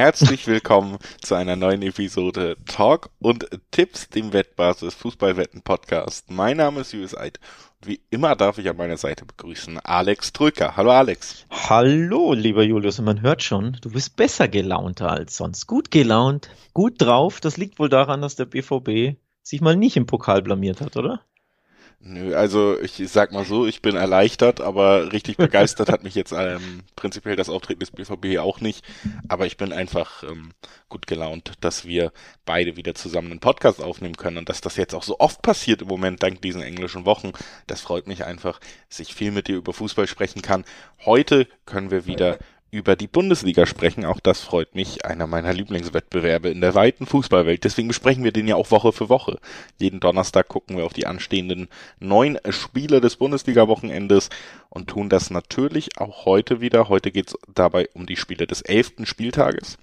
Herzlich 0.00 0.46
willkommen 0.46 0.96
zu 1.20 1.34
einer 1.34 1.56
neuen 1.56 1.82
Episode 1.82 2.56
Talk 2.64 3.10
und 3.18 3.46
Tipps, 3.70 4.08
dem 4.08 4.32
Wettbasis 4.32 4.94
Fußballwetten 4.94 5.60
Podcast. 5.60 6.30
Mein 6.30 6.56
Name 6.56 6.80
ist 6.80 6.92
Julius 6.94 7.14
Eid. 7.14 7.38
Wie 7.84 8.00
immer 8.08 8.34
darf 8.34 8.56
ich 8.56 8.66
an 8.70 8.78
meiner 8.78 8.96
Seite 8.96 9.26
begrüßen 9.26 9.78
Alex 9.80 10.32
Drücker. 10.32 10.74
Hallo 10.74 10.90
Alex. 10.90 11.44
Hallo, 11.50 12.32
lieber 12.32 12.62
Julius. 12.62 12.98
Und 12.98 13.04
man 13.04 13.20
hört 13.20 13.42
schon, 13.42 13.76
du 13.82 13.90
bist 13.90 14.16
besser 14.16 14.48
gelaunter 14.48 15.10
als 15.10 15.36
sonst. 15.36 15.66
Gut 15.66 15.90
gelaunt, 15.90 16.48
gut 16.72 16.94
drauf. 16.96 17.38
Das 17.38 17.58
liegt 17.58 17.78
wohl 17.78 17.90
daran, 17.90 18.22
dass 18.22 18.36
der 18.36 18.46
BVB 18.46 19.18
sich 19.42 19.60
mal 19.60 19.76
nicht 19.76 19.98
im 19.98 20.06
Pokal 20.06 20.40
blamiert 20.40 20.80
hat, 20.80 20.96
oder? 20.96 21.26
Nö, 22.02 22.34
also 22.34 22.80
ich 22.80 22.94
sag 23.08 23.30
mal 23.30 23.44
so, 23.44 23.66
ich 23.66 23.82
bin 23.82 23.94
erleichtert, 23.94 24.62
aber 24.62 25.12
richtig 25.12 25.36
begeistert 25.36 25.90
hat 25.90 26.02
mich 26.02 26.14
jetzt 26.14 26.32
ähm, 26.32 26.80
prinzipiell 26.96 27.36
das 27.36 27.50
Auftreten 27.50 27.80
des 27.80 27.90
BVB 27.90 28.38
auch 28.38 28.62
nicht. 28.62 28.82
Aber 29.28 29.44
ich 29.44 29.58
bin 29.58 29.70
einfach 29.74 30.22
ähm, 30.22 30.52
gut 30.88 31.06
gelaunt, 31.06 31.52
dass 31.60 31.84
wir 31.84 32.10
beide 32.46 32.78
wieder 32.78 32.94
zusammen 32.94 33.32
einen 33.32 33.40
Podcast 33.40 33.82
aufnehmen 33.82 34.16
können 34.16 34.38
und 34.38 34.48
dass 34.48 34.62
das 34.62 34.76
jetzt 34.76 34.94
auch 34.94 35.02
so 35.02 35.20
oft 35.20 35.42
passiert 35.42 35.82
im 35.82 35.88
Moment 35.88 36.22
dank 36.22 36.40
diesen 36.40 36.62
englischen 36.62 37.04
Wochen. 37.04 37.32
Das 37.66 37.82
freut 37.82 38.06
mich 38.06 38.24
einfach, 38.24 38.60
dass 38.88 39.00
ich 39.00 39.14
viel 39.14 39.30
mit 39.30 39.48
dir 39.48 39.56
über 39.56 39.74
Fußball 39.74 40.06
sprechen 40.06 40.40
kann. 40.40 40.64
Heute 41.04 41.48
können 41.66 41.90
wir 41.90 42.06
wieder 42.06 42.38
über 42.70 42.96
die 42.96 43.06
Bundesliga 43.06 43.66
sprechen. 43.66 44.04
Auch 44.04 44.20
das 44.20 44.40
freut 44.40 44.74
mich, 44.74 45.04
einer 45.04 45.26
meiner 45.26 45.52
Lieblingswettbewerbe 45.52 46.50
in 46.50 46.60
der 46.60 46.74
weiten 46.74 47.06
Fußballwelt. 47.06 47.64
Deswegen 47.64 47.88
besprechen 47.88 48.24
wir 48.24 48.32
den 48.32 48.48
ja 48.48 48.56
auch 48.56 48.70
Woche 48.70 48.92
für 48.92 49.08
Woche. 49.08 49.38
Jeden 49.78 50.00
Donnerstag 50.00 50.48
gucken 50.48 50.76
wir 50.76 50.86
auf 50.86 50.92
die 50.92 51.06
anstehenden 51.06 51.68
neun 51.98 52.38
Spiele 52.48 53.00
des 53.00 53.16
Bundesliga-Wochenendes 53.16 54.30
und 54.68 54.88
tun 54.88 55.08
das 55.08 55.30
natürlich 55.30 55.98
auch 55.98 56.26
heute 56.26 56.60
wieder. 56.60 56.88
Heute 56.88 57.10
geht 57.10 57.28
es 57.28 57.38
dabei 57.52 57.88
um 57.94 58.06
die 58.06 58.16
Spiele 58.16 58.46
des 58.46 58.62
elften 58.62 59.06
Spieltages. 59.06 59.78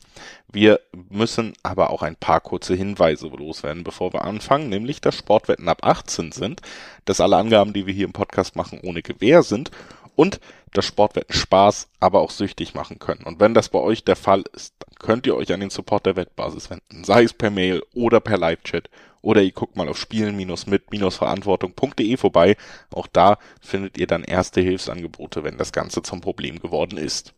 Wir 0.52 0.80
müssen 1.10 1.54
aber 1.64 1.90
auch 1.90 2.02
ein 2.02 2.16
paar 2.16 2.40
kurze 2.40 2.74
Hinweise 2.74 3.28
loswerden, 3.28 3.84
bevor 3.84 4.14
wir 4.14 4.24
anfangen, 4.24 4.70
nämlich 4.70 5.02
dass 5.02 5.16
Sportwetten 5.16 5.68
ab 5.68 5.80
18 5.84 6.32
sind, 6.32 6.62
dass 7.06 7.22
alle 7.22 7.36
Angaben, 7.36 7.74
die 7.74 7.86
wir 7.86 7.94
hier 7.94 8.06
im 8.06 8.14
Podcast 8.14 8.56
machen, 8.56 8.80
ohne 8.82 9.02
Gewähr 9.02 9.44
sind 9.44 9.72
und 10.18 10.42
dass 10.74 10.86
Sportwetten 10.86 11.34
Spaß, 11.34 11.88
aber 12.02 12.20
auch 12.20 12.32
süchtig 12.32 12.74
machen 12.74 13.00
können. 13.00 13.24
Und 13.24 13.40
wenn 13.40 13.54
das 13.54 13.70
bei 13.70 13.80
euch 13.80 14.04
der 14.04 14.18
Fall 14.18 14.44
ist, 14.54 14.74
dann 14.80 14.94
könnt 15.00 15.26
ihr 15.26 15.38
euch 15.38 15.54
an 15.54 15.62
den 15.62 15.70
Support 15.70 16.06
der 16.06 16.18
Wettbasis 16.18 16.70
wenden, 16.70 17.06
sei 17.06 17.24
es 17.24 17.32
per 17.32 17.50
Mail 17.50 17.82
oder 17.94 18.20
per 18.20 18.38
Live-Chat 18.38 18.90
oder 19.22 19.42
ihr 19.42 19.52
guckt 19.52 19.76
mal 19.76 19.90
auf 19.90 19.98
spielen-mit-verantwortung.de 19.98 22.18
vorbei. 22.18 22.56
Auch 22.92 23.08
da 23.08 23.38
findet 23.62 23.98
ihr 23.98 24.08
dann 24.08 24.24
erste 24.24 24.62
Hilfsangebote, 24.62 25.44
wenn 25.44 25.58
das 25.58 25.72
Ganze 25.72 26.02
zum 26.02 26.22
Problem 26.22 26.60
geworden 26.60 26.98
ist. 26.98 27.34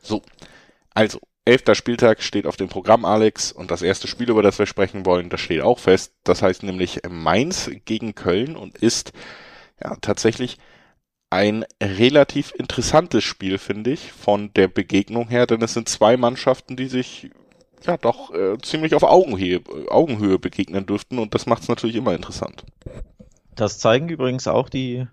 So, 0.00 0.22
also, 0.94 1.20
elfter 1.44 1.74
Spieltag 1.74 2.22
steht 2.22 2.46
auf 2.46 2.56
dem 2.56 2.68
Programm, 2.68 3.04
Alex, 3.04 3.52
und 3.52 3.70
das 3.70 3.82
erste 3.82 4.08
Spiel, 4.08 4.30
über 4.30 4.42
das 4.42 4.58
wir 4.58 4.66
sprechen 4.66 5.06
wollen, 5.06 5.28
das 5.28 5.40
steht 5.40 5.62
auch 5.62 5.78
fest. 5.78 6.12
Das 6.24 6.42
heißt 6.42 6.62
nämlich 6.62 7.00
Mainz 7.08 7.70
gegen 7.84 8.14
Köln 8.14 8.56
und 8.56 8.78
ist 8.78 9.12
ja 9.82 9.96
tatsächlich 10.00 10.58
ein 11.32 11.64
relativ 11.82 12.52
interessantes 12.54 13.24
Spiel, 13.24 13.56
finde 13.56 13.90
ich, 13.90 14.12
von 14.12 14.52
der 14.52 14.68
Begegnung 14.68 15.28
her, 15.28 15.46
denn 15.46 15.62
es 15.62 15.72
sind 15.72 15.88
zwei 15.88 16.18
Mannschaften, 16.18 16.76
die 16.76 16.88
sich 16.88 17.30
ja 17.86 17.96
doch 17.96 18.34
äh, 18.34 18.58
ziemlich 18.58 18.94
auf 18.94 19.02
Augenhöhe, 19.02 19.62
Augenhöhe 19.88 20.38
begegnen 20.38 20.84
dürften 20.84 21.18
und 21.18 21.34
das 21.34 21.46
macht 21.46 21.62
es 21.62 21.68
natürlich 21.68 21.96
immer 21.96 22.14
interessant. 22.14 22.66
Das 23.54 23.78
zeigen 23.78 24.10
übrigens 24.10 24.46
auch 24.46 24.68
die, 24.68 25.06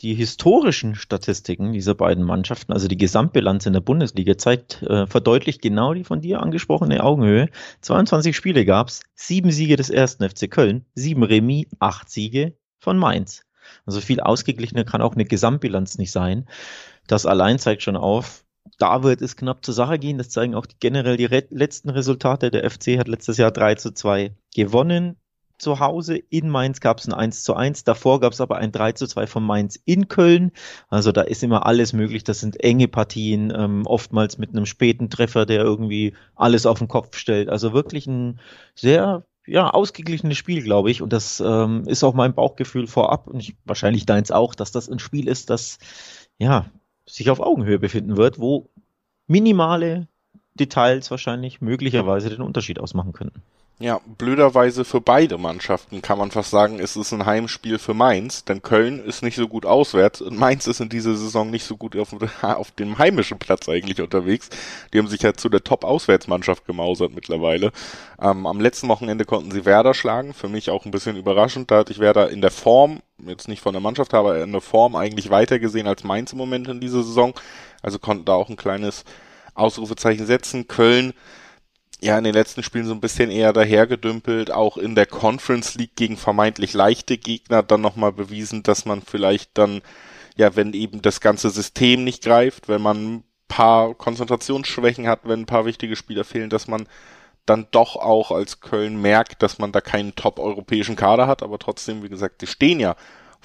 die 0.00 0.14
historischen 0.14 0.94
Statistiken 0.94 1.72
dieser 1.72 1.94
beiden 1.94 2.22
Mannschaften, 2.22 2.74
also 2.74 2.86
die 2.86 2.98
Gesamtbilanz 2.98 3.64
in 3.64 3.72
der 3.72 3.80
Bundesliga, 3.80 4.36
zeigt 4.36 4.82
äh, 4.82 5.06
verdeutlicht 5.06 5.62
genau 5.62 5.94
die 5.94 6.04
von 6.04 6.20
dir 6.20 6.42
angesprochene 6.42 7.02
Augenhöhe. 7.02 7.48
22 7.80 8.36
Spiele 8.36 8.66
gab's, 8.66 9.00
sieben 9.14 9.50
Siege 9.50 9.76
des 9.76 9.88
ersten 9.88 10.28
FC 10.28 10.50
Köln, 10.50 10.84
sieben 10.94 11.22
Remis, 11.22 11.66
acht 11.78 12.10
Siege 12.10 12.58
von 12.78 12.98
Mainz. 12.98 13.43
Also 13.86 14.00
viel 14.00 14.20
ausgeglichener 14.20 14.84
kann 14.84 15.02
auch 15.02 15.14
eine 15.14 15.24
Gesamtbilanz 15.24 15.98
nicht 15.98 16.12
sein. 16.12 16.46
Das 17.06 17.26
allein 17.26 17.58
zeigt 17.58 17.82
schon 17.82 17.96
auf, 17.96 18.44
da 18.78 19.02
wird 19.02 19.22
es 19.22 19.36
knapp 19.36 19.64
zur 19.64 19.74
Sache 19.74 19.98
gehen. 19.98 20.18
Das 20.18 20.30
zeigen 20.30 20.54
auch 20.54 20.66
generell 20.80 21.16
die 21.16 21.26
letzten 21.26 21.90
Resultate. 21.90 22.50
Der 22.50 22.68
FC 22.68 22.98
hat 22.98 23.08
letztes 23.08 23.36
Jahr 23.36 23.50
3 23.50 23.74
zu 23.76 23.92
2 23.92 24.34
gewonnen. 24.54 25.16
Zu 25.56 25.78
Hause 25.78 26.16
in 26.16 26.48
Mainz 26.48 26.80
gab 26.80 26.98
es 26.98 27.06
ein 27.06 27.14
1 27.14 27.44
zu 27.44 27.54
1. 27.54 27.84
Davor 27.84 28.20
gab 28.20 28.32
es 28.32 28.40
aber 28.40 28.56
ein 28.56 28.72
3 28.72 28.92
zu 28.92 29.06
2 29.06 29.26
von 29.26 29.44
Mainz 29.44 29.78
in 29.84 30.08
Köln. 30.08 30.50
Also 30.88 31.12
da 31.12 31.22
ist 31.22 31.42
immer 31.44 31.66
alles 31.66 31.92
möglich. 31.92 32.24
Das 32.24 32.40
sind 32.40 32.60
enge 32.60 32.88
Partien, 32.88 33.52
ähm, 33.56 33.86
oftmals 33.86 34.38
mit 34.38 34.50
einem 34.50 34.66
späten 34.66 35.10
Treffer, 35.10 35.46
der 35.46 35.60
irgendwie 35.62 36.14
alles 36.34 36.66
auf 36.66 36.78
den 36.78 36.88
Kopf 36.88 37.16
stellt. 37.16 37.48
Also 37.48 37.72
wirklich 37.72 38.06
ein 38.06 38.40
sehr 38.74 39.24
ja, 39.46 39.70
ausgeglichenes 39.70 40.38
Spiel, 40.38 40.62
glaube 40.62 40.90
ich. 40.90 41.02
Und 41.02 41.12
das 41.12 41.40
ähm, 41.40 41.84
ist 41.86 42.04
auch 42.04 42.14
mein 42.14 42.34
Bauchgefühl 42.34 42.86
vorab 42.86 43.26
und 43.26 43.40
ich, 43.40 43.56
wahrscheinlich 43.64 44.06
deins 44.06 44.30
auch, 44.30 44.54
dass 44.54 44.72
das 44.72 44.88
ein 44.88 44.98
Spiel 44.98 45.28
ist, 45.28 45.50
das 45.50 45.78
ja 46.38 46.66
sich 47.06 47.30
auf 47.30 47.40
Augenhöhe 47.40 47.78
befinden 47.78 48.16
wird, 48.16 48.38
wo 48.38 48.70
minimale 49.26 50.08
Details 50.54 51.10
wahrscheinlich 51.10 51.60
möglicherweise 51.60 52.30
den 52.30 52.40
Unterschied 52.40 52.78
ausmachen 52.78 53.12
könnten. 53.12 53.42
Ja, 53.80 54.00
blöderweise 54.06 54.84
für 54.84 55.00
beide 55.00 55.36
Mannschaften 55.36 56.00
kann 56.00 56.16
man 56.16 56.30
fast 56.30 56.50
sagen, 56.50 56.78
ist 56.78 56.94
es 56.94 57.12
ein 57.12 57.26
Heimspiel 57.26 57.80
für 57.80 57.92
Mainz, 57.92 58.44
denn 58.44 58.62
Köln 58.62 59.04
ist 59.04 59.22
nicht 59.24 59.34
so 59.34 59.48
gut 59.48 59.66
auswärts 59.66 60.20
und 60.20 60.38
Mainz 60.38 60.68
ist 60.68 60.78
in 60.78 60.88
dieser 60.88 61.16
Saison 61.16 61.50
nicht 61.50 61.64
so 61.64 61.76
gut 61.76 61.96
auf, 61.96 62.14
auf 62.42 62.70
dem 62.70 62.98
heimischen 62.98 63.40
Platz 63.40 63.68
eigentlich 63.68 64.00
unterwegs. 64.00 64.48
Die 64.92 64.98
haben 64.98 65.08
sich 65.08 65.22
ja 65.22 65.34
zu 65.34 65.48
der 65.48 65.64
Top-Auswärtsmannschaft 65.64 66.66
gemausert 66.66 67.12
mittlerweile. 67.16 67.72
Ähm, 68.22 68.46
am 68.46 68.60
letzten 68.60 68.86
Wochenende 68.86 69.24
konnten 69.24 69.50
sie 69.50 69.64
Werder 69.64 69.92
schlagen, 69.92 70.34
für 70.34 70.48
mich 70.48 70.70
auch 70.70 70.84
ein 70.84 70.92
bisschen 70.92 71.16
überraschend. 71.16 71.72
Da 71.72 71.78
hatte 71.78 71.90
ich 71.90 71.98
Werder 71.98 72.30
in 72.30 72.42
der 72.42 72.52
Form, 72.52 73.00
jetzt 73.26 73.48
nicht 73.48 73.60
von 73.60 73.72
der 73.72 73.82
Mannschaft, 73.82 74.14
aber 74.14 74.40
in 74.40 74.52
der 74.52 74.60
Form 74.60 74.94
eigentlich 74.94 75.30
weiter 75.30 75.58
gesehen 75.58 75.88
als 75.88 76.04
Mainz 76.04 76.30
im 76.30 76.38
Moment 76.38 76.68
in 76.68 76.78
dieser 76.78 77.02
Saison. 77.02 77.34
Also 77.82 77.98
konnten 77.98 78.24
da 78.24 78.34
auch 78.34 78.50
ein 78.50 78.56
kleines 78.56 79.04
Ausrufezeichen 79.54 80.26
setzen. 80.26 80.68
Köln 80.68 81.12
ja 82.04 82.18
in 82.18 82.24
den 82.24 82.34
letzten 82.34 82.62
Spielen 82.62 82.86
so 82.86 82.92
ein 82.92 83.00
bisschen 83.00 83.30
eher 83.30 83.52
dahergedümpelt, 83.52 84.50
auch 84.50 84.76
in 84.76 84.94
der 84.94 85.06
Conference 85.06 85.74
League 85.74 85.96
gegen 85.96 86.16
vermeintlich 86.16 86.74
leichte 86.74 87.16
Gegner 87.18 87.62
dann 87.62 87.80
nochmal 87.80 88.12
bewiesen, 88.12 88.62
dass 88.62 88.84
man 88.84 89.02
vielleicht 89.02 89.56
dann, 89.56 89.80
ja, 90.36 90.54
wenn 90.54 90.74
eben 90.74 91.00
das 91.02 91.20
ganze 91.20 91.50
System 91.50 92.04
nicht 92.04 92.22
greift, 92.22 92.68
wenn 92.68 92.82
man 92.82 93.14
ein 93.16 93.24
paar 93.48 93.94
Konzentrationsschwächen 93.94 95.08
hat, 95.08 95.20
wenn 95.24 95.40
ein 95.40 95.46
paar 95.46 95.64
wichtige 95.64 95.96
Spieler 95.96 96.24
fehlen, 96.24 96.50
dass 96.50 96.68
man 96.68 96.86
dann 97.46 97.66
doch 97.70 97.96
auch 97.96 98.30
als 98.30 98.60
Köln 98.60 99.00
merkt, 99.00 99.42
dass 99.42 99.58
man 99.58 99.72
da 99.72 99.80
keinen 99.80 100.14
top-europäischen 100.14 100.96
Kader 100.96 101.26
hat, 101.26 101.42
aber 101.42 101.58
trotzdem, 101.58 102.02
wie 102.02 102.08
gesagt, 102.08 102.42
die 102.42 102.46
stehen 102.46 102.80
ja 102.80 102.96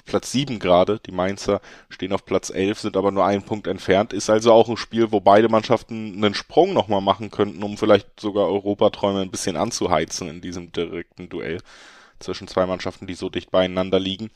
Platz 0.09 0.31
7 0.31 0.59
gerade. 0.59 0.99
Die 1.05 1.11
Mainzer 1.11 1.61
stehen 1.89 2.13
auf 2.13 2.25
Platz 2.25 2.49
11, 2.49 2.79
sind 2.79 2.97
aber 2.97 3.11
nur 3.11 3.25
einen 3.25 3.43
Punkt 3.43 3.67
entfernt. 3.67 4.11
Ist 4.11 4.29
also 4.29 4.51
auch 4.51 4.67
ein 4.67 4.75
Spiel, 4.75 5.11
wo 5.11 5.19
beide 5.19 5.49
Mannschaften 5.49 6.15
einen 6.15 6.33
Sprung 6.33 6.73
nochmal 6.73 7.01
machen 7.01 7.29
könnten, 7.29 7.63
um 7.63 7.77
vielleicht 7.77 8.19
sogar 8.19 8.47
Europaträume 8.47 9.21
ein 9.21 9.31
bisschen 9.31 9.55
anzuheizen 9.55 10.27
in 10.27 10.41
diesem 10.41 10.71
direkten 10.71 11.29
Duell 11.29 11.59
zwischen 12.19 12.47
zwei 12.47 12.65
Mannschaften, 12.65 13.07
die 13.07 13.13
so 13.13 13.29
dicht 13.29 13.51
beieinander 13.51 13.99
liegen. 13.99 14.31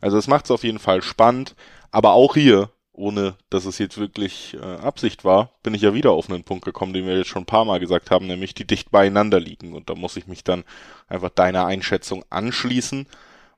Also 0.00 0.16
es 0.16 0.28
macht 0.28 0.46
es 0.46 0.50
auf 0.52 0.62
jeden 0.62 0.78
Fall 0.78 1.02
spannend, 1.02 1.56
aber 1.90 2.12
auch 2.12 2.34
hier, 2.34 2.70
ohne 2.92 3.34
dass 3.50 3.66
es 3.66 3.78
jetzt 3.78 3.98
wirklich 3.98 4.54
äh, 4.54 4.76
Absicht 4.76 5.24
war, 5.24 5.50
bin 5.62 5.74
ich 5.74 5.82
ja 5.82 5.92
wieder 5.92 6.12
auf 6.12 6.30
einen 6.30 6.44
Punkt 6.44 6.64
gekommen, 6.64 6.94
den 6.94 7.06
wir 7.06 7.18
jetzt 7.18 7.28
schon 7.28 7.42
ein 7.42 7.46
paar 7.46 7.64
Mal 7.64 7.80
gesagt 7.80 8.10
haben, 8.10 8.26
nämlich 8.26 8.54
die 8.54 8.66
dicht 8.66 8.90
beieinander 8.90 9.40
liegen. 9.40 9.74
Und 9.74 9.90
da 9.90 9.94
muss 9.94 10.16
ich 10.16 10.28
mich 10.28 10.44
dann 10.44 10.64
einfach 11.08 11.30
deiner 11.30 11.66
Einschätzung 11.66 12.24
anschließen 12.30 13.06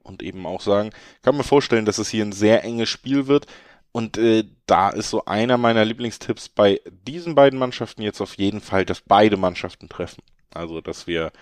und 0.08 0.22
eben 0.22 0.46
auch 0.46 0.60
sagen, 0.60 0.90
kann 1.22 1.36
mir 1.36 1.44
vorstellen, 1.44 1.84
dass 1.84 1.98
es 1.98 2.08
hier 2.08 2.24
ein 2.24 2.32
sehr 2.32 2.64
enges 2.64 2.88
Spiel 2.88 3.26
wird. 3.26 3.46
Und 3.92 4.18
äh, 4.18 4.44
da 4.66 4.90
ist 4.90 5.10
so 5.10 5.24
einer 5.24 5.56
meiner 5.56 5.84
Lieblingstipps 5.84 6.50
bei 6.50 6.80
diesen 7.06 7.34
beiden 7.34 7.58
Mannschaften 7.58 8.02
jetzt 8.02 8.20
auf 8.20 8.34
jeden 8.34 8.60
Fall, 8.60 8.84
dass 8.84 9.00
beide 9.00 9.36
Mannschaften 9.36 9.88
treffen. 9.88 10.22
Also, 10.52 10.80
dass 10.80 11.06
wir 11.06 11.32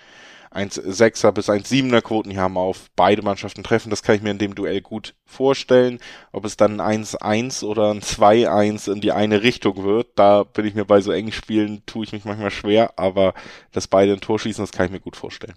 1,6er 0.57 1.33
bis 1.33 1.51
1,7er 1.51 2.01
Quoten 2.01 2.31
hier 2.31 2.41
haben 2.41 2.57
auf 2.57 2.91
beide 2.97 3.23
Mannschaften 3.23 3.63
treffen. 3.63 3.91
Das 3.91 4.03
kann 4.03 4.17
ich 4.17 4.23
mir 4.23 4.31
in 4.31 4.39
dem 4.39 4.55
Duell 4.55 4.81
gut 4.81 5.15
vorstellen. 5.27 5.99
Ob 6.33 6.45
es 6.45 6.57
dann 6.57 6.81
ein 6.81 7.05
1-1 7.05 7.65
oder 7.65 7.91
ein 7.91 8.01
2-1 8.01 8.91
in 8.93 9.01
die 9.01 9.12
eine 9.12 9.43
Richtung 9.43 9.85
wird, 9.85 10.09
da 10.15 10.45
bin 10.45 10.65
ich 10.67 10.75
mir 10.75 10.85
bei 10.85 11.01
so 11.01 11.12
engen 11.12 11.33
Spielen, 11.33 11.83
tue 11.85 12.05
ich 12.05 12.12
mich 12.12 12.25
manchmal 12.25 12.51
schwer, 12.51 12.99
aber 12.99 13.35
dass 13.73 13.87
beide 13.87 14.12
ein 14.12 14.21
Tor 14.21 14.39
schießen, 14.39 14.62
das 14.62 14.73
kann 14.73 14.87
ich 14.87 14.93
mir 14.93 15.01
gut 15.01 15.17
vorstellen. 15.17 15.57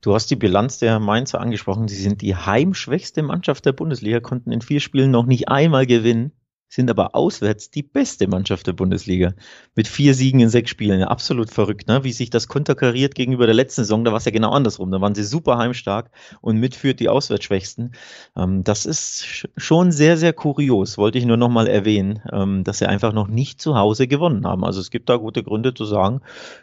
Du 0.00 0.14
hast 0.14 0.30
die 0.30 0.36
Bilanz 0.36 0.78
der 0.78 1.00
Mainzer 1.00 1.40
angesprochen. 1.40 1.88
Sie 1.88 2.00
sind 2.00 2.22
die 2.22 2.36
heimschwächste 2.36 3.22
Mannschaft 3.22 3.66
der 3.66 3.72
Bundesliga, 3.72 4.20
konnten 4.20 4.52
in 4.52 4.60
vier 4.60 4.80
Spielen 4.80 5.10
noch 5.10 5.26
nicht 5.26 5.48
einmal 5.48 5.86
gewinnen. 5.86 6.32
Sind 6.68 6.90
aber 6.90 7.14
auswärts 7.14 7.70
die 7.70 7.82
beste 7.82 8.28
Mannschaft 8.28 8.66
der 8.66 8.74
Bundesliga. 8.74 9.32
Mit 9.74 9.88
vier 9.88 10.14
Siegen 10.14 10.40
in 10.40 10.50
sechs 10.50 10.70
Spielen. 10.70 11.02
Absolut 11.02 11.50
verrückt, 11.50 11.88
ne? 11.88 12.04
wie 12.04 12.12
sich 12.12 12.30
das 12.30 12.46
konterkariert 12.46 13.14
gegenüber 13.14 13.46
der 13.46 13.54
letzten 13.54 13.82
Saison. 13.82 14.04
Da 14.04 14.10
war 14.10 14.18
es 14.18 14.26
ja 14.26 14.30
genau 14.30 14.50
andersrum. 14.50 14.90
Da 14.90 15.00
waren 15.00 15.14
sie 15.14 15.24
super 15.24 15.56
heimstark 15.56 16.10
und 16.40 16.58
mitführt 16.58 17.00
die 17.00 17.08
Auswärtsschwächsten. 17.08 17.92
Ähm, 18.36 18.64
das 18.64 18.84
ist 18.84 19.48
schon 19.56 19.92
sehr, 19.92 20.18
sehr 20.18 20.34
kurios, 20.34 20.98
wollte 20.98 21.18
ich 21.18 21.24
nur 21.24 21.38
nochmal 21.38 21.68
erwähnen, 21.68 22.20
ähm, 22.32 22.64
dass 22.64 22.78
sie 22.78 22.86
einfach 22.86 23.12
noch 23.12 23.28
nicht 23.28 23.60
zu 23.62 23.76
Hause 23.76 24.06
gewonnen 24.06 24.46
haben. 24.46 24.64
Also 24.64 24.80
es 24.80 24.90
gibt 24.90 25.08
da 25.08 25.16
gute 25.16 25.42
Gründe 25.42 25.72
zu 25.72 25.86
sagen, 25.86 26.20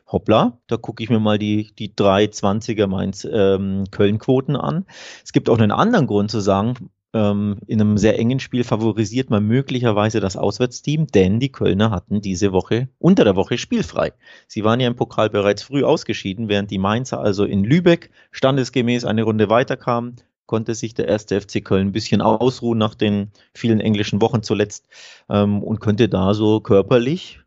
hoppla, 0.07 0.59
da 0.67 0.77
gucke 0.77 1.03
ich 1.03 1.09
mir 1.09 1.19
mal 1.19 1.39
die, 1.39 1.71
die 1.79 1.89
320er 1.89 2.87
Mainz 2.87 3.27
ähm, 3.29 3.85
Köln-Quoten 3.89 4.55
an. 4.55 4.85
Es 5.23 5.33
gibt 5.33 5.49
auch 5.49 5.57
einen 5.57 5.71
anderen 5.71 6.05
Grund 6.05 6.29
zu 6.29 6.39
sagen, 6.39 6.75
ähm, 7.15 7.59
in 7.65 7.79
einem 7.79 7.97
sehr 7.97 8.19
engen 8.19 8.41
Spiel 8.41 8.65
favorisiert 8.65 9.29
man 9.29 9.47
möglicherweise 9.47 10.19
das 10.19 10.35
Auswärtsteam, 10.35 11.07
denn 11.07 11.39
die 11.39 11.51
Kölner 11.51 11.89
hatten 11.89 12.19
diese 12.21 12.51
Woche, 12.51 12.89
unter 12.99 13.23
der 13.23 13.37
Woche 13.37 13.57
spielfrei. 13.57 14.11
Sie 14.47 14.65
waren 14.65 14.81
ja 14.81 14.87
im 14.87 14.97
Pokal 14.97 15.29
bereits 15.29 15.63
früh 15.63 15.85
ausgeschieden, 15.85 16.49
während 16.49 16.71
die 16.71 16.77
Mainzer 16.77 17.19
also 17.21 17.45
in 17.45 17.63
Lübeck 17.63 18.11
standesgemäß 18.31 19.05
eine 19.05 19.23
Runde 19.23 19.49
weiterkamen, 19.49 20.17
konnte 20.45 20.75
sich 20.75 20.93
der 20.93 21.07
erste 21.07 21.39
FC 21.39 21.63
Köln 21.63 21.87
ein 21.87 21.91
bisschen 21.93 22.21
ausruhen 22.21 22.77
nach 22.77 22.95
den 22.95 23.31
vielen 23.53 23.79
englischen 23.79 24.21
Wochen 24.21 24.43
zuletzt 24.43 24.89
ähm, 25.29 25.63
und 25.63 25.79
könnte 25.79 26.09
da 26.09 26.33
so 26.33 26.59
körperlich 26.59 27.39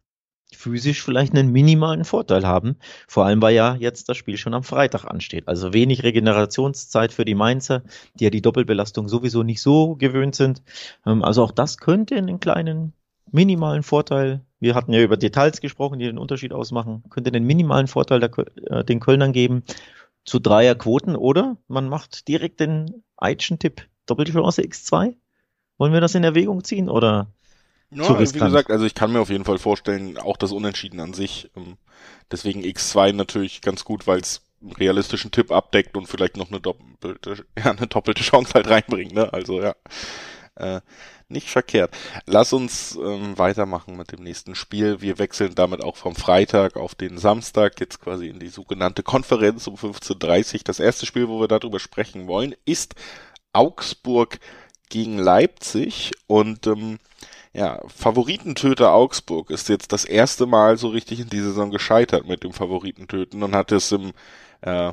physisch 0.53 1.03
vielleicht 1.03 1.35
einen 1.35 1.53
minimalen 1.53 2.05
Vorteil 2.05 2.47
haben. 2.47 2.77
Vor 3.07 3.27
allem, 3.27 3.43
weil 3.43 3.55
ja 3.55 3.77
jetzt 3.77 4.09
das 4.09 4.17
Spiel 4.17 4.37
schon 4.37 4.55
am 4.55 4.63
Freitag 4.63 5.05
ansteht. 5.05 5.47
Also 5.47 5.73
wenig 5.73 6.03
Regenerationszeit 6.03 7.13
für 7.13 7.25
die 7.25 7.35
Mainzer, 7.35 7.83
die 8.15 8.25
ja 8.25 8.31
die 8.31 8.43
Doppelbelastung 8.43 9.09
sowieso 9.09 9.43
nicht 9.43 9.61
so 9.61 9.97
gewöhnt 9.97 10.35
sind. 10.35 10.63
Ähm, 11.07 11.23
also 11.23 11.43
auch 11.43 11.53
das 11.53 11.79
könnte 11.79 12.17
einen 12.17 12.41
kleinen 12.41 12.93
minimalen 13.31 13.83
Vorteil, 13.83 14.41
wir 14.61 14.75
hatten 14.75 14.93
ja 14.93 15.03
über 15.03 15.17
Details 15.17 15.61
gesprochen, 15.61 15.99
die 15.99 16.07
den 16.07 16.19
Unterschied 16.19 16.53
ausmachen, 16.53 17.05
könnte 17.11 17.31
einen 17.31 17.47
minimalen 17.47 17.87
Vorteil 17.87 18.21
der, 18.21 18.31
äh, 18.71 18.85
den 18.85 19.01
Kölnern 19.01 19.33
geben 19.33 19.63
zu 20.25 20.39
Dreierquoten 20.39 21.17
oder 21.17 21.57
man 21.69 21.89
macht 21.89 22.29
direkt 22.29 22.61
den 22.61 23.03
Eitschen-Tipp 23.17 23.87
Doppelchance 24.07 24.63
X2. 24.63 25.15
Wollen 25.77 25.93
wir 25.93 26.01
das 26.01 26.15
in 26.15 26.25
Erwägung 26.25 26.65
ziehen 26.65 26.89
oder 26.89 27.29
ja, 27.91 28.19
wie 28.19 28.39
gesagt, 28.39 28.71
also 28.71 28.85
ich 28.85 28.95
kann 28.95 29.13
mir 29.13 29.21
auf 29.21 29.31
jeden 29.31 29.45
Fall 29.45 29.59
vorstellen, 29.59 30.19
auch 30.19 30.37
das 30.37 30.53
Unentschieden 30.53 31.01
an 31.01 31.15
sich. 31.15 31.51
Ähm, 31.57 31.77
deswegen 32.31 32.63
X2 32.63 33.13
natürlich 33.13 33.61
ganz 33.63 33.85
gut, 33.85 34.07
weil 34.07 34.21
es 34.21 34.43
einen 34.61 34.73
realistischen 34.73 35.31
Tipp 35.31 35.51
abdeckt 35.53 35.97
und 35.97 36.07
vielleicht 36.07 36.37
noch 36.37 36.51
eine 36.51 36.61
doppelte, 36.61 37.47
ja, 37.59 37.71
eine 37.71 37.87
doppelte 37.87 38.23
Chance 38.23 38.53
halt 38.55 38.69
reinbringt, 38.69 39.13
ne? 39.13 39.33
Also 39.33 39.63
ja. 39.63 39.75
Äh, 40.57 40.81
nicht 41.31 41.51
verkehrt. 41.51 41.95
Lass 42.25 42.53
uns 42.53 42.97
ähm, 42.97 43.37
weitermachen 43.37 43.97
mit 43.97 44.13
dem 44.13 44.23
nächsten 44.23 44.55
Spiel. 44.55 45.03
Wir 45.03 45.19
wechseln 45.19 45.55
damit 45.55 45.85
auch 45.85 45.97
vom 45.97 46.17
Freitag 46.17 46.77
auf 46.77 46.95
den 46.95 47.19
Samstag, 47.19 47.79
jetzt 47.81 48.01
quasi 48.01 48.29
in 48.29 48.41
die 48.41 48.49
sogenannte 48.49 49.03
Konferenz 49.03 49.67
um 49.67 49.75
15.30 49.75 50.55
Uhr. 50.55 50.61
Das 50.65 50.81
erste 50.81 51.05
Spiel, 51.07 51.29
wo 51.29 51.39
wir 51.39 51.49
darüber 51.49 51.81
sprechen 51.81 52.27
wollen, 52.27 52.55
ist 52.65 52.95
Augsburg 53.53 54.41
gegen 54.89 55.19
Leipzig 55.19 56.13
und 56.27 56.67
ähm, 56.67 56.99
ja, 57.59 57.81
Favoritentöter 57.89 58.93
Augsburg 58.93 59.51
ist 59.51 59.69
jetzt 59.69 59.93
das 59.93 60.05
erste 60.05 60.47
Mal 60.47 60.79
so 60.79 60.89
richtig 60.89 61.19
in 61.19 61.29
dieser 61.29 61.49
Saison 61.49 61.71
gescheitert 61.73 62.27
mit 62.29 62.45
dem 62.45 62.53
Favoritentöten 62.53 63.43
und 63.43 63.55
hat 63.57 63.73
es 63.73 63.91
im, 63.91 64.13
äh, 64.61 64.93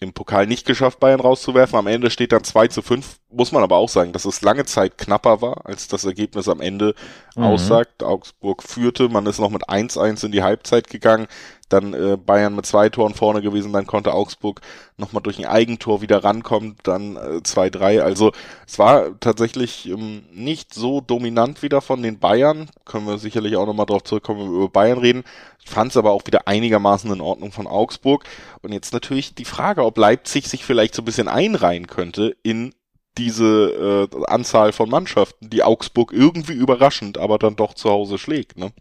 im 0.00 0.12
Pokal 0.12 0.48
nicht 0.48 0.66
geschafft, 0.66 0.98
Bayern 0.98 1.20
rauszuwerfen. 1.20 1.78
Am 1.78 1.86
Ende 1.86 2.10
steht 2.10 2.32
dann 2.32 2.42
2 2.42 2.68
zu 2.68 2.82
5. 2.82 3.20
Muss 3.32 3.52
man 3.52 3.62
aber 3.62 3.76
auch 3.76 3.88
sagen, 3.88 4.12
dass 4.12 4.24
es 4.24 4.42
lange 4.42 4.64
Zeit 4.64 4.98
knapper 4.98 5.40
war, 5.40 5.66
als 5.66 5.88
das 5.88 6.04
Ergebnis 6.04 6.48
am 6.48 6.60
Ende 6.60 6.94
mhm. 7.36 7.44
aussagt. 7.44 8.02
Augsburg 8.02 8.62
führte, 8.62 9.08
man 9.08 9.26
ist 9.26 9.38
noch 9.38 9.50
mit 9.50 9.68
1-1 9.68 10.24
in 10.26 10.32
die 10.32 10.42
Halbzeit 10.42 10.88
gegangen 10.88 11.26
dann 11.72 11.94
äh, 11.94 12.16
Bayern 12.16 12.54
mit 12.54 12.66
zwei 12.66 12.88
Toren 12.88 13.14
vorne 13.14 13.40
gewesen, 13.40 13.72
dann 13.72 13.86
konnte 13.86 14.12
Augsburg 14.12 14.60
nochmal 14.96 15.22
durch 15.22 15.38
ein 15.38 15.46
Eigentor 15.46 16.02
wieder 16.02 16.22
rankommen, 16.22 16.76
dann 16.82 17.16
äh, 17.16 17.40
2-3. 17.42 18.00
Also 18.00 18.32
es 18.66 18.78
war 18.78 19.18
tatsächlich 19.20 19.88
ähm, 19.88 20.24
nicht 20.32 20.74
so 20.74 21.00
dominant 21.00 21.62
wieder 21.62 21.80
von 21.80 22.02
den 22.02 22.18
Bayern. 22.18 22.68
Können 22.84 23.06
wir 23.06 23.18
sicherlich 23.18 23.56
auch 23.56 23.66
nochmal 23.66 23.86
drauf 23.86 24.04
zurückkommen, 24.04 24.40
wenn 24.40 24.50
wir 24.50 24.56
über 24.58 24.68
Bayern 24.68 24.98
reden. 24.98 25.24
Ich 25.64 25.70
fand 25.70 25.92
es 25.92 25.96
aber 25.96 26.10
auch 26.10 26.26
wieder 26.26 26.46
einigermaßen 26.46 27.10
in 27.12 27.20
Ordnung 27.20 27.52
von 27.52 27.66
Augsburg. 27.66 28.24
Und 28.62 28.72
jetzt 28.72 28.92
natürlich 28.92 29.34
die 29.34 29.44
Frage, 29.44 29.84
ob 29.84 29.96
Leipzig 29.96 30.48
sich 30.48 30.64
vielleicht 30.64 30.94
so 30.94 31.02
ein 31.02 31.06
bisschen 31.06 31.28
einreihen 31.28 31.86
könnte 31.86 32.36
in 32.42 32.74
diese 33.18 34.08
äh, 34.12 34.24
Anzahl 34.26 34.72
von 34.72 34.88
Mannschaften, 34.88 35.50
die 35.50 35.62
Augsburg 35.62 36.12
irgendwie 36.12 36.54
überraschend, 36.54 37.18
aber 37.18 37.38
dann 37.38 37.56
doch 37.56 37.74
zu 37.74 37.90
Hause 37.90 38.18
schlägt. 38.18 38.58
Ne? 38.58 38.72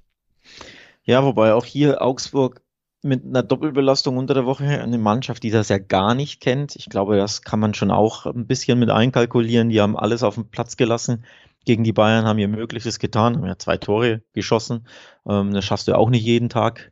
Ja, 1.04 1.24
wobei 1.24 1.54
auch 1.54 1.66
hier 1.66 2.02
Augsburg 2.02 2.62
mit 3.04 3.26
einer 3.26 3.44
Doppelbelastung 3.44 4.18
unter 4.18 4.34
der 4.34 4.46
Woche 4.46 4.66
eine 4.66 4.98
Mannschaft, 4.98 5.42
die 5.44 5.50
das 5.50 5.70
ja 5.70 5.80
gar 5.80 6.14
nicht 6.14 6.40
kennt. 6.40 6.76
Ich 6.76 6.86
glaube, 6.86 7.18
das 7.18 7.42
kann 7.42 7.60
man 7.60 7.74
schon 7.74 7.92
auch 7.92 8.26
ein 8.28 8.46
bisschen 8.46 8.78
mit 8.78 8.92
einkalkulieren. 8.92 9.70
Die 9.70 9.82
haben 9.82 9.98
alles 9.98 10.24
auf 10.24 10.36
den 10.36 10.50
Platz 10.50 10.78
gelassen. 10.78 11.26
Gegen 11.66 11.84
die 11.84 11.94
Bayern 11.94 12.26
haben 12.26 12.40
ihr 12.40 12.48
Mögliches 12.48 13.00
getan, 13.00 13.38
haben 13.38 13.46
ja 13.46 13.58
zwei 13.58 13.78
Tore 13.78 14.22
geschossen. 14.34 14.88
Ähm, 15.28 15.54
das 15.54 15.66
schaffst 15.66 15.88
du 15.88 15.94
ja 15.94 15.98
auch 15.98 16.10
nicht 16.10 16.24
jeden 16.24 16.50
Tag 16.50 16.92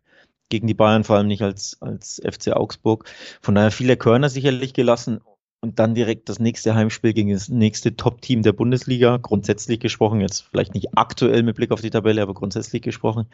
gegen 0.50 0.68
die 0.68 0.74
Bayern, 0.74 1.04
vor 1.04 1.18
allem 1.18 1.28
nicht 1.28 1.44
als, 1.44 1.78
als 1.80 2.22
FC 2.24 2.54
Augsburg. 2.54 3.06
Von 3.42 3.56
daher 3.56 3.72
viele 3.72 3.98
Körner 3.98 4.30
sicherlich 4.30 4.74
gelassen 4.74 5.22
und 5.62 5.80
dann 5.80 5.96
direkt 5.96 6.30
das 6.30 6.40
nächste 6.40 6.76
Heimspiel 6.76 7.14
gegen 7.14 7.32
das 7.32 7.50
nächste 7.50 7.96
Top-Team 7.96 8.44
der 8.44 8.54
Bundesliga, 8.54 9.18
grundsätzlich 9.18 9.80
gesprochen, 9.80 10.22
jetzt 10.22 10.42
vielleicht 10.42 10.74
nicht 10.74 10.98
aktuell 10.98 11.44
mit 11.44 11.56
Blick 11.56 11.72
auf 11.72 11.82
die 11.82 11.90
Tabelle, 11.90 12.22
aber 12.22 12.34
grundsätzlich 12.34 12.82
gesprochen. 12.82 13.28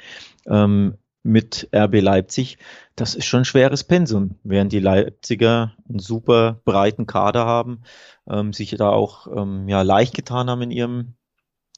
Ähm, 0.48 0.95
mit 1.25 1.69
RB 1.75 2.01
Leipzig, 2.01 2.60
das 2.95 3.16
ist 3.16 3.25
schon 3.25 3.42
ein 3.42 3.45
schweres 3.45 3.83
Pensum, 3.83 4.36
während 4.44 4.72
die 4.72 4.80
Leipziger 4.80 5.74
einen 5.89 5.98
super 5.98 6.62
breiten 6.66 7.07
Kader 7.07 7.45
haben, 7.48 7.81
ähm, 8.30 8.54
sich 8.54 8.75
da 8.78 8.89
auch 8.89 9.28
ähm, 9.36 9.68
ja, 9.68 9.81
leicht 9.81 10.13
getan 10.13 10.50
haben 10.50 10.62
in 10.62 10.71
ihrem 10.71 11.16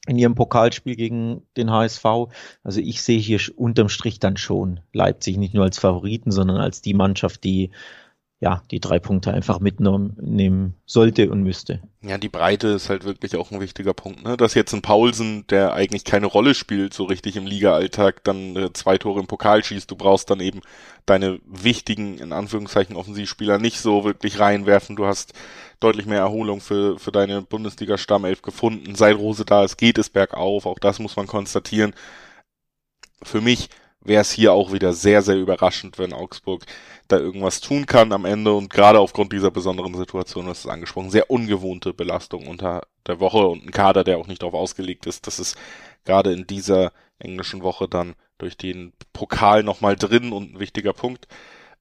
in 0.05 0.17
ihrem 0.17 0.35
Pokalspiel 0.35 0.95
gegen 0.95 1.41
den 1.57 1.69
HSV. 1.69 2.05
Also 2.63 2.79
ich 2.79 3.01
sehe 3.01 3.19
hier 3.19 3.41
unterm 3.57 3.89
Strich 3.89 4.19
dann 4.19 4.37
schon 4.37 4.79
Leipzig 4.93 5.37
nicht 5.37 5.53
nur 5.53 5.65
als 5.65 5.79
Favoriten, 5.79 6.31
sondern 6.31 6.57
als 6.57 6.81
die 6.81 6.93
Mannschaft, 6.93 7.43
die 7.43 7.71
ja, 8.39 8.61
die 8.69 8.79
drei 8.79 8.99
Punkte 8.99 9.33
einfach 9.33 9.59
mitnehmen 9.59 10.75
sollte 10.85 11.31
und 11.31 11.41
müsste. 11.41 11.81
Ja, 12.03 12.19
die 12.19 12.29
Breite 12.29 12.67
ist 12.67 12.87
halt 12.87 13.03
wirklich 13.03 13.35
auch 13.35 13.49
ein 13.49 13.59
wichtiger 13.59 13.95
Punkt, 13.95 14.23
ne? 14.23 14.37
Dass 14.37 14.53
jetzt 14.53 14.73
ein 14.73 14.83
Paulsen, 14.83 15.47
der 15.47 15.73
eigentlich 15.73 16.03
keine 16.03 16.27
Rolle 16.27 16.53
spielt, 16.53 16.93
so 16.93 17.05
richtig 17.05 17.35
im 17.35 17.47
Liga-Alltag, 17.47 18.23
dann 18.23 18.55
äh, 18.55 18.73
zwei 18.73 18.99
Tore 18.99 19.19
im 19.19 19.25
Pokal 19.25 19.63
schießt, 19.63 19.89
du 19.89 19.95
brauchst 19.95 20.29
dann 20.29 20.39
eben 20.39 20.61
deine 21.07 21.39
wichtigen, 21.47 22.19
in 22.19 22.31
Anführungszeichen, 22.31 22.95
Offensivspieler 22.95 23.57
nicht 23.57 23.79
so 23.79 24.03
wirklich 24.03 24.39
reinwerfen. 24.39 24.95
Du 24.95 25.07
hast 25.07 25.33
deutlich 25.79 26.05
mehr 26.05 26.19
Erholung 26.19 26.61
für, 26.61 26.99
für 26.99 27.11
deine 27.11 27.41
Bundesliga-Stammelf 27.41 28.43
gefunden. 28.43 28.93
Seit 28.93 29.17
Rose 29.17 29.45
da 29.45 29.63
ist, 29.63 29.77
geht 29.77 29.97
es 29.97 30.11
bergauf, 30.11 30.67
auch 30.67 30.77
das 30.77 30.99
muss 30.99 31.15
man 31.15 31.25
konstatieren. 31.25 31.95
Für 33.23 33.41
mich 33.41 33.69
wäre 34.07 34.21
es 34.21 34.31
hier 34.31 34.53
auch 34.53 34.71
wieder 34.71 34.93
sehr, 34.93 35.21
sehr 35.21 35.37
überraschend, 35.37 35.97
wenn 35.97 36.13
Augsburg 36.13 36.65
da 37.07 37.17
irgendwas 37.17 37.61
tun 37.61 37.85
kann 37.85 38.11
am 38.11 38.25
Ende 38.25 38.53
und 38.53 38.69
gerade 38.69 38.99
aufgrund 38.99 39.31
dieser 39.33 39.51
besonderen 39.51 39.95
Situation, 39.95 40.47
das 40.47 40.59
ist 40.59 40.67
angesprochen, 40.67 41.09
sehr 41.09 41.29
ungewohnte 41.29 41.93
Belastung 41.93 42.47
unter 42.47 42.83
der 43.05 43.19
Woche 43.19 43.39
und 43.39 43.65
ein 43.65 43.71
Kader, 43.71 44.03
der 44.03 44.17
auch 44.17 44.27
nicht 44.27 44.41
darauf 44.41 44.55
ausgelegt 44.55 45.05
ist, 45.05 45.27
dass 45.27 45.39
es 45.39 45.55
gerade 46.05 46.33
in 46.33 46.47
dieser 46.47 46.91
englischen 47.19 47.61
Woche 47.63 47.87
dann 47.87 48.15
durch 48.37 48.57
den 48.57 48.93
Pokal 49.13 49.63
nochmal 49.63 49.95
drin 49.95 50.31
und 50.31 50.53
ein 50.53 50.59
wichtiger 50.59 50.93
Punkt. 50.93 51.27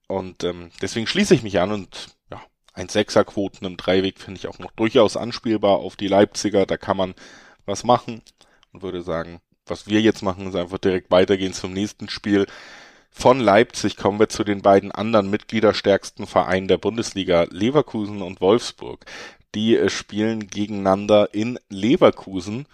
Und 0.09 0.45
ähm, 0.45 0.71
deswegen 0.81 1.07
schließe 1.07 1.35
ich 1.35 1.43
mich 1.43 1.59
an 1.59 1.73
und 1.73 2.17
ja, 2.31 2.41
ein 2.73 2.89
Sechserquoten 2.89 3.67
im 3.67 3.77
Dreiweg 3.77 4.19
finde 4.19 4.39
ich 4.39 4.47
auch 4.47 4.59
noch 4.59 4.71
durchaus 4.73 5.17
anspielbar 5.17 5.79
auf 5.79 5.97
die 5.97 6.09
Leipziger. 6.09 6.67
Da 6.67 6.77
kann 6.77 6.97
man 6.97 7.15
was 7.67 7.85
machen 7.85 8.23
und 8.73 8.83
würde 8.83 9.03
sagen, 9.03 9.41
was 9.67 9.87
wir 9.87 10.01
jetzt 10.01 10.23
machen, 10.23 10.49
ist 10.49 10.57
einfach 10.57 10.79
direkt 10.79 11.11
weitergehen 11.11 11.53
zum 11.53 11.73
nächsten 11.73 12.09
Spiel. 12.09 12.47
Von 13.11 13.41
Leipzig 13.41 13.97
kommen 13.97 14.19
wir 14.19 14.29
zu 14.29 14.45
den 14.45 14.63
beiden 14.63 14.93
anderen 14.93 15.31
mitgliederstärksten 15.31 16.27
Vereinen 16.27 16.69
der 16.69 16.77
Bundesliga, 16.77 17.47
Leverkusen 17.51 18.21
und 18.21 18.41
Wolfsburg. 18.41 19.07
Die 19.55 19.77
äh, 19.77 19.89
spielen 19.89 20.49
gegeneinander 20.49 21.33
in 21.33 21.59
Leverkusen. 21.71 22.67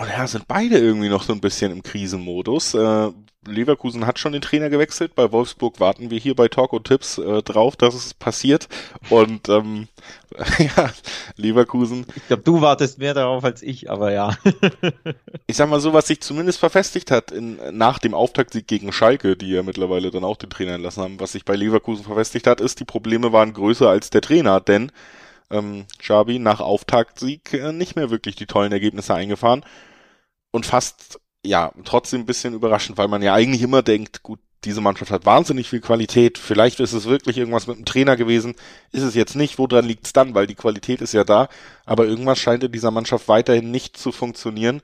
Und 0.00 0.08
ja, 0.08 0.26
sind 0.26 0.48
beide 0.48 0.78
irgendwie 0.78 1.10
noch 1.10 1.22
so 1.22 1.34
ein 1.34 1.42
bisschen 1.42 1.72
im 1.72 1.82
Krisenmodus. 1.82 2.72
Äh, 2.72 3.10
Leverkusen 3.46 4.06
hat 4.06 4.18
schon 4.18 4.32
den 4.32 4.40
Trainer 4.40 4.70
gewechselt. 4.70 5.14
Bei 5.14 5.30
Wolfsburg 5.30 5.78
warten 5.78 6.10
wir 6.10 6.18
hier 6.18 6.34
bei 6.34 6.48
Talk 6.48 6.72
und 6.72 6.86
Tipps 6.86 7.18
äh, 7.18 7.42
drauf, 7.42 7.76
dass 7.76 7.94
es 7.94 8.14
passiert. 8.14 8.66
Und 9.10 9.50
ähm, 9.50 9.88
ja, 10.58 10.90
Leverkusen. 11.36 12.06
Ich 12.16 12.26
glaube, 12.28 12.44
du 12.44 12.62
wartest 12.62 12.98
mehr 12.98 13.12
darauf 13.12 13.44
als 13.44 13.60
ich, 13.60 13.90
aber 13.90 14.10
ja. 14.10 14.38
ich 15.46 15.56
sag 15.56 15.68
mal 15.68 15.80
so, 15.80 15.92
was 15.92 16.06
sich 16.06 16.22
zumindest 16.22 16.60
verfestigt 16.60 17.10
hat 17.10 17.30
in, 17.30 17.58
nach 17.72 17.98
dem 17.98 18.14
Auftaktsieg 18.14 18.66
gegen 18.66 18.92
Schalke, 18.92 19.36
die 19.36 19.50
ja 19.50 19.62
mittlerweile 19.62 20.10
dann 20.10 20.24
auch 20.24 20.38
den 20.38 20.48
Trainer 20.48 20.72
entlassen 20.72 21.02
haben, 21.02 21.20
was 21.20 21.32
sich 21.32 21.44
bei 21.44 21.56
Leverkusen 21.56 22.04
verfestigt 22.04 22.46
hat, 22.46 22.62
ist, 22.62 22.80
die 22.80 22.86
Probleme 22.86 23.34
waren 23.34 23.52
größer 23.52 23.90
als 23.90 24.08
der 24.08 24.22
Trainer, 24.22 24.60
denn 24.60 24.92
ähm, 25.50 25.84
Xabi 25.98 26.38
nach 26.38 26.60
Auftaktsieg 26.60 27.52
äh, 27.52 27.72
nicht 27.72 27.96
mehr 27.96 28.08
wirklich 28.10 28.36
die 28.36 28.46
tollen 28.46 28.72
Ergebnisse 28.72 29.14
eingefahren 29.14 29.62
und 30.50 30.66
fast, 30.66 31.20
ja, 31.44 31.72
trotzdem 31.84 32.20
ein 32.22 32.26
bisschen 32.26 32.54
überraschend, 32.54 32.98
weil 32.98 33.08
man 33.08 33.22
ja 33.22 33.34
eigentlich 33.34 33.62
immer 33.62 33.82
denkt, 33.82 34.22
gut, 34.22 34.40
diese 34.64 34.80
Mannschaft 34.80 35.10
hat 35.10 35.24
wahnsinnig 35.24 35.68
viel 35.68 35.80
Qualität. 35.80 36.36
Vielleicht 36.36 36.80
ist 36.80 36.92
es 36.92 37.06
wirklich 37.06 37.38
irgendwas 37.38 37.66
mit 37.66 37.78
dem 37.78 37.86
Trainer 37.86 38.16
gewesen. 38.16 38.54
Ist 38.92 39.02
es 39.02 39.14
jetzt 39.14 39.34
nicht. 39.34 39.58
Woran 39.58 39.86
liegt 39.86 40.06
es 40.06 40.12
dann? 40.12 40.34
Weil 40.34 40.46
die 40.46 40.54
Qualität 40.54 41.00
ist 41.00 41.14
ja 41.14 41.24
da. 41.24 41.48
Aber 41.86 42.04
irgendwas 42.04 42.38
scheint 42.38 42.62
in 42.62 42.72
dieser 42.72 42.90
Mannschaft 42.90 43.28
weiterhin 43.28 43.70
nicht 43.70 43.96
zu 43.96 44.12
funktionieren. 44.12 44.82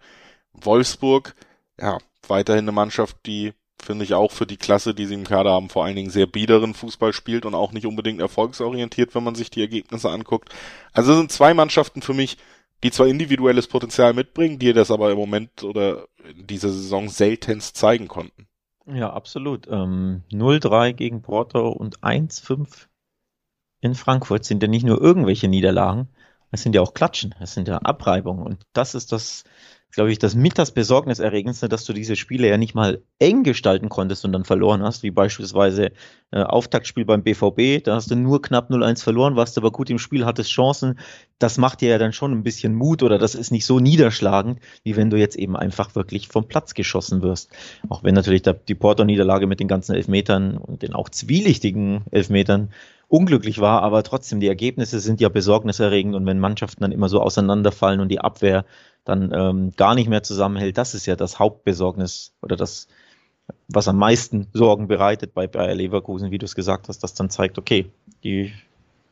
Wolfsburg, 0.54 1.35
ja, 1.78 1.99
weiterhin 2.26 2.64
eine 2.64 2.73
Mannschaft, 2.73 3.18
die 3.26 3.52
finde 3.82 4.04
ich 4.04 4.14
auch 4.14 4.32
für 4.32 4.46
die 4.46 4.56
Klasse, 4.56 4.94
die 4.94 5.04
sie 5.04 5.14
im 5.14 5.25
Kader 5.25 5.52
haben, 5.52 5.68
vor 5.68 5.85
allen 5.85 5.96
Dingen 5.96 6.11
sehr 6.11 6.26
biederen 6.26 6.73
Fußball 6.73 7.12
spielt 7.12 7.44
und 7.44 7.54
auch 7.54 7.73
nicht 7.73 7.87
unbedingt 7.87 8.20
erfolgsorientiert, 8.20 9.14
wenn 9.14 9.23
man 9.23 9.35
sich 9.35 9.50
die 9.50 9.61
Ergebnisse 9.61 10.08
anguckt. 10.08 10.49
Also 10.94 11.12
es 11.12 11.18
sind 11.18 11.30
zwei 11.30 11.52
Mannschaften 11.52 12.00
für 12.00 12.14
mich, 12.14 12.38
die 12.83 12.90
zwar 12.90 13.06
individuelles 13.06 13.66
Potenzial 13.66 14.12
mitbringen, 14.12 14.59
die 14.59 14.73
das 14.73 14.90
aber 14.90 15.11
im 15.11 15.18
Moment 15.18 15.62
oder 15.62 16.06
in 16.28 16.47
dieser 16.47 16.68
Saison 16.68 17.09
seltenst 17.09 17.76
zeigen 17.76 18.09
konnten. 18.09 18.47
Ja, 18.87 19.12
absolut. 19.12 19.66
Ähm, 19.68 20.23
0-3 20.30 20.92
gegen 20.92 21.23
Porto 21.23 21.68
und 21.68 22.00
1-5 22.00 22.87
in 23.80 23.95
Frankfurt 23.95 24.45
sind 24.45 24.62
ja 24.62 24.68
nicht 24.68 24.85
nur 24.85 25.00
irgendwelche 25.00 25.49
Niederlagen, 25.49 26.09
es 26.50 26.62
sind 26.62 26.75
ja 26.75 26.80
auch 26.80 26.95
Klatschen, 26.95 27.35
es 27.40 27.54
sind 27.54 27.68
ja 27.68 27.78
Abreibungen. 27.78 28.45
Und 28.45 28.62
das 28.73 28.95
ist 28.95 29.12
das, 29.12 29.45
glaube 29.97 30.12
ich, 30.12 30.19
das 30.19 30.35
mit 30.35 30.59
das 30.59 30.73
Besorgniserregendste, 30.73 31.69
dass 31.69 31.85
du 31.85 31.95
diese 31.95 32.17
Spiele 32.17 32.49
ja 32.49 32.59
nicht 32.59 32.75
mal 32.75 33.03
eng 33.19 33.45
gestalten 33.45 33.88
konntest 33.88 34.26
und 34.26 34.33
dann 34.33 34.45
verloren 34.45 34.83
hast, 34.83 35.03
wie 35.03 35.11
beispielsweise 35.11 35.91
äh, 36.33 36.43
Auftaktspiel 36.43 37.07
beim 37.07 37.23
BVB, 37.23 37.83
da 37.83 37.95
hast 37.95 38.11
du 38.11 38.15
nur 38.15 38.43
knapp 38.43 38.71
0-1 38.71 39.03
verloren, 39.03 39.37
warst 39.37 39.57
aber 39.57 39.73
gut 39.73 39.88
im 39.88 39.99
Spiel, 39.99 40.26
hattest 40.26 40.50
Chancen. 40.50 40.99
Das 41.38 41.57
macht 41.57 41.81
dir 41.81 41.88
ja 41.88 41.99
dann 41.99 42.12
schon 42.12 42.33
ein 42.33 42.43
bisschen 42.43 42.75
Mut 42.75 43.03
oder 43.03 43.19
das 43.19 43.35
ist 43.35 43.50
nicht 43.50 43.65
so 43.65 43.81
niederschlagend, 43.81 44.61
wie 44.85 44.97
wenn 44.97 45.09
du 45.09 45.17
jetzt 45.17 45.37
eben 45.37 45.57
einfach 45.57 45.95
wirklich 45.95 46.29
vom 46.29 46.47
Platz 46.47 46.75
geschossen 46.75 47.23
wirst. 47.23 47.50
Auch 47.88 48.05
wenn 48.05 48.15
natürlich 48.15 48.43
die 48.43 48.75
Porto-Niederlage 48.75 49.47
mit 49.47 49.61
den 49.61 49.69
ganzen 49.69 49.95
Elfmetern 49.95 50.59
und 50.59 50.83
den 50.83 50.93
auch 50.93 51.09
zwielichtigen 51.09 52.03
Elfmetern 52.11 52.71
unglücklich 53.09 53.61
war, 53.61 53.83
aber 53.83 54.03
trotzdem, 54.03 54.41
die 54.41 54.49
Ergebnisse 54.49 55.00
sind 55.00 55.21
ja 55.21 55.29
besorgniserregend 55.29 56.15
und 56.15 56.26
wenn 56.26 56.41
Mannschaften 56.41 56.83
dann 56.83 56.93
immer 56.93 57.09
so 57.09 57.23
auseinanderfallen 57.23 58.00
und 58.00 58.09
die 58.09 58.21
Abwehr 58.21 58.67
dann 59.06 59.32
ähm, 59.32 59.72
gar 59.76 59.94
nicht 59.94 60.08
mehr 60.08 60.22
zusammenhält, 60.22 60.76
das 60.76 60.94
ist 60.94 61.06
ja 61.06 61.16
das 61.16 61.38
Hauptbesorgnis 61.38 62.34
oder 62.42 62.56
das, 62.56 62.88
was 63.68 63.88
am 63.88 63.96
meisten 63.96 64.48
Sorgen 64.52 64.88
bereitet 64.88 65.32
bei 65.32 65.46
Bayer 65.46 65.75
Leverkusen, 65.75 66.32
wie 66.32 66.38
du 66.38 66.44
es 66.44 66.56
gesagt 66.56 66.88
hast, 66.88 67.02
das 67.02 67.14
dann 67.14 67.30
zeigt, 67.30 67.56
okay, 67.56 67.86
die, 68.25 68.52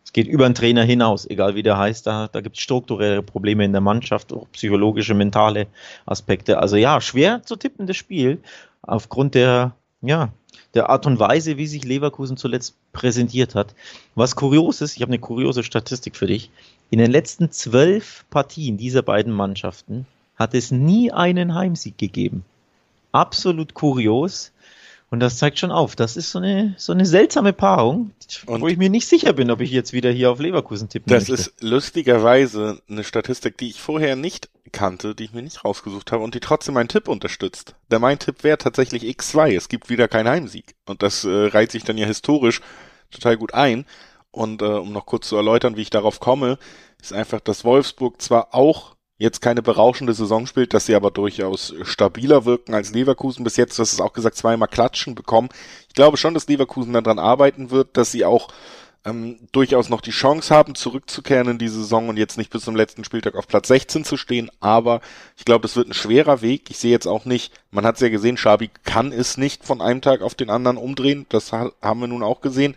es 0.04 0.12
geht 0.12 0.26
über 0.26 0.46
einen 0.46 0.56
Trainer 0.56 0.82
hinaus, 0.82 1.26
egal 1.30 1.54
wie 1.54 1.62
der 1.62 1.78
heißt, 1.78 2.08
da, 2.08 2.26
da 2.26 2.40
gibt 2.40 2.56
es 2.56 2.62
strukturelle 2.62 3.22
Probleme 3.22 3.64
in 3.64 3.70
der 3.70 3.80
Mannschaft, 3.80 4.32
auch 4.32 4.48
psychologische, 4.50 5.14
mentale 5.14 5.68
Aspekte. 6.06 6.58
Also 6.58 6.74
ja, 6.74 7.00
schwer 7.00 7.42
zu 7.44 7.54
tippen, 7.54 7.86
das 7.86 7.96
Spiel, 7.96 8.40
aufgrund 8.82 9.36
der, 9.36 9.76
ja, 10.02 10.32
der 10.74 10.90
Art 10.90 11.06
und 11.06 11.20
Weise, 11.20 11.56
wie 11.56 11.68
sich 11.68 11.84
Leverkusen 11.84 12.36
zuletzt 12.36 12.74
präsentiert 12.92 13.54
hat. 13.54 13.76
Was 14.16 14.34
kurios 14.34 14.80
ist, 14.80 14.96
ich 14.96 15.02
habe 15.02 15.10
eine 15.10 15.20
kuriose 15.20 15.62
Statistik 15.62 16.16
für 16.16 16.26
dich. 16.26 16.50
In 16.90 16.98
den 16.98 17.10
letzten 17.10 17.50
zwölf 17.50 18.24
Partien 18.30 18.76
dieser 18.76 19.02
beiden 19.02 19.32
Mannschaften 19.32 20.06
hat 20.36 20.54
es 20.54 20.70
nie 20.70 21.10
einen 21.12 21.54
Heimsieg 21.54 21.98
gegeben. 21.98 22.44
Absolut 23.12 23.74
kurios. 23.74 24.52
Und 25.10 25.20
das 25.20 25.38
zeigt 25.38 25.60
schon 25.60 25.70
auf, 25.70 25.94
das 25.94 26.16
ist 26.16 26.32
so 26.32 26.38
eine, 26.40 26.74
so 26.76 26.92
eine 26.92 27.06
seltsame 27.06 27.52
Paarung, 27.52 28.10
und 28.46 28.62
wo 28.62 28.66
ich 28.66 28.76
mir 28.76 28.90
nicht 28.90 29.06
sicher 29.06 29.32
bin, 29.32 29.50
ob 29.50 29.60
ich 29.60 29.70
jetzt 29.70 29.92
wieder 29.92 30.10
hier 30.10 30.30
auf 30.30 30.40
Leverkusen 30.40 30.88
tippen 30.88 31.08
Das 31.12 31.28
möchte. 31.28 31.50
ist 31.50 31.62
lustigerweise 31.62 32.80
eine 32.88 33.04
Statistik, 33.04 33.56
die 33.58 33.68
ich 33.68 33.80
vorher 33.80 34.16
nicht 34.16 34.48
kannte, 34.72 35.14
die 35.14 35.24
ich 35.24 35.32
mir 35.32 35.42
nicht 35.42 35.64
rausgesucht 35.64 36.10
habe 36.10 36.24
und 36.24 36.34
die 36.34 36.40
trotzdem 36.40 36.74
meinen 36.74 36.88
Tipp 36.88 37.06
unterstützt. 37.06 37.76
Der 37.92 38.00
mein 38.00 38.18
Tipp 38.18 38.42
wäre 38.42 38.58
tatsächlich 38.58 39.04
X2. 39.04 39.54
Es 39.56 39.68
gibt 39.68 39.88
wieder 39.88 40.08
keinen 40.08 40.28
Heimsieg. 40.28 40.74
Und 40.84 41.02
das 41.02 41.24
äh, 41.24 41.28
reiht 41.28 41.70
sich 41.70 41.84
dann 41.84 41.96
ja 41.98 42.06
historisch 42.06 42.60
total 43.12 43.36
gut 43.36 43.54
ein. 43.54 43.84
Und 44.34 44.62
äh, 44.62 44.66
um 44.66 44.92
noch 44.92 45.06
kurz 45.06 45.28
zu 45.28 45.36
erläutern, 45.36 45.76
wie 45.76 45.82
ich 45.82 45.90
darauf 45.90 46.20
komme, 46.20 46.58
ist 47.00 47.12
einfach, 47.12 47.40
dass 47.40 47.64
Wolfsburg 47.64 48.20
zwar 48.20 48.54
auch 48.54 48.96
jetzt 49.16 49.40
keine 49.40 49.62
berauschende 49.62 50.12
Saison 50.12 50.46
spielt, 50.46 50.74
dass 50.74 50.86
sie 50.86 50.96
aber 50.96 51.12
durchaus 51.12 51.72
stabiler 51.82 52.44
wirken 52.44 52.74
als 52.74 52.92
Leverkusen 52.92 53.44
bis 53.44 53.56
jetzt. 53.56 53.78
Das 53.78 53.92
ist 53.92 54.00
auch 54.00 54.12
gesagt, 54.12 54.36
zweimal 54.36 54.68
Klatschen 54.68 55.14
bekommen. 55.14 55.50
Ich 55.88 55.94
glaube 55.94 56.16
schon, 56.16 56.34
dass 56.34 56.48
Leverkusen 56.48 56.92
daran 56.92 57.20
arbeiten 57.20 57.70
wird, 57.70 57.96
dass 57.96 58.10
sie 58.10 58.24
auch 58.24 58.48
ähm, 59.04 59.38
durchaus 59.52 59.88
noch 59.88 60.00
die 60.00 60.10
Chance 60.10 60.52
haben, 60.52 60.74
zurückzukehren 60.74 61.48
in 61.48 61.58
die 61.58 61.68
Saison 61.68 62.08
und 62.08 62.16
jetzt 62.16 62.38
nicht 62.38 62.50
bis 62.50 62.64
zum 62.64 62.74
letzten 62.74 63.04
Spieltag 63.04 63.36
auf 63.36 63.46
Platz 63.46 63.68
16 63.68 64.04
zu 64.04 64.16
stehen. 64.16 64.50
Aber 64.60 65.00
ich 65.36 65.44
glaube, 65.44 65.66
es 65.66 65.76
wird 65.76 65.88
ein 65.88 65.94
schwerer 65.94 66.42
Weg. 66.42 66.70
Ich 66.70 66.78
sehe 66.78 66.90
jetzt 66.90 67.06
auch 67.06 67.24
nicht, 67.24 67.52
man 67.70 67.86
hat 67.86 67.96
es 67.96 68.00
ja 68.00 68.08
gesehen, 68.08 68.36
Schabi 68.36 68.70
kann 68.82 69.12
es 69.12 69.36
nicht 69.36 69.64
von 69.64 69.80
einem 69.80 70.00
Tag 70.00 70.22
auf 70.22 70.34
den 70.34 70.50
anderen 70.50 70.76
umdrehen. 70.76 71.26
Das 71.28 71.52
haben 71.52 72.00
wir 72.00 72.08
nun 72.08 72.24
auch 72.24 72.40
gesehen. 72.40 72.74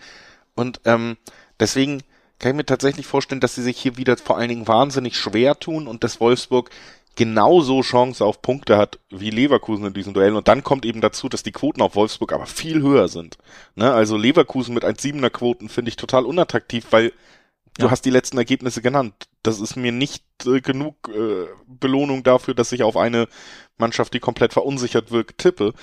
Und 0.54 0.82
ähm, 0.86 1.18
deswegen 1.60 2.02
kann 2.40 2.52
ich 2.52 2.58
mir 2.58 2.66
tatsächlich 2.66 3.08
vorstellen, 3.08 3.42
dass 3.42 3.56
sie 3.56 3.64
sich 3.64 3.78
hier 3.78 3.98
wieder 3.98 4.16
vor 4.18 4.38
allen 4.38 4.50
Dingen 4.50 4.68
wahnsinnig 4.68 5.18
schwer 5.18 5.60
tun 5.60 5.88
und 5.88 6.04
dass 6.04 6.20
Wolfsburg 6.20 6.70
genauso 7.18 7.82
Chance 7.82 8.24
auf 8.24 8.42
Punkte 8.42 8.78
hat 8.78 9.00
wie 9.10 9.32
Leverkusen 9.32 9.88
in 9.88 9.94
diesen 9.94 10.14
Duellen. 10.14 10.36
Und 10.36 10.48
dann 10.48 10.64
kommt 10.64 10.86
eben 10.86 11.02
dazu, 11.02 11.28
dass 11.28 11.44
die 11.44 11.52
Quoten 11.52 11.82
auf 11.82 11.96
Wolfsburg 11.96 12.32
aber 12.32 12.46
viel 12.46 12.82
höher 12.82 13.08
sind. 13.08 13.38
Ne? 13.76 13.92
Also 13.92 14.16
Leverkusen 14.18 14.74
mit 14.74 14.86
1,7er 14.86 15.32
Quoten 15.32 15.68
finde 15.68 15.90
ich 15.90 15.96
total 15.96 16.26
unattraktiv, 16.26 16.86
weil 16.92 17.12
du 17.80 17.86
ja. 17.86 17.92
hast 17.92 18.06
die 18.06 18.12
letzten 18.12 18.38
Ergebnisse 18.38 18.84
genannt. 18.84 19.16
Das 19.42 19.60
ist 19.60 19.76
mir 19.76 19.92
nicht 19.92 20.24
äh, 20.46 20.62
genug 20.62 21.10
äh, 21.10 21.48
Belohnung 21.66 22.24
dafür, 22.24 22.54
dass 22.54 22.72
ich 22.72 22.84
auf 22.84 22.96
eine 22.96 23.28
Mannschaft, 23.78 24.14
die 24.14 24.20
komplett 24.20 24.54
verunsichert 24.54 25.12
wirkt, 25.12 25.40
tippe. 25.40 25.74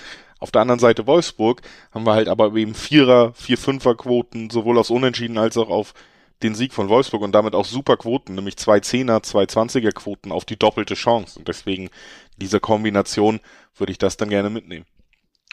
Auf 0.45 0.51
der 0.51 0.61
anderen 0.61 0.79
Seite 0.79 1.07
Wolfsburg 1.07 1.63
haben 1.91 2.05
wir 2.05 2.13
halt 2.13 2.29
aber 2.29 2.55
eben 2.55 2.75
Vierer, 2.75 3.33
Vier-Fünfer 3.33 3.95
Quoten, 3.95 4.51
sowohl 4.51 4.77
aus 4.79 4.91
Unentschieden 4.91 5.39
als 5.39 5.57
auch 5.57 5.71
auf 5.71 5.95
den 6.43 6.55
Sieg 6.55 6.75
von 6.75 6.91
Wolfsburg 6.91 7.23
und 7.23 7.33
damit 7.33 7.55
auch 7.55 7.65
super 7.65 7.97
Quoten, 7.97 8.35
nämlich 8.35 8.59
zwei 8.59 8.79
Zehner, 8.81 9.23
zwei 9.23 9.47
Zwanziger 9.47 9.91
Quoten 9.93 10.33
auf 10.33 10.45
die 10.45 10.59
doppelte 10.59 10.97
Chance. 10.97 11.39
Und 11.39 11.49
deswegen 11.49 11.89
dieser 12.37 12.61
Kombination 12.61 13.41
würde 13.79 13.93
ich 13.93 13.97
das 13.97 14.19
dann 14.19 14.29
gerne 14.29 14.51
mitnehmen. 14.51 14.85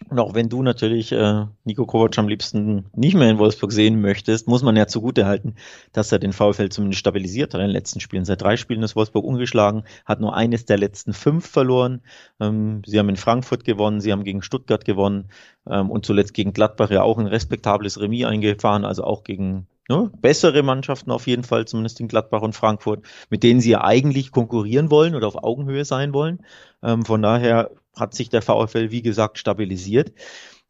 Und 0.10 0.20
auch 0.20 0.34
wenn 0.34 0.50
du 0.50 0.63
natürlich 0.63 1.12
äh, 1.12 1.46
Nico 1.63 1.86
Kovac 1.86 2.17
am 2.17 2.27
liebsten 2.27 2.86
nicht 2.93 3.15
mehr 3.15 3.29
in 3.29 3.38
Wolfsburg 3.38 3.72
sehen 3.72 4.01
möchtest, 4.01 4.48
muss 4.48 4.63
man 4.63 4.75
ja 4.75 4.88
zugute 4.88 5.25
halten, 5.25 5.55
dass 5.93 6.12
er 6.12 6.20
den 6.20 6.34
VfL 6.34 6.70
zumindest 6.70 7.00
stabilisiert 7.00 7.53
hat 7.53 7.62
in 7.62 7.67
den 7.67 7.74
letzten 7.74 8.00
Spielen. 8.00 8.25
Seit 8.25 8.41
drei 8.41 8.58
Spielen 8.58 8.84
ist 8.84 8.96
Wolfsburg 8.96 9.24
ungeschlagen, 9.24 9.84
hat 10.05 10.20
nur 10.20 10.36
eines 10.36 10.65
der 10.65 10.77
letzten 10.77 11.13
fünf 11.13 11.48
verloren. 11.48 12.01
Ähm, 12.39 12.81
sie 12.86 13.00
haben 13.00 13.10
in 13.10 13.17
Frankfurt 13.17 13.63
gewonnen, 13.63 14.01
sie 14.01 14.12
haben 14.12 14.24
gegen 14.24 14.41
Stuttgart 14.41 14.86
gewonnen 14.86 15.29
ähm, 15.70 15.89
und 15.89 16.05
zuletzt 16.05 16.34
gegen 16.34 16.53
Gladbach 16.53 16.91
ja 16.91 17.03
auch 17.03 17.17
ein 17.17 17.27
respektables 17.27 18.00
Remis 18.00 18.25
eingefahren, 18.25 18.86
also 18.86 19.03
auch 19.03 19.24
gegen 19.24 19.67
ne, 19.89 20.12
bessere 20.22 20.63
Mannschaften 20.63 21.12
auf 21.12 21.27
jeden 21.27 21.43
Fall, 21.43 21.65
zumindest 21.65 22.00
in 22.00 22.08
Gladbach 22.08 22.41
und 22.41 22.55
Frankfurt, 22.55 23.05
mit 23.29 23.43
denen 23.43 23.62
sie 23.62 23.72
ja 23.72 23.84
eigentlich 23.84 24.31
konkurrieren 24.31 24.89
wollen 24.89 25.15
oder 25.15 25.27
auf 25.27 25.43
Augenhöhe 25.43 25.86
sein 25.86 26.13
wollen. 26.13 26.39
Ähm, 26.84 27.05
von 27.05 27.22
daher 27.22 27.72
hat 27.95 28.13
sich 28.13 28.29
der 28.29 28.41
VfL, 28.41 28.91
wie 28.91 29.01
gesagt, 29.01 29.38
stabilisiert. 29.38 30.13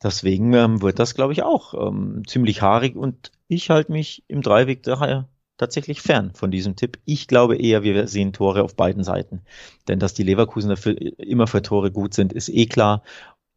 Deswegen 0.03 0.53
ähm, 0.53 0.81
wird 0.81 0.99
das, 0.99 1.13
glaube 1.13 1.33
ich, 1.33 1.43
auch 1.43 1.73
ähm, 1.73 2.23
ziemlich 2.25 2.61
haarig 2.61 2.95
und 2.95 3.31
ich 3.47 3.69
halte 3.69 3.91
mich 3.91 4.23
im 4.27 4.41
Dreiweg 4.41 4.83
daher 4.83 5.27
tatsächlich 5.57 6.01
fern 6.01 6.31
von 6.33 6.49
diesem 6.49 6.75
Tipp. 6.75 6.97
Ich 7.05 7.27
glaube 7.27 7.55
eher, 7.55 7.83
wir 7.83 8.07
sehen 8.07 8.33
Tore 8.33 8.63
auf 8.63 8.75
beiden 8.75 9.03
Seiten. 9.03 9.41
Denn 9.87 9.99
dass 9.99 10.15
die 10.15 10.23
Leverkusener 10.23 10.75
für, 10.75 10.91
immer 10.91 11.45
für 11.45 11.61
Tore 11.61 11.91
gut 11.91 12.15
sind, 12.15 12.33
ist 12.33 12.49
eh 12.49 12.65
klar. 12.65 13.03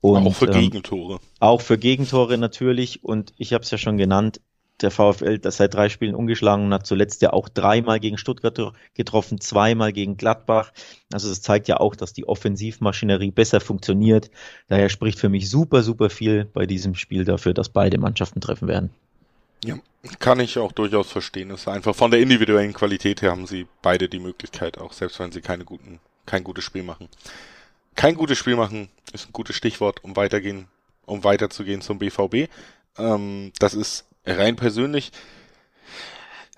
Und, 0.02 0.26
auch 0.26 0.34
für 0.34 0.48
ähm, 0.48 0.60
Gegentore. 0.60 1.18
Auch 1.40 1.62
für 1.62 1.78
Gegentore 1.78 2.36
natürlich. 2.36 3.02
Und 3.02 3.32
ich 3.38 3.54
habe 3.54 3.64
es 3.64 3.70
ja 3.70 3.78
schon 3.78 3.96
genannt, 3.96 4.42
der 4.80 4.90
VfL 4.90 5.38
das 5.38 5.58
seit 5.58 5.74
drei 5.74 5.88
Spielen 5.88 6.14
ungeschlagen 6.14 6.66
und 6.66 6.74
hat 6.74 6.86
zuletzt 6.86 7.22
ja 7.22 7.32
auch 7.32 7.48
dreimal 7.48 8.00
gegen 8.00 8.18
Stuttgart 8.18 8.72
getroffen, 8.94 9.40
zweimal 9.40 9.92
gegen 9.92 10.16
Gladbach. 10.16 10.72
Also 11.12 11.28
das 11.28 11.42
zeigt 11.42 11.68
ja 11.68 11.78
auch, 11.78 11.94
dass 11.94 12.12
die 12.12 12.26
Offensivmaschinerie 12.26 13.30
besser 13.30 13.60
funktioniert. 13.60 14.30
Daher 14.68 14.88
spricht 14.88 15.18
für 15.18 15.28
mich 15.28 15.48
super, 15.48 15.82
super 15.82 16.10
viel 16.10 16.44
bei 16.44 16.66
diesem 16.66 16.94
Spiel 16.94 17.24
dafür, 17.24 17.54
dass 17.54 17.68
beide 17.68 17.98
Mannschaften 17.98 18.40
treffen 18.40 18.68
werden. 18.68 18.90
Ja, 19.64 19.76
kann 20.18 20.40
ich 20.40 20.58
auch 20.58 20.72
durchaus 20.72 21.10
verstehen. 21.10 21.50
Es 21.50 21.62
ist 21.62 21.68
einfach 21.68 21.94
von 21.94 22.10
der 22.10 22.20
individuellen 22.20 22.74
Qualität 22.74 23.22
her 23.22 23.30
haben 23.30 23.46
sie 23.46 23.66
beide 23.80 24.08
die 24.08 24.18
Möglichkeit, 24.18 24.76
auch 24.78 24.92
selbst 24.92 25.18
wenn 25.20 25.32
sie 25.32 25.40
keine 25.40 25.64
guten, 25.64 26.00
kein 26.26 26.44
gutes 26.44 26.64
Spiel 26.64 26.82
machen. 26.82 27.08
Kein 27.94 28.16
gutes 28.16 28.38
Spiel 28.38 28.56
machen 28.56 28.88
ist 29.12 29.28
ein 29.28 29.32
gutes 29.32 29.56
Stichwort, 29.56 30.02
um 30.02 30.16
weitergehen, 30.16 30.66
um 31.06 31.24
weiterzugehen 31.24 31.80
zum 31.80 31.98
BVB. 31.98 32.50
Ähm, 32.98 33.52
das 33.58 33.74
ist 33.74 34.04
rein 34.26 34.56
persönlich 34.56 35.12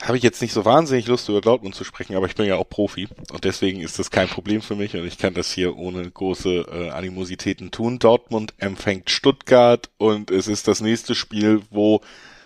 habe 0.03 0.19
ich 0.19 0.23
jetzt 0.23 0.43
nicht 0.43 0.53
so 0.53 0.65
wahnsinnig 0.65 1.07
Lust, 1.07 1.29
über 1.29 1.41
Dortmund 1.41 1.75
zu 1.75 1.85
sprechen, 1.85 2.17
aber 2.17 2.27
ich 2.27 2.35
bin 2.35 2.47
ja 2.47 2.57
auch 2.57 2.69
Profi 2.69 3.09
und 3.33 3.45
deswegen 3.45 3.81
ist 3.81 3.99
das 3.99 4.11
kein 4.11 4.29
Problem 4.29 4.61
für 4.61 4.77
mich 4.77 4.95
und 4.95 5.07
ich 5.07 5.17
kann 5.17 5.35
das 5.35 5.51
hier 5.51 5.77
ohne 5.77 6.11
große 6.11 6.67
äh, 6.71 6.91
Animositäten 6.91 7.71
tun. 7.71 7.99
Dortmund 7.99 8.53
empfängt 8.59 9.11
Stuttgart 9.11 9.89
und 9.97 10.31
es 10.31 10.49
ist 10.49 10.69
das 10.69 10.81
nächste 10.81 11.15
Spiel, 11.15 11.63
wo 11.71 12.03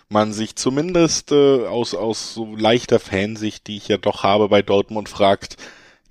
man 0.07 0.33
sich 0.33 0.55
zumindest 0.55 1.31
äh, 1.31 1.65
aus, 1.65 1.93
aus 1.93 2.33
so 2.33 2.55
leichter 2.55 2.99
Fansicht, 2.99 3.67
die 3.67 3.77
ich 3.77 3.89
ja 3.89 3.97
doch 3.97 4.23
habe 4.23 4.47
bei 4.47 4.61
Dortmund, 4.61 5.09
fragt, 5.09 5.57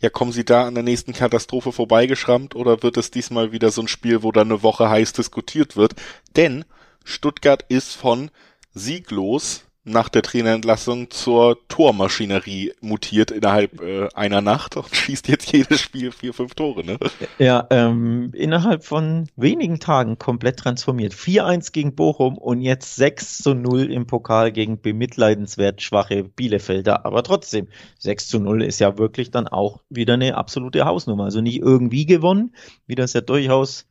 ja, 0.01 0.09
kommen 0.09 0.33
sie 0.33 0.45
da 0.45 0.67
an 0.67 0.75
der 0.75 0.85
nächsten 0.85 1.13
Katastrophe 1.13 1.73
vorbeigeschrammt 1.73 2.55
oder 2.55 2.83
wird 2.83 2.97
es 2.97 3.11
diesmal 3.11 3.53
wieder 3.53 3.71
so 3.71 3.83
ein 3.83 3.89
Spiel, 3.89 4.23
wo 4.23 4.33
dann 4.33 4.49
eine 4.49 4.63
Woche 4.63 4.89
heiß 4.89 5.13
diskutiert 5.15 5.77
wird? 5.77 5.95
Denn 6.37 6.65
Stuttgart 7.05 7.65
ist 7.69 7.95
von 7.95 8.31
sieglos 8.73 9.65
nach 9.85 10.11
der 10.11 10.23
Trainerentlassung 10.23 11.11
zur 11.11 11.57
Tormaschinerie 11.69 12.73
mutiert 12.81 13.31
innerhalb 13.31 13.81
äh, 13.81 14.09
einer 14.15 14.41
Nacht 14.43 14.77
und 14.77 14.89
schießt 14.95 15.29
jetzt 15.29 15.53
jedes 15.53 15.81
Spiel 15.81 16.13
vier, 16.13 16.35
fünf 16.35 16.55
Tore, 16.55 16.85
ne? 16.85 16.99
Ja, 17.39 17.67
ähm, 17.71 18.31
innerhalb 18.35 18.85
von 18.85 19.29
wenigen 19.37 19.81
Tagen 19.81 20.19
komplett 20.19 20.59
transformiert. 20.59 21.15
4-1 21.15 21.73
gegen 21.73 21.95
Bochum 21.95 22.37
und 22.37 22.61
jetzt 22.61 22.97
6 22.97 23.39
zu 23.39 23.55
0 23.55 23.91
im 23.91 24.07
Pokal 24.07 24.53
gegen 24.53 24.81
bemitleidenswert 24.81 25.81
schwache 25.81 26.25
Bielefelder. 26.25 27.07
Aber 27.07 27.23
trotzdem, 27.23 27.69
6 27.99 28.29
zu 28.29 28.39
0 28.39 28.63
ist 28.63 28.81
ja 28.81 28.99
wirklich 28.99 29.31
dann 29.31 29.49
auch 29.49 29.81
wieder 29.89 30.15
eine 30.15 30.37
absolute 30.37 30.85
Hausnummer. 30.85 31.25
Also 31.25 31.41
nicht 31.41 31.61
irgendwie 31.61 32.05
gewonnen, 32.05 32.55
wie 32.87 32.97
das 32.97 33.15
ja 33.15 33.23
durchaus 33.23 33.87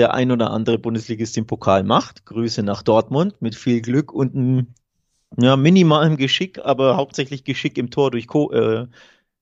der 0.00 0.14
ein 0.14 0.32
oder 0.32 0.50
andere 0.50 0.78
Bundesligist 0.78 1.36
im 1.36 1.46
Pokal 1.46 1.84
macht. 1.84 2.24
Grüße 2.24 2.62
nach 2.62 2.82
Dortmund 2.82 3.40
mit 3.40 3.54
viel 3.54 3.82
Glück 3.82 4.12
und 4.12 4.34
einem 4.34 4.74
ja, 5.38 5.56
minimalem 5.56 6.16
Geschick, 6.16 6.58
aber 6.64 6.96
hauptsächlich 6.96 7.44
Geschick 7.44 7.76
im 7.76 7.90
Tor 7.90 8.10
durch 8.10 8.26
Ko 8.26 8.50
äh, 8.50 8.86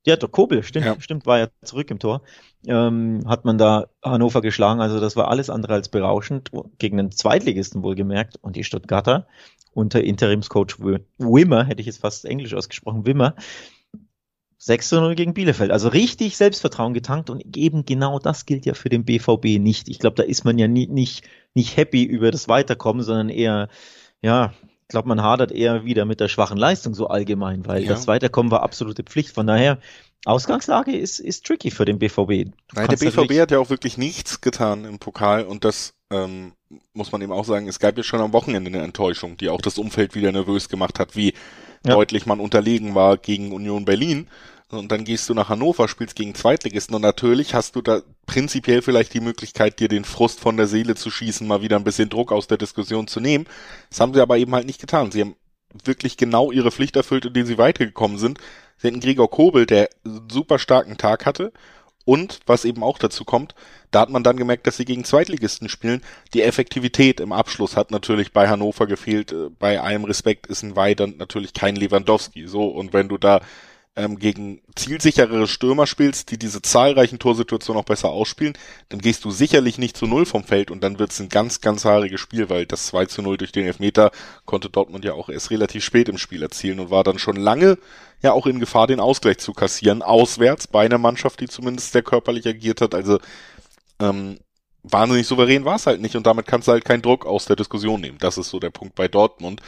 ja, 0.04 0.16
der 0.16 0.28
Kobel, 0.28 0.62
stimmt, 0.64 0.86
ja. 0.86 1.00
stimmt, 1.00 1.26
war 1.26 1.38
ja 1.38 1.48
zurück 1.62 1.90
im 1.90 2.00
Tor. 2.00 2.22
Ähm, 2.66 3.22
hat 3.26 3.44
man 3.44 3.56
da 3.56 3.86
Hannover 4.02 4.40
geschlagen, 4.40 4.80
also 4.80 4.98
das 5.00 5.16
war 5.16 5.28
alles 5.28 5.48
andere 5.48 5.74
als 5.74 5.88
berauschend, 5.90 6.50
gegen 6.78 6.96
den 6.96 7.12
Zweitligisten 7.12 7.82
wohlgemerkt. 7.82 8.36
Und 8.40 8.56
die 8.56 8.64
Stuttgarter 8.64 9.28
unter 9.74 10.02
Interimscoach 10.02 10.80
Wimmer, 11.18 11.64
hätte 11.64 11.80
ich 11.80 11.86
jetzt 11.86 12.00
fast 12.00 12.24
Englisch 12.24 12.54
ausgesprochen, 12.54 13.06
Wimmer, 13.06 13.34
6 14.68 14.92
0 14.92 15.14
gegen 15.14 15.32
Bielefeld. 15.32 15.70
Also 15.70 15.88
richtig 15.88 16.36
Selbstvertrauen 16.36 16.92
getankt 16.92 17.30
und 17.30 17.56
eben 17.56 17.86
genau 17.86 18.18
das 18.18 18.44
gilt 18.44 18.66
ja 18.66 18.74
für 18.74 18.90
den 18.90 19.06
BVB 19.06 19.58
nicht. 19.58 19.88
Ich 19.88 19.98
glaube, 19.98 20.16
da 20.16 20.22
ist 20.22 20.44
man 20.44 20.58
ja 20.58 20.68
nie, 20.68 20.86
nicht, 20.86 21.26
nicht 21.54 21.78
happy 21.78 22.04
über 22.04 22.30
das 22.30 22.48
Weiterkommen, 22.48 23.02
sondern 23.02 23.30
eher, 23.30 23.70
ja, 24.20 24.52
ich 24.82 24.88
glaube, 24.88 25.08
man 25.08 25.22
hadert 25.22 25.52
eher 25.52 25.86
wieder 25.86 26.04
mit 26.04 26.20
der 26.20 26.28
schwachen 26.28 26.58
Leistung 26.58 26.94
so 26.94 27.08
allgemein, 27.08 27.64
weil 27.66 27.82
ja. 27.82 27.88
das 27.88 28.06
Weiterkommen 28.08 28.52
war 28.52 28.62
absolute 28.62 29.04
Pflicht. 29.04 29.30
Von 29.30 29.46
daher, 29.46 29.78
Ausgangslage 30.26 30.94
ist, 30.94 31.18
ist 31.18 31.46
tricky 31.46 31.70
für 31.70 31.86
den 31.86 31.98
BVB. 31.98 32.52
Nein, 32.74 32.88
der 32.88 32.96
BVB 32.96 33.40
hat 33.40 33.50
ja 33.50 33.60
auch 33.60 33.70
wirklich 33.70 33.96
nichts 33.96 34.42
getan 34.42 34.84
im 34.84 34.98
Pokal 34.98 35.44
und 35.44 35.64
das 35.64 35.94
ähm, 36.10 36.52
muss 36.92 37.10
man 37.10 37.22
eben 37.22 37.32
auch 37.32 37.46
sagen, 37.46 37.68
es 37.68 37.78
gab 37.78 37.96
ja 37.96 38.02
schon 38.02 38.20
am 38.20 38.34
Wochenende 38.34 38.70
eine 38.70 38.82
Enttäuschung, 38.82 39.38
die 39.38 39.48
auch 39.48 39.62
das 39.62 39.78
Umfeld 39.78 40.14
wieder 40.14 40.30
nervös 40.30 40.68
gemacht 40.68 40.98
hat, 40.98 41.16
wie 41.16 41.32
ja. 41.86 41.94
deutlich 41.94 42.26
man 42.26 42.40
unterlegen 42.40 42.94
war 42.94 43.16
gegen 43.16 43.52
Union 43.52 43.86
Berlin. 43.86 44.28
Und 44.70 44.92
dann 44.92 45.04
gehst 45.04 45.28
du 45.28 45.34
nach 45.34 45.48
Hannover, 45.48 45.88
spielst 45.88 46.14
gegen 46.14 46.34
Zweitligisten 46.34 46.94
und 46.94 47.00
natürlich 47.00 47.54
hast 47.54 47.74
du 47.74 47.80
da 47.80 48.02
prinzipiell 48.26 48.82
vielleicht 48.82 49.14
die 49.14 49.20
Möglichkeit, 49.20 49.80
dir 49.80 49.88
den 49.88 50.04
Frust 50.04 50.40
von 50.40 50.58
der 50.58 50.66
Seele 50.66 50.94
zu 50.94 51.10
schießen, 51.10 51.46
mal 51.46 51.62
wieder 51.62 51.76
ein 51.76 51.84
bisschen 51.84 52.10
Druck 52.10 52.32
aus 52.32 52.48
der 52.48 52.58
Diskussion 52.58 53.08
zu 53.08 53.20
nehmen. 53.20 53.46
Das 53.88 54.00
haben 54.00 54.12
sie 54.12 54.20
aber 54.20 54.36
eben 54.36 54.54
halt 54.54 54.66
nicht 54.66 54.80
getan. 54.80 55.10
Sie 55.10 55.22
haben 55.22 55.36
wirklich 55.84 56.18
genau 56.18 56.52
ihre 56.52 56.70
Pflicht 56.70 56.96
erfüllt, 56.96 57.24
indem 57.24 57.46
sie 57.46 57.56
weitergekommen 57.56 58.18
sind. 58.18 58.38
Sie 58.76 58.88
hatten 58.88 59.00
Gregor 59.00 59.30
Kobel, 59.30 59.64
der 59.64 59.88
einen 60.04 60.28
super 60.30 60.58
starken 60.58 60.98
Tag 60.98 61.24
hatte. 61.24 61.52
Und 62.04 62.40
was 62.46 62.64
eben 62.64 62.82
auch 62.82 62.98
dazu 62.98 63.24
kommt, 63.24 63.54
da 63.90 64.00
hat 64.00 64.08
man 64.08 64.22
dann 64.22 64.38
gemerkt, 64.38 64.66
dass 64.66 64.78
sie 64.78 64.86
gegen 64.86 65.04
Zweitligisten 65.04 65.68
spielen. 65.68 66.02
Die 66.32 66.42
Effektivität 66.42 67.20
im 67.20 67.32
Abschluss 67.32 67.76
hat 67.76 67.90
natürlich 67.90 68.32
bei 68.32 68.48
Hannover 68.48 68.86
gefehlt. 68.86 69.34
Bei 69.58 69.80
allem 69.80 70.04
Respekt 70.04 70.46
ist 70.46 70.62
ein 70.62 70.74
Weidern 70.74 71.16
natürlich 71.18 71.52
kein 71.52 71.76
Lewandowski. 71.76 72.46
So, 72.46 72.66
und 72.68 72.94
wenn 72.94 73.08
du 73.08 73.18
da 73.18 73.40
ähm, 73.98 74.18
gegen 74.18 74.60
zielsicherere 74.76 75.48
Stürmer 75.48 75.86
spielst, 75.86 76.30
die 76.30 76.38
diese 76.38 76.62
zahlreichen 76.62 77.18
Torsituationen 77.18 77.82
auch 77.82 77.86
besser 77.86 78.10
ausspielen, 78.10 78.56
dann 78.88 79.00
gehst 79.00 79.24
du 79.24 79.30
sicherlich 79.32 79.76
nicht 79.76 79.96
zu 79.96 80.06
Null 80.06 80.24
vom 80.24 80.44
Feld 80.44 80.70
und 80.70 80.84
dann 80.84 81.00
wird's 81.00 81.18
ein 81.18 81.28
ganz, 81.28 81.60
ganz 81.60 81.84
haariges 81.84 82.20
Spiel, 82.20 82.48
weil 82.48 82.64
das 82.64 82.86
2 82.86 83.06
zu 83.06 83.22
0 83.22 83.36
durch 83.36 83.50
den 83.50 83.66
Elfmeter 83.66 84.12
konnte 84.44 84.70
Dortmund 84.70 85.04
ja 85.04 85.14
auch 85.14 85.28
erst 85.28 85.50
relativ 85.50 85.84
spät 85.84 86.08
im 86.08 86.16
Spiel 86.16 86.42
erzielen 86.42 86.78
und 86.78 86.90
war 86.90 87.02
dann 87.02 87.18
schon 87.18 87.36
lange 87.36 87.76
ja 88.22 88.32
auch 88.32 88.46
in 88.46 88.60
Gefahr, 88.60 88.86
den 88.86 89.00
Ausgleich 89.00 89.38
zu 89.38 89.52
kassieren, 89.52 90.02
auswärts 90.02 90.68
bei 90.68 90.84
einer 90.84 90.98
Mannschaft, 90.98 91.40
die 91.40 91.48
zumindest 91.48 91.92
sehr 91.92 92.02
körperlich 92.02 92.46
agiert 92.46 92.80
hat. 92.80 92.94
Also 92.94 93.18
ähm, 93.98 94.38
wahnsinnig 94.84 95.26
souverän 95.26 95.64
war 95.64 95.76
es 95.76 95.88
halt 95.88 96.00
nicht 96.00 96.14
und 96.14 96.26
damit 96.26 96.46
kannst 96.46 96.68
du 96.68 96.72
halt 96.72 96.84
keinen 96.84 97.02
Druck 97.02 97.26
aus 97.26 97.46
der 97.46 97.56
Diskussion 97.56 98.00
nehmen. 98.00 98.18
Das 98.18 98.38
ist 98.38 98.50
so 98.50 98.60
der 98.60 98.70
Punkt 98.70 98.94
bei 98.94 99.08
Dortmund. 99.08 99.60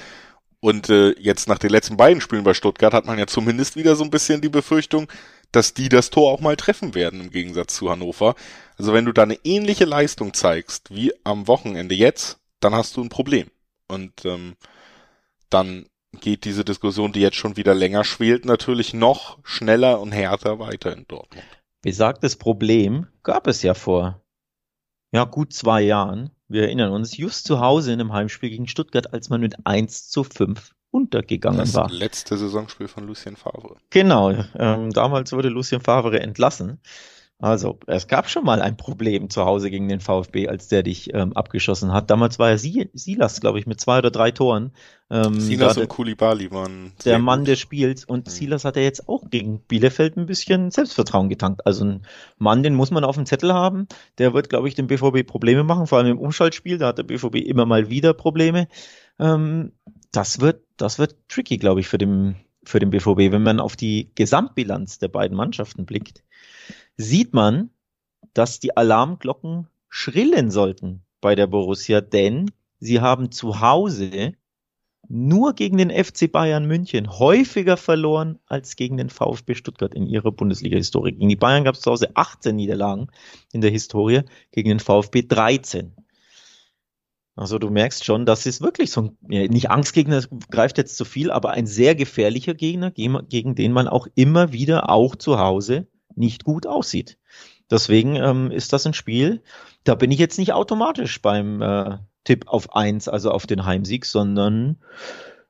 Und 0.61 0.91
äh, 0.91 1.19
jetzt 1.19 1.49
nach 1.49 1.59
den 1.59 1.71
letzten 1.71 1.97
beiden 1.97 2.21
Spielen 2.21 2.45
bei 2.45 2.55
Stuttgart 2.55 2.93
hat 2.93 3.07
man 3.07 3.19
ja 3.19 3.27
zumindest 3.27 3.77
wieder 3.77 3.97
so 3.97 4.05
ein 4.05 4.11
bisschen 4.11 4.43
die 4.43 4.51
Befürchtung, 4.51 5.11
dass 5.53 5.75
die 5.75 5.89
das 5.89 6.11
Tor 6.11 6.31
auch 6.33 6.41
mal 6.41 6.57
treffen 6.57 6.95
werden 6.95 7.21
im 7.21 7.31
Gegensatz 7.31 7.75
zu 7.75 7.91
Hannover. 7.91 8.35
Also 8.77 8.93
wenn 8.93 9.07
du 9.07 9.13
da 9.13 9.23
eine 9.23 9.39
ähnliche 9.43 9.87
Leistung 9.87 10.35
zeigst 10.35 10.95
wie 10.95 11.13
am 11.25 11.49
Wochenende 11.49 11.95
jetzt, 11.95 12.39
dann 12.61 12.75
hast 12.75 12.97
du 12.97 13.03
ein 13.03 13.09
Problem. 13.09 13.51
Und 13.89 14.25
ähm, 14.25 14.55
dann 15.49 15.87
geht 16.21 16.45
diese 16.45 16.65
Diskussion, 16.65 17.13
die 17.13 17.21
jetzt 17.21 17.37
schon 17.37 17.57
wieder 17.57 17.75
länger 17.75 18.05
schwelt, 18.05 18.45
natürlich 18.45 18.93
noch 18.95 19.39
schneller 19.45 20.01
und 20.01 20.13
härter 20.13 20.59
weiter 20.59 20.93
in 20.93 21.07
Dortmund. 21.09 21.45
Besagtes 21.83 22.37
Problem 22.37 23.07
gab 23.23 23.47
es 23.47 23.63
ja 23.63 23.75
vor 23.75 24.21
ja 25.13 25.25
gut 25.25 25.53
zwei 25.53 25.83
Jahren 25.83 26.31
wir 26.51 26.65
erinnern 26.65 26.91
uns, 26.91 27.17
just 27.17 27.47
zu 27.47 27.61
Hause 27.61 27.93
in 27.93 28.01
einem 28.01 28.13
Heimspiel 28.13 28.51
gegen 28.51 28.67
Stuttgart, 28.67 29.15
als 29.15 29.31
man 29.31 29.41
mit 29.41 29.55
1 29.65 30.09
zu 30.11 30.25
5 30.25 30.75
untergegangen 30.91 31.61
das 31.61 31.75
war. 31.75 31.87
Das 31.87 31.97
letzte 31.97 32.37
Saisonspiel 32.37 32.89
von 32.89 33.07
Lucien 33.07 33.37
Favre. 33.37 33.77
Genau, 33.91 34.33
ähm, 34.59 34.91
damals 34.91 35.33
wurde 35.33 35.49
Lucien 35.49 35.81
Favre 35.81 36.19
entlassen. 36.19 36.81
Also, 37.43 37.79
es 37.87 38.07
gab 38.07 38.29
schon 38.29 38.45
mal 38.45 38.61
ein 38.61 38.77
Problem 38.77 39.31
zu 39.31 39.47
Hause 39.47 39.71
gegen 39.71 39.89
den 39.89 40.01
VfB, 40.01 40.49
als 40.49 40.69
der 40.69 40.83
dich 40.83 41.15
ähm, 41.15 41.33
abgeschossen 41.33 41.91
hat. 41.91 42.11
Damals 42.11 42.39
war 42.39 42.51
er 42.51 42.59
Silas, 42.59 43.41
glaube 43.41 43.59
ich, 43.59 43.67
mit 43.67 43.81
zwei 43.81 43.99
oder 43.99 44.11
drei 44.11 44.31
Toren. 44.31 44.73
Ähm, 45.09 45.41
Silas 45.41 45.79
und 45.79 45.89
Kulibali 45.89 46.51
waren 46.51 46.93
der 47.03 47.19
Mann 47.19 47.47
des 47.47 47.59
Spiels. 47.59 48.05
Und 48.05 48.27
mhm. 48.27 48.31
Silas 48.31 48.67
hat 48.67 48.77
er 48.77 48.83
jetzt 48.83 49.09
auch 49.09 49.31
gegen 49.31 49.61
Bielefeld 49.61 50.19
ein 50.19 50.27
bisschen 50.27 50.71
Selbstvertrauen 50.71 51.31
getankt. 51.31 51.67
Also 51.67 51.87
ein 51.87 52.03
Mann, 52.37 52.63
den 52.63 52.75
muss 52.75 52.91
man 52.91 53.05
auf 53.05 53.17
dem 53.17 53.25
Zettel 53.25 53.55
haben. 53.55 53.89
Der 54.19 54.35
wird, 54.35 54.51
glaube 54.51 54.69
ich, 54.69 54.75
dem 54.75 54.87
BVB 54.87 55.27
Probleme 55.27 55.65
machen, 55.65 55.87
vor 55.87 55.97
allem 55.97 56.13
im 56.13 56.19
Umschaltspiel. 56.19 56.77
Da 56.77 56.89
hat 56.89 56.99
der 56.99 57.05
BVB 57.05 57.37
immer 57.37 57.65
mal 57.65 57.89
wieder 57.89 58.13
Probleme. 58.13 58.69
Ähm, 59.19 59.73
das 60.13 60.41
wird, 60.41 60.63
das 60.77 60.99
wird 60.99 61.17
tricky, 61.29 61.57
glaube 61.57 61.81
ich, 61.81 61.89
für 61.89 61.99
den, 61.99 62.37
für 62.65 62.81
den 62.81 62.91
BVB, 62.91 63.33
wenn 63.33 63.43
man 63.43 63.61
auf 63.61 63.77
die 63.77 64.11
Gesamtbilanz 64.15 64.99
der 64.99 65.09
beiden 65.09 65.39
Mannschaften 65.39 65.87
blickt 65.87 66.23
sieht 67.01 67.33
man, 67.33 67.71
dass 68.35 68.61
die 68.61 68.77
Alarmglocken 68.77 69.67
schrillen 69.89 70.51
sollten 70.51 71.03
bei 71.21 71.35
der 71.35 71.47
Borussia, 71.47 72.01
denn 72.01 72.51
sie 72.79 73.01
haben 73.01 73.33
zu 73.33 73.61
Hause 73.61 74.35
nur 75.09 75.55
gegen 75.55 75.79
den 75.79 75.91
FC 75.91 76.31
Bayern 76.31 76.67
München 76.67 77.19
häufiger 77.19 77.77
verloren 77.77 78.39
als 78.47 78.77
gegen 78.77 78.97
den 78.97 79.11
VfB 79.11 79.55
Stuttgart 79.55 79.95
in 79.95 80.07
ihrer 80.07 80.31
Bundesliga-Historie. 80.31 81.13
Gegen 81.13 81.29
die 81.29 81.37
Bayern 81.37 81.65
gab 81.65 81.75
es 81.75 81.81
zu 81.81 81.91
Hause 81.91 82.11
18 82.15 82.55
Niederlagen 82.55 83.09
in 83.53 83.61
der 83.61 83.71
Historie, 83.71 84.23
gegen 84.53 84.69
den 84.69 84.79
VfB 84.79 85.23
13. 85.23 85.97
Also 87.35 87.59
du 87.59 87.71
merkst 87.71 88.05
schon, 88.05 88.27
das 88.27 88.47
ist 88.47 88.61
wirklich 88.61 88.93
so 88.93 89.01
ein, 89.01 89.17
nicht 89.27 89.71
Angstgegner, 89.71 90.23
greift 90.51 90.79
jetzt 90.79 90.97
zu 90.97 91.05
viel, 91.05 91.31
aber 91.31 91.51
ein 91.51 91.67
sehr 91.67 91.95
gefährlicher 91.95 92.55
Gegner, 92.55 92.91
gegen 92.91 93.55
den 93.55 93.73
man 93.73 93.89
auch 93.89 94.07
immer 94.15 94.53
wieder 94.53 94.91
auch 94.91 95.17
zu 95.17 95.39
Hause 95.39 95.89
nicht 96.21 96.45
gut 96.45 96.67
aussieht. 96.67 97.19
Deswegen 97.71 98.17
ähm, 98.17 98.51
ist 98.51 98.73
das 98.73 98.87
ein 98.87 98.95
Spiel, 98.95 99.43
da 99.85 99.95
bin 99.95 100.11
ich 100.11 100.19
jetzt 100.19 100.39
nicht 100.39 100.53
automatisch 100.53 101.21
beim 101.23 101.63
äh, 101.63 101.99
Tipp 102.25 102.49
auf 102.49 102.75
eins, 102.75 103.09
also 103.09 103.31
auf 103.31 103.47
den 103.47 103.65
Heimsieg, 103.65 104.05
sondern 104.05 104.77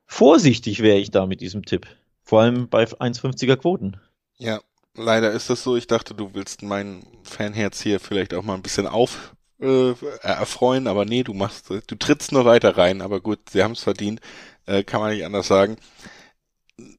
vorsichtig 0.05 0.81
wäre 0.81 0.97
ich 0.97 1.11
da 1.11 1.25
mit 1.25 1.41
diesem 1.41 1.65
Tipp. 1.65 1.87
Vor 2.23 2.41
allem 2.41 2.69
bei 2.69 2.83
1,50er 2.83 3.57
Quoten. 3.57 3.97
Ja, 4.37 4.61
leider 4.95 5.31
ist 5.31 5.49
das 5.49 5.63
so. 5.63 5.75
Ich 5.75 5.87
dachte, 5.87 6.13
du 6.13 6.33
willst 6.33 6.61
mein 6.61 7.03
Fanherz 7.23 7.81
hier 7.81 7.99
vielleicht 7.99 8.33
auch 8.33 8.43
mal 8.43 8.55
ein 8.55 8.61
bisschen 8.61 8.87
auf 8.87 9.35
äh, 9.59 9.93
erfreuen, 10.21 10.87
aber 10.87 11.05
nee, 11.05 11.23
du 11.23 11.33
machst, 11.33 11.69
du 11.69 11.95
trittst 11.95 12.31
nur 12.31 12.45
weiter 12.45 12.77
rein, 12.77 13.01
aber 13.01 13.19
gut, 13.19 13.39
sie 13.49 13.63
haben 13.63 13.73
es 13.73 13.83
verdient, 13.83 14.21
äh, 14.65 14.83
kann 14.83 15.01
man 15.01 15.11
nicht 15.11 15.25
anders 15.25 15.47
sagen 15.47 15.77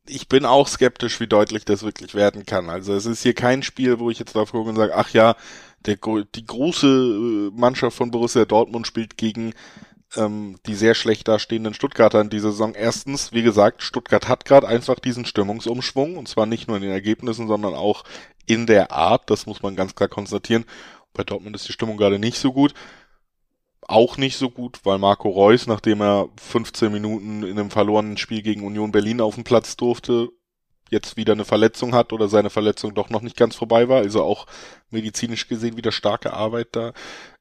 ich 0.07 0.29
bin 0.29 0.45
auch 0.45 0.69
skeptisch, 0.69 1.21
wie 1.21 1.27
deutlich 1.27 1.65
das 1.65 1.83
wirklich 1.83 2.15
werden 2.15 2.47
kann. 2.47 2.71
Also 2.71 2.95
es 2.95 3.07
ist 3.07 3.23
hier 3.23 3.35
kein 3.35 3.63
Spiel, 3.63 3.99
wo 3.99 4.11
ich 4.11 4.19
jetzt 4.19 4.35
drauf 4.35 4.53
gucke 4.53 4.71
und 4.71 4.77
sage, 4.77 4.97
ach 4.97 5.11
ja, 5.11 5.37
der, 5.87 5.99
die 6.35 6.47
große 6.47 6.87
äh, 6.87 7.59
Mannschaft 7.59 7.97
von 7.97 8.11
Borussia 8.11 8.45
Dortmund 8.45 8.87
spielt 8.87 9.17
gegen 9.17 9.55
ähm, 10.17 10.59
die 10.67 10.75
sehr 10.75 10.95
schlecht 10.95 11.29
dastehenden 11.29 11.75
Stuttgarter 11.75 12.21
in 12.21 12.31
dieser 12.31 12.53
Saison. 12.53 12.75
Erstens, 12.75 13.33
wie 13.33 13.43
gesagt, 13.43 13.83
Stuttgart 13.83 14.29
hat 14.29 14.45
gerade 14.45 14.69
einfach 14.69 14.99
diesen 14.99 15.25
Stimmungsumschwung 15.25 16.17
und 16.17 16.29
zwar 16.29 16.47
nicht 16.47 16.69
nur 16.69 16.77
in 16.77 16.83
den 16.83 16.93
Ergebnissen, 16.93 17.49
sondern 17.49 17.75
auch 17.75 18.05
in 18.47 18.67
der 18.67 18.93
Art. 18.93 19.31
Das 19.31 19.47
muss 19.47 19.63
man 19.63 19.77
ganz 19.77 19.95
klar 19.95 20.09
konstatieren. 20.09 20.65
Bei 21.15 21.25
Dortmund 21.25 21.57
ist 21.57 21.69
die 21.69 21.73
Stimmung 21.73 21.97
gerade 21.97 22.19
nicht 22.19 22.39
so 22.39 22.53
gut 22.53 22.75
auch 23.89 24.17
nicht 24.17 24.37
so 24.37 24.49
gut, 24.51 24.81
weil 24.85 24.99
Marco 24.99 25.29
Reus, 25.29 25.67
nachdem 25.67 26.01
er 26.01 26.29
15 26.41 26.93
Minuten 26.93 27.43
in 27.43 27.59
einem 27.59 27.71
verlorenen 27.71 28.17
Spiel 28.17 28.43
gegen 28.43 28.65
Union 28.65 28.93
Berlin 28.93 29.21
auf 29.21 29.35
dem 29.35 29.45
Platz 29.45 29.77
durfte, 29.77 30.31
jetzt 30.91 31.17
wieder 31.17 31.33
eine 31.33 31.45
Verletzung 31.45 31.95
hat 31.95 32.13
oder 32.13 32.29
seine 32.29 32.51
Verletzung 32.51 32.95
doch 32.95 33.11
noch 33.11 33.23
nicht 33.23 33.37
ganz 33.37 33.57
vorbei 33.57 33.89
war. 33.89 33.99
Also 33.99 34.23
auch 34.23 34.47
medizinisch 34.91 35.49
gesehen 35.49 35.77
wieder 35.77 35.91
starke 35.91 36.33
Arbeit 36.33 36.69
da 36.73 36.93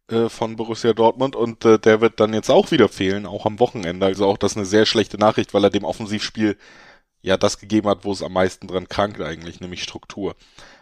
äh, 0.10 0.30
von 0.30 0.56
Borussia 0.56 0.94
Dortmund 0.94 1.36
und 1.36 1.66
äh, 1.66 1.78
der 1.78 2.02
wird 2.02 2.20
dann 2.20 2.34
jetzt 2.34 2.50
auch 2.50 2.72
wieder 2.72 2.90
fehlen, 2.90 3.26
auch 3.26 3.46
am 3.46 3.60
Wochenende. 3.60 4.06
Also 4.06 4.26
auch 4.26 4.38
das 4.38 4.56
eine 4.56 4.66
sehr 4.66 4.86
schlechte 4.86 5.18
Nachricht, 5.18 5.54
weil 5.54 5.64
er 5.64 5.70
dem 5.70 5.84
Offensivspiel 5.84 6.58
ja 7.22 7.38
das 7.38 7.60
gegeben 7.60 7.88
hat, 7.88 8.04
wo 8.04 8.12
es 8.12 8.24
am 8.24 8.34
meisten 8.34 8.68
dran 8.68 8.88
krankt 8.88 9.22
eigentlich, 9.22 9.60
nämlich 9.60 9.84
Struktur. 9.84 10.36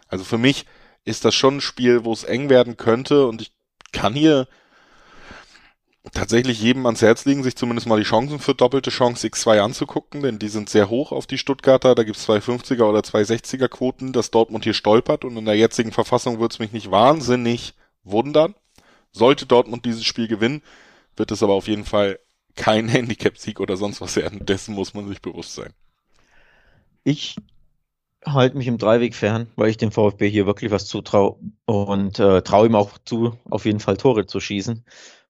Also 0.08 0.24
für 0.24 0.38
mich 0.38 0.64
ist 1.04 1.24
das 1.24 1.34
schon 1.34 1.56
ein 1.56 1.60
Spiel, 1.60 2.04
wo 2.04 2.12
es 2.12 2.24
eng 2.24 2.48
werden 2.48 2.76
könnte 2.76 3.26
und 3.26 3.42
ich 3.42 3.52
kann 3.92 4.14
hier 4.14 4.46
tatsächlich 6.12 6.60
jedem 6.60 6.86
ans 6.86 7.02
Herz 7.02 7.24
legen, 7.24 7.42
sich 7.42 7.56
zumindest 7.56 7.86
mal 7.86 7.98
die 7.98 8.06
Chancen 8.06 8.38
für 8.38 8.54
doppelte 8.54 8.90
Chance 8.90 9.26
X2 9.26 9.60
anzugucken, 9.60 10.22
denn 10.22 10.38
die 10.38 10.48
sind 10.48 10.70
sehr 10.70 10.88
hoch 10.88 11.12
auf 11.12 11.26
die 11.26 11.38
Stuttgarter. 11.38 11.94
Da 11.94 12.04
gibt's 12.04 12.28
250er 12.28 12.82
oder 12.84 13.00
260er 13.00 13.68
Quoten, 13.68 14.12
dass 14.12 14.30
Dortmund 14.30 14.64
hier 14.64 14.74
stolpert 14.74 15.24
und 15.24 15.36
in 15.36 15.44
der 15.44 15.56
jetzigen 15.56 15.92
Verfassung 15.92 16.40
wird's 16.40 16.58
mich 16.58 16.72
nicht 16.72 16.90
wahnsinnig 16.90 17.74
wundern. 18.02 18.54
Sollte 19.12 19.46
Dortmund 19.46 19.84
dieses 19.84 20.04
Spiel 20.04 20.28
gewinnen, 20.28 20.62
wird 21.16 21.30
es 21.32 21.42
aber 21.42 21.54
auf 21.54 21.68
jeden 21.68 21.84
Fall 21.84 22.18
kein 22.56 22.88
Handicap-Sieg 22.88 23.60
oder 23.60 23.76
sonst 23.76 24.00
was 24.00 24.16
werden. 24.16 24.46
Dessen 24.46 24.74
muss 24.74 24.94
man 24.94 25.08
sich 25.08 25.20
bewusst 25.20 25.54
sein. 25.54 25.72
Ich 27.04 27.36
halte 28.24 28.56
mich 28.56 28.66
im 28.66 28.78
Dreiweg 28.78 29.14
fern, 29.14 29.48
weil 29.56 29.70
ich 29.70 29.78
dem 29.78 29.92
VfB 29.92 30.28
hier 30.28 30.46
wirklich 30.46 30.70
was 30.70 30.86
zutraue 30.86 31.36
und 31.64 32.18
äh, 32.18 32.42
traue 32.42 32.66
ihm 32.66 32.74
auch 32.74 32.98
zu, 33.04 33.38
auf 33.48 33.64
jeden 33.64 33.80
Fall 33.80 33.96
Tore 33.96 34.26
zu 34.26 34.40
schießen. 34.40 34.84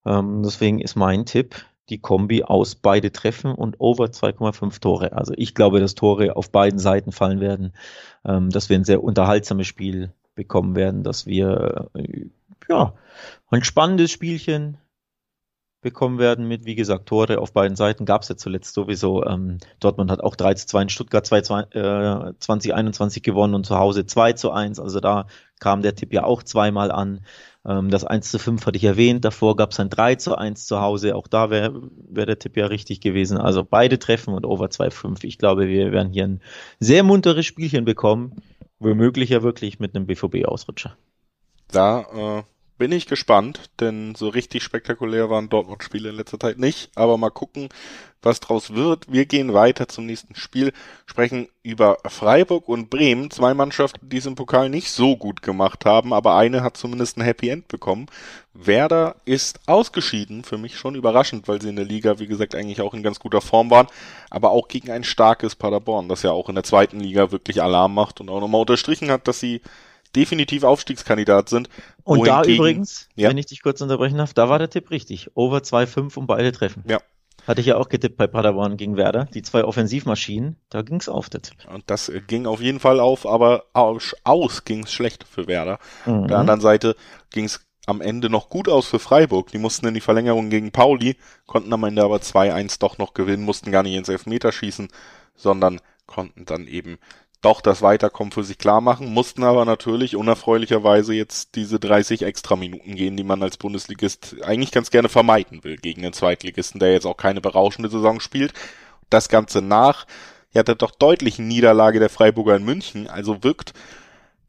Ähm, 0.07 0.43
deswegen 0.43 0.81
ist 0.81 0.97
mein 0.97 1.27
Tipp 1.27 1.65
die 1.91 1.99
Kombi 1.99 2.45
aus 2.45 2.77
beide 2.77 3.13
Treffen 3.13 3.53
und 3.53 3.77
over 3.81 4.07
2,5 4.07 4.81
Tore. 4.81 5.13
Also 5.13 5.35
ich 5.37 5.55
glaube, 5.55 5.81
dass 5.81 5.95
Tore 5.95 6.37
auf 6.37 6.51
beiden 6.51 6.79
Seiten 6.79 7.13
fallen 7.13 7.41
werden, 7.41 7.73
ähm, 8.25 8.51
dass 8.51 8.69
wir 8.69 8.79
ein 8.79 8.85
sehr 8.85 9.03
unterhaltsames 9.03 9.67
Spiel 9.67 10.13
bekommen 10.35 10.77
werden, 10.77 11.03
dass 11.03 11.27
wir 11.27 11.91
äh, 11.95 12.27
ja 12.69 12.95
ein 13.51 13.65
spannendes 13.65 14.13
Spielchen 14.13 14.79
bekommen 15.83 16.19
werden 16.19 16.47
mit, 16.47 16.67
wie 16.67 16.75
gesagt, 16.75 17.07
Tore 17.07 17.39
auf 17.39 17.53
beiden 17.53 17.77
Seiten. 17.77 18.05
Gab 18.05 18.23
es 18.23 18.29
ja 18.29 18.37
zuletzt 18.37 18.75
sowieso. 18.75 19.25
Ähm, 19.25 19.59
Dortmund 19.81 20.11
hat 20.11 20.21
auch 20.21 20.37
3 20.37 20.55
zu 20.55 20.67
2 20.67 20.83
in 20.83 20.89
Stuttgart 20.91 21.27
2, 21.27 21.41
2, 21.41 21.61
äh, 21.71 22.33
2021 22.39 23.23
gewonnen 23.23 23.55
und 23.55 23.65
zu 23.65 23.79
Hause 23.79 24.05
2 24.05 24.35
zu 24.35 24.51
1. 24.51 24.79
Also 24.79 25.01
da 25.01 25.27
kam 25.59 25.83
der 25.83 25.95
Tipp 25.95 26.13
ja 26.13 26.25
auch 26.25 26.43
zweimal 26.43 26.91
an. 26.91 27.25
Ähm, 27.67 27.91
das 27.91 28.05
1 28.05 28.31
zu 28.31 28.39
5 28.39 28.65
hatte 28.65 28.77
ich 28.77 28.85
erwähnt. 28.85 29.25
Davor 29.25 29.57
gab 29.57 29.73
es 29.73 29.81
ein 29.81 29.91
3 29.91 30.17
zu 30.17 30.37
1 30.37 30.67
zu 30.67 30.81
Hause. 30.81 31.15
Auch 31.15 31.27
da 31.27 31.51
wäre 31.51 31.91
wär 32.09 32.27
der 32.27 32.39
Tipp 32.39 32.57
ja 32.57 32.67
richtig 32.67 33.01
gewesen. 33.01 33.39
Also 33.39 33.65
beide 33.65 33.99
Treffen 33.99 34.35
und 34.35 34.47
Over 34.47 34.67
2,5. 34.67 35.25
Ich 35.25 35.39
glaube, 35.39 35.69
wir 35.69 35.93
werden 35.93 36.13
hier 36.13 36.25
ein 36.25 36.41
sehr 36.79 37.03
munteres 37.03 37.47
Spielchen 37.47 37.85
bekommen. 37.85 38.37
Womöglich 38.79 39.31
ja 39.31 39.43
wirklich 39.43 39.79
mit 39.79 39.95
einem 39.95 40.07
BVB-Ausrutscher. 40.07 40.97
Da 41.71 42.39
äh, 42.39 42.43
bin 42.81 42.93
ich 42.93 43.05
gespannt, 43.05 43.69
denn 43.79 44.15
so 44.15 44.31
richtig 44.31 44.63
spektakulär 44.63 45.29
waren 45.29 45.51
Dortmund-Spiele 45.51 46.09
in 46.09 46.17
letzter 46.17 46.41
Zeit 46.41 46.59
nicht. 46.59 46.91
Aber 46.95 47.19
mal 47.19 47.29
gucken, 47.29 47.69
was 48.23 48.41
draus 48.41 48.75
wird. 48.75 49.13
Wir 49.13 49.27
gehen 49.27 49.53
weiter 49.53 49.87
zum 49.87 50.07
nächsten 50.07 50.35
Spiel, 50.35 50.73
sprechen 51.05 51.49
über 51.63 51.99
Freiburg 52.07 52.71
und 52.71 52.89
Bremen. 52.89 53.31
Zwei 53.31 53.53
Mannschaften, 53.53 54.09
die 54.09 54.17
es 54.17 54.25
im 54.25 54.35
Pokal 54.35 54.71
nicht 54.71 54.91
so 54.91 55.19
gut 55.19 55.43
gemacht 55.43 55.85
haben, 55.85 56.15
aber 56.15 56.37
eine 56.37 56.63
hat 56.63 56.79
zumindest 56.79 57.19
ein 57.19 57.23
Happy 57.23 57.51
End 57.51 57.69
bekommen. 57.69 58.07
Werder 58.55 59.17
ist 59.27 59.61
ausgeschieden, 59.69 60.43
für 60.43 60.57
mich 60.57 60.79
schon 60.79 60.95
überraschend, 60.95 61.49
weil 61.49 61.61
sie 61.61 61.69
in 61.69 61.77
der 61.77 61.85
Liga, 61.85 62.19
wie 62.19 62.29
gesagt, 62.29 62.55
eigentlich 62.55 62.81
auch 62.81 62.95
in 62.95 63.03
ganz 63.03 63.21
guter 63.21 63.43
Form 63.43 63.71
waren, 63.71 63.89
aber 64.31 64.53
auch 64.53 64.69
gegen 64.69 64.91
ein 64.91 65.05
starkes 65.05 65.55
Paderborn, 65.55 66.09
das 66.09 66.23
ja 66.23 66.31
auch 66.31 66.49
in 66.49 66.55
der 66.55 66.65
zweiten 66.65 66.99
Liga 66.99 67.31
wirklich 67.31 67.63
Alarm 67.63 67.93
macht 67.93 68.23
und 68.23 68.31
auch 68.31 68.41
nochmal 68.41 68.63
unterstrichen 68.63 69.11
hat, 69.11 69.29
dass 69.29 69.39
sie 69.39 69.61
definitiv 70.17 70.65
Aufstiegskandidat 70.65 71.49
sind. 71.49 71.69
Und 72.05 72.27
da 72.27 72.43
übrigens, 72.43 73.09
ja. 73.15 73.29
wenn 73.29 73.39
ich 73.39 73.47
dich 73.47 73.63
kurz 73.63 73.81
unterbrechen 73.81 74.19
darf, 74.19 74.35
da 74.35 74.49
war 74.49 74.59
der 74.59 74.71
Tipp 74.71 74.91
richtig. 74.91 75.31
Over 75.35 75.59
2,5 75.59 76.17
um 76.19 76.27
beide 76.27 76.53
treffen. 76.53 76.85
Ja. 76.87 77.01
Hatte 77.47 77.61
ich 77.61 77.69
ja 77.69 77.77
auch 77.77 77.89
getippt 77.89 78.17
bei 78.17 78.27
Paderborn 78.27 78.77
gegen 78.77 78.97
Werder. 78.97 79.27
Die 79.33 79.43
zwei 79.43 79.65
Offensivmaschinen, 79.65 80.57
da 80.69 80.83
ging's 80.83 81.09
auf, 81.09 81.31
der 81.31 81.43
Tipp. 81.43 81.57
Und 81.73 81.85
das 81.87 82.09
äh, 82.09 82.21
ging 82.21 82.47
auf 82.47 82.61
jeden 82.61 82.81
Fall 82.81 83.01
auf, 83.01 83.27
aber 83.27 83.65
aus, 83.73 84.15
aus 84.25 84.65
ging's 84.65 84.93
schlecht 84.93 85.25
für 85.25 85.47
Werder. 85.47 85.79
Mhm. 86.05 86.13
Auf 86.13 86.27
der 86.27 86.39
anderen 86.39 86.61
Seite 86.61 86.97
ging's 87.31 87.61
am 87.87 88.01
Ende 88.01 88.31
noch 88.31 88.51
gut 88.51 88.69
aus 88.69 88.87
für 88.87 88.99
Freiburg. 88.99 89.51
Die 89.51 89.59
mussten 89.59 89.87
in 89.87 89.95
die 89.95 90.01
Verlängerung 90.01 90.51
gegen 90.51 90.71
Pauli, 90.71 91.17
konnten 91.47 91.73
am 91.73 91.85
Ende 91.85 92.05
aber 92.05 92.19
2-1 92.19 92.79
doch 92.79 92.99
noch 92.99 93.15
gewinnen, 93.15 93.45
mussten 93.45 93.73
gar 93.73 93.83
nicht 93.83 93.95
ins 93.95 94.09
Elfmeterschießen, 94.09 94.89
sondern 95.35 95.81
konnten 96.07 96.45
dann 96.45 96.67
eben 96.67 96.99
doch 97.43 97.61
das 97.61 97.81
Weiterkommen 97.81 98.33
für 98.33 98.45
sich 98.45 98.59
klar 98.59 98.81
machen, 98.81 99.13
mussten 99.13 99.45
aber 99.45 99.65
natürlich 99.65 100.15
unerfreulicherweise 100.15 101.15
jetzt 101.15 101.55
diese 101.55 101.81
30 101.81 102.23
extra 102.23 102.57
Minuten 102.57 102.97
gehen, 102.97 103.17
die 103.17 103.25
man 103.25 103.43
als 103.43 103.57
Bundesligist 103.57 104.37
eigentlich 104.43 104.73
ganz 104.73 104.91
gerne 104.91 105.09
vermeiden 105.09 105.65
will 105.65 105.77
gegen 105.77 106.03
den 106.03 106.13
Zweitligisten, 106.13 106.81
der 106.81 106.93
jetzt 106.93 107.07
auch 107.07 107.17
keine 107.17 107.41
berauschende 107.41 107.89
Saison 107.89 108.21
spielt. 108.21 108.53
Das 109.09 109.29
Ganze 109.29 109.63
nach, 109.63 110.07
ja, 110.53 110.63
der 110.63 110.75
doch 110.75 110.91
deutlichen 110.91 111.49
Niederlage 111.49 111.99
der 111.99 112.11
Freiburger 112.11 112.57
in 112.57 112.65
München, 112.65 113.09
also 113.09 113.43
wirkt 113.43 113.73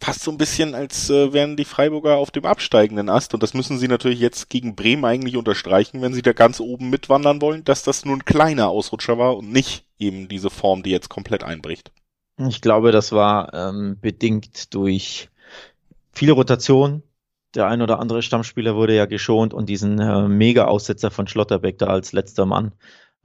fast 0.02 0.24
so 0.24 0.32
ein 0.32 0.38
bisschen, 0.38 0.76
als 0.76 1.10
äh, 1.10 1.32
wären 1.32 1.56
die 1.56 1.66
Freiburger 1.66 2.18
auf 2.18 2.32
dem 2.32 2.46
absteigenden 2.46 3.08
Ast. 3.08 3.34
Und 3.34 3.44
das 3.44 3.54
müssen 3.54 3.78
sie 3.78 3.88
natürlich 3.88 4.20
jetzt 4.20 4.50
gegen 4.50 4.76
Bremen 4.76 5.06
eigentlich 5.06 5.38
unterstreichen, 5.38 6.02
wenn 6.02 6.14
sie 6.14 6.24
da 6.24 6.34
ganz 6.34 6.60
oben 6.60 6.90
mitwandern 6.90 7.42
wollen, 7.42 7.64
dass 7.64 7.84
das 7.84 8.04
nur 8.04 8.18
ein 8.18 8.26
kleiner 8.26 8.70
Ausrutscher 8.70 9.18
war 9.18 9.38
und 9.38 9.52
nicht 9.52 9.86
eben 10.00 10.28
diese 10.28 10.50
Form, 10.50 10.84
die 10.84 10.90
jetzt 10.90 11.10
komplett 11.10 11.44
einbricht. 11.44 11.92
Ich 12.48 12.62
glaube, 12.62 12.92
das 12.92 13.12
war 13.12 13.54
ähm, 13.54 13.98
bedingt 14.00 14.74
durch 14.74 15.30
viele 16.12 16.34
Rotationen. 16.34 17.04
Der 17.56 17.68
ein 17.68 17.82
oder 17.82 18.00
andere 18.00 18.22
Stammspieler 18.22 18.76
wurde 18.76 18.96
ja 18.96 19.06
geschont 19.06 19.54
und 19.54 19.68
diesen 19.68 20.00
äh, 20.00 20.28
Mega-Aussetzer 20.28 21.12
von 21.12 21.28
Schlotterbeck 21.28 21.78
da 21.78 21.88
als 21.88 22.14
letzter 22.14 22.46
Mann, 22.46 22.72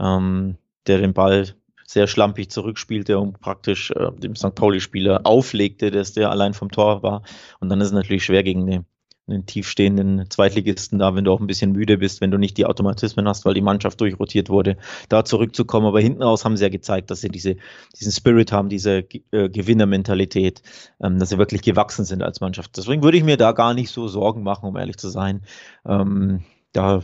ähm, 0.01 0.57
der 0.87 0.99
den 0.99 1.15
Ball 1.15 1.55
sehr 1.87 2.09
schlampig 2.09 2.51
zurückspielte 2.51 3.19
und 3.21 3.39
praktisch 3.39 3.93
äh, 3.93 4.11
dem 4.13 4.35
St. 4.35 4.55
Pauli-Spieler 4.55 5.21
auflegte, 5.25 5.93
dass 5.93 6.13
der 6.13 6.31
allein 6.31 6.55
vom 6.55 6.73
Tor 6.73 7.05
war. 7.05 7.23
Und 7.61 7.69
dann 7.69 7.81
ist 7.81 7.89
es 7.89 7.93
natürlich 7.93 8.25
schwer 8.25 8.43
gegen 8.43 8.67
den 8.67 8.87
einen 9.29 9.45
tiefstehenden 9.47 10.31
Zweitligisten 10.31 10.99
da, 10.99 11.15
wenn 11.15 11.25
du 11.25 11.33
auch 11.33 11.41
ein 11.41 11.47
bisschen 11.47 11.73
müde 11.73 11.99
bist, 11.99 12.21
wenn 12.21 12.31
du 12.31 12.39
nicht 12.39 12.57
die 12.57 12.67
Automatismen 12.67 13.27
hast, 13.27 13.45
weil 13.45 13.55
die 13.55 13.61
Mannschaft 13.61 14.01
durchrotiert 14.01 14.49
wurde, 14.49 14.77
da 15.09 15.25
zurückzukommen. 15.25 15.87
Aber 15.87 16.01
hinten 16.01 16.23
raus 16.23 16.45
haben 16.45 16.57
sie 16.57 16.63
ja 16.63 16.69
gezeigt, 16.69 17.11
dass 17.11 17.21
sie 17.21 17.29
diese, 17.29 17.57
diesen 17.99 18.13
Spirit 18.13 18.53
haben, 18.53 18.69
diese 18.69 18.99
äh, 19.33 19.49
Gewinnermentalität, 19.49 20.63
ähm, 21.01 21.19
dass 21.19 21.31
sie 21.31 21.39
wirklich 21.39 21.63
gewachsen 21.63 22.05
sind 22.05 22.23
als 22.23 22.41
Mannschaft. 22.41 22.77
Deswegen 22.77 23.03
würde 23.03 23.19
ich 23.19 23.25
mir 23.25 23.37
da 23.37 23.53
gar 23.53 23.75
nicht 23.75 23.91
so 23.91 24.07
Sorgen 24.07 24.43
machen, 24.43 24.67
um 24.67 24.77
ehrlich 24.77 24.97
zu 24.97 25.09
sein. 25.09 25.43
Ähm, 25.85 26.45
da 26.73 27.03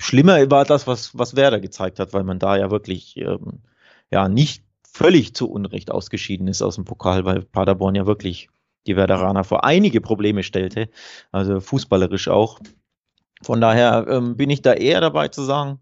schlimmer 0.00 0.50
war 0.50 0.64
das, 0.64 0.86
was, 0.86 1.18
was 1.18 1.36
Werder 1.36 1.60
gezeigt 1.60 1.98
hat, 1.98 2.14
weil 2.14 2.24
man 2.24 2.38
da 2.38 2.56
ja 2.56 2.70
wirklich 2.70 3.16
ähm, 3.18 3.60
ja 4.10 4.28
nicht 4.28 4.64
völlig 4.90 5.34
zu 5.34 5.50
Unrecht 5.50 5.90
ausgeschieden 5.90 6.48
ist 6.48 6.62
aus 6.62 6.76
dem 6.76 6.84
Pokal, 6.84 7.24
weil 7.24 7.42
Paderborn 7.42 7.94
ja 7.94 8.06
wirklich 8.06 8.48
die 8.88 8.96
Werderaner 8.96 9.44
vor 9.44 9.64
einige 9.64 10.00
Probleme 10.00 10.42
stellte, 10.42 10.88
also 11.30 11.60
fußballerisch 11.60 12.28
auch. 12.28 12.58
Von 13.42 13.60
daher 13.60 14.06
ähm, 14.08 14.36
bin 14.36 14.50
ich 14.50 14.62
da 14.62 14.72
eher 14.72 15.00
dabei 15.00 15.28
zu 15.28 15.42
sagen, 15.42 15.80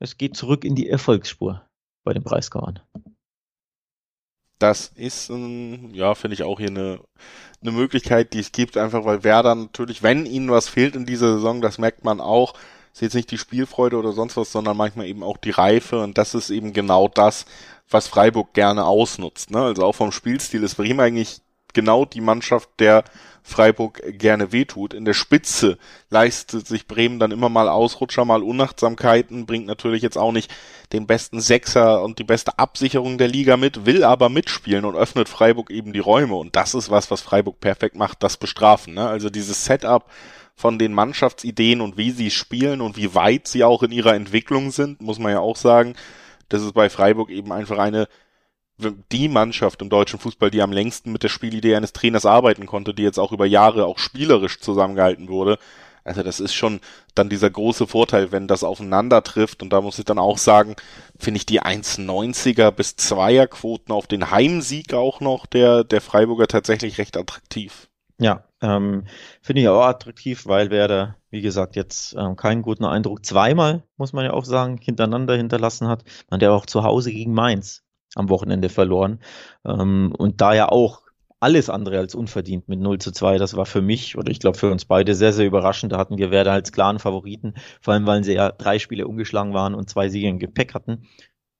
es 0.00 0.16
geht 0.16 0.36
zurück 0.36 0.64
in 0.64 0.74
die 0.74 0.88
Erfolgsspur 0.88 1.62
bei 2.04 2.12
den 2.12 2.24
Breisgauern. 2.24 2.80
Das 4.58 4.92
ist, 4.94 5.30
ähm, 5.30 5.90
ja, 5.92 6.14
finde 6.14 6.34
ich 6.34 6.42
auch 6.42 6.58
hier 6.58 6.68
eine, 6.68 7.00
eine 7.60 7.72
Möglichkeit, 7.72 8.32
die 8.32 8.40
es 8.40 8.52
gibt, 8.52 8.76
einfach 8.76 9.04
weil 9.04 9.24
Werder 9.24 9.54
natürlich, 9.54 10.02
wenn 10.02 10.26
ihnen 10.26 10.50
was 10.50 10.68
fehlt 10.68 10.96
in 10.96 11.06
dieser 11.06 11.34
Saison, 11.34 11.60
das 11.60 11.78
merkt 11.78 12.04
man 12.04 12.20
auch, 12.20 12.54
ist 12.92 13.02
jetzt 13.02 13.14
nicht 13.14 13.30
die 13.30 13.38
Spielfreude 13.38 13.96
oder 13.96 14.12
sonst 14.12 14.36
was, 14.36 14.52
sondern 14.52 14.76
manchmal 14.76 15.06
eben 15.06 15.22
auch 15.22 15.36
die 15.36 15.50
Reife 15.50 16.00
und 16.00 16.18
das 16.18 16.34
ist 16.34 16.50
eben 16.50 16.72
genau 16.72 17.08
das, 17.08 17.46
was 17.88 18.06
Freiburg 18.06 18.52
gerne 18.54 18.84
ausnutzt. 18.84 19.50
Ne? 19.50 19.62
Also 19.62 19.84
auch 19.84 19.94
vom 19.94 20.12
Spielstil 20.12 20.62
ist 20.62 20.76
Bremen 20.76 21.00
eigentlich 21.00 21.40
genau 21.72 22.04
die 22.04 22.20
Mannschaft, 22.20 22.68
der 22.78 23.04
Freiburg 23.42 24.02
gerne 24.18 24.52
wehtut. 24.52 24.94
In 24.94 25.04
der 25.04 25.14
Spitze 25.14 25.78
leistet 26.10 26.66
sich 26.66 26.86
Bremen 26.86 27.18
dann 27.18 27.32
immer 27.32 27.48
mal 27.48 27.68
Ausrutscher, 27.68 28.24
mal 28.24 28.42
Unachtsamkeiten, 28.42 29.46
bringt 29.46 29.66
natürlich 29.66 30.02
jetzt 30.02 30.16
auch 30.16 30.32
nicht 30.32 30.52
den 30.92 31.06
besten 31.06 31.40
Sechser 31.40 32.02
und 32.02 32.18
die 32.18 32.24
beste 32.24 32.58
Absicherung 32.58 33.18
der 33.18 33.28
Liga 33.28 33.56
mit, 33.56 33.84
will 33.84 34.04
aber 34.04 34.28
mitspielen 34.28 34.84
und 34.84 34.96
öffnet 34.96 35.28
Freiburg 35.28 35.70
eben 35.70 35.92
die 35.92 35.98
Räume. 35.98 36.36
Und 36.36 36.54
das 36.54 36.74
ist 36.74 36.90
was, 36.90 37.10
was 37.10 37.20
Freiburg 37.20 37.60
perfekt 37.60 37.96
macht, 37.96 38.22
das 38.22 38.36
Bestrafen. 38.36 38.94
Ne? 38.94 39.08
Also 39.08 39.28
dieses 39.28 39.64
Setup 39.64 40.08
von 40.54 40.78
den 40.78 40.92
Mannschaftsideen 40.92 41.80
und 41.80 41.96
wie 41.96 42.12
sie 42.12 42.30
spielen 42.30 42.80
und 42.80 42.96
wie 42.96 43.14
weit 43.14 43.48
sie 43.48 43.64
auch 43.64 43.82
in 43.82 43.90
ihrer 43.90 44.14
Entwicklung 44.14 44.70
sind, 44.70 45.00
muss 45.00 45.18
man 45.18 45.32
ja 45.32 45.40
auch 45.40 45.56
sagen. 45.56 45.94
Das 46.48 46.62
ist 46.62 46.74
bei 46.74 46.90
Freiburg 46.90 47.30
eben 47.30 47.50
einfach 47.50 47.78
eine 47.78 48.06
die 48.90 49.28
Mannschaft 49.28 49.80
im 49.82 49.88
deutschen 49.88 50.18
Fußball, 50.18 50.50
die 50.50 50.62
am 50.62 50.72
längsten 50.72 51.12
mit 51.12 51.22
der 51.22 51.28
Spielidee 51.28 51.76
eines 51.76 51.92
Trainers 51.92 52.26
arbeiten 52.26 52.66
konnte, 52.66 52.94
die 52.94 53.02
jetzt 53.02 53.18
auch 53.18 53.32
über 53.32 53.46
Jahre 53.46 53.86
auch 53.86 53.98
spielerisch 53.98 54.60
zusammengehalten 54.60 55.28
wurde. 55.28 55.58
Also 56.04 56.22
das 56.22 56.40
ist 56.40 56.54
schon 56.54 56.80
dann 57.14 57.28
dieser 57.28 57.50
große 57.50 57.86
Vorteil, 57.86 58.32
wenn 58.32 58.48
das 58.48 58.64
aufeinander 58.64 59.22
trifft. 59.22 59.62
Und 59.62 59.70
da 59.70 59.80
muss 59.80 59.98
ich 59.98 60.04
dann 60.04 60.18
auch 60.18 60.38
sagen, 60.38 60.74
finde 61.18 61.38
ich 61.38 61.46
die 61.46 61.62
1,90er 61.62 62.70
bis 62.72 62.96
2er 62.96 63.46
Quoten 63.46 63.92
auf 63.92 64.06
den 64.06 64.30
Heimsieg 64.30 64.94
auch 64.94 65.20
noch 65.20 65.46
der, 65.46 65.84
der 65.84 66.00
Freiburger 66.00 66.48
tatsächlich 66.48 66.98
recht 66.98 67.16
attraktiv. 67.16 67.88
Ja, 68.18 68.44
ähm, 68.60 69.06
finde 69.40 69.62
ich 69.62 69.68
auch 69.68 69.82
attraktiv, 69.82 70.46
weil 70.46 70.70
Werder, 70.70 71.16
wie 71.30 71.40
gesagt, 71.40 71.76
jetzt 71.76 72.14
ähm, 72.14 72.36
keinen 72.36 72.62
guten 72.62 72.84
Eindruck 72.84 73.24
zweimal, 73.24 73.82
muss 73.96 74.12
man 74.12 74.24
ja 74.24 74.32
auch 74.32 74.44
sagen, 74.44 74.78
hintereinander 74.78 75.36
hinterlassen 75.36 75.88
hat. 75.88 76.04
Man 76.30 76.40
ja 76.40 76.50
auch 76.50 76.66
zu 76.66 76.84
Hause 76.84 77.10
gegen 77.10 77.32
Mainz 77.32 77.81
am 78.14 78.28
Wochenende 78.28 78.68
verloren. 78.68 79.20
Ähm, 79.64 80.12
und 80.16 80.40
da 80.40 80.54
ja 80.54 80.68
auch 80.68 81.02
alles 81.42 81.68
andere 81.68 81.98
als 81.98 82.14
unverdient 82.14 82.68
mit 82.68 82.78
0 82.78 82.98
zu 82.98 83.10
2. 83.10 83.36
Das 83.38 83.56
war 83.56 83.66
für 83.66 83.82
mich 83.82 84.16
oder 84.16 84.30
ich 84.30 84.38
glaube 84.38 84.56
für 84.56 84.70
uns 84.70 84.84
beide 84.84 85.16
sehr, 85.16 85.32
sehr 85.32 85.44
überraschend. 85.44 85.92
Da 85.92 85.98
hatten 85.98 86.16
wir 86.16 86.30
Werder 86.30 86.52
als 86.52 86.70
klaren 86.70 87.00
Favoriten, 87.00 87.54
vor 87.80 87.94
allem 87.94 88.06
weil 88.06 88.22
sie 88.22 88.34
ja 88.34 88.52
drei 88.52 88.78
Spiele 88.78 89.08
umgeschlagen 89.08 89.52
waren 89.52 89.74
und 89.74 89.90
zwei 89.90 90.08
Siege 90.08 90.28
im 90.28 90.38
Gepäck 90.38 90.72
hatten. 90.72 91.08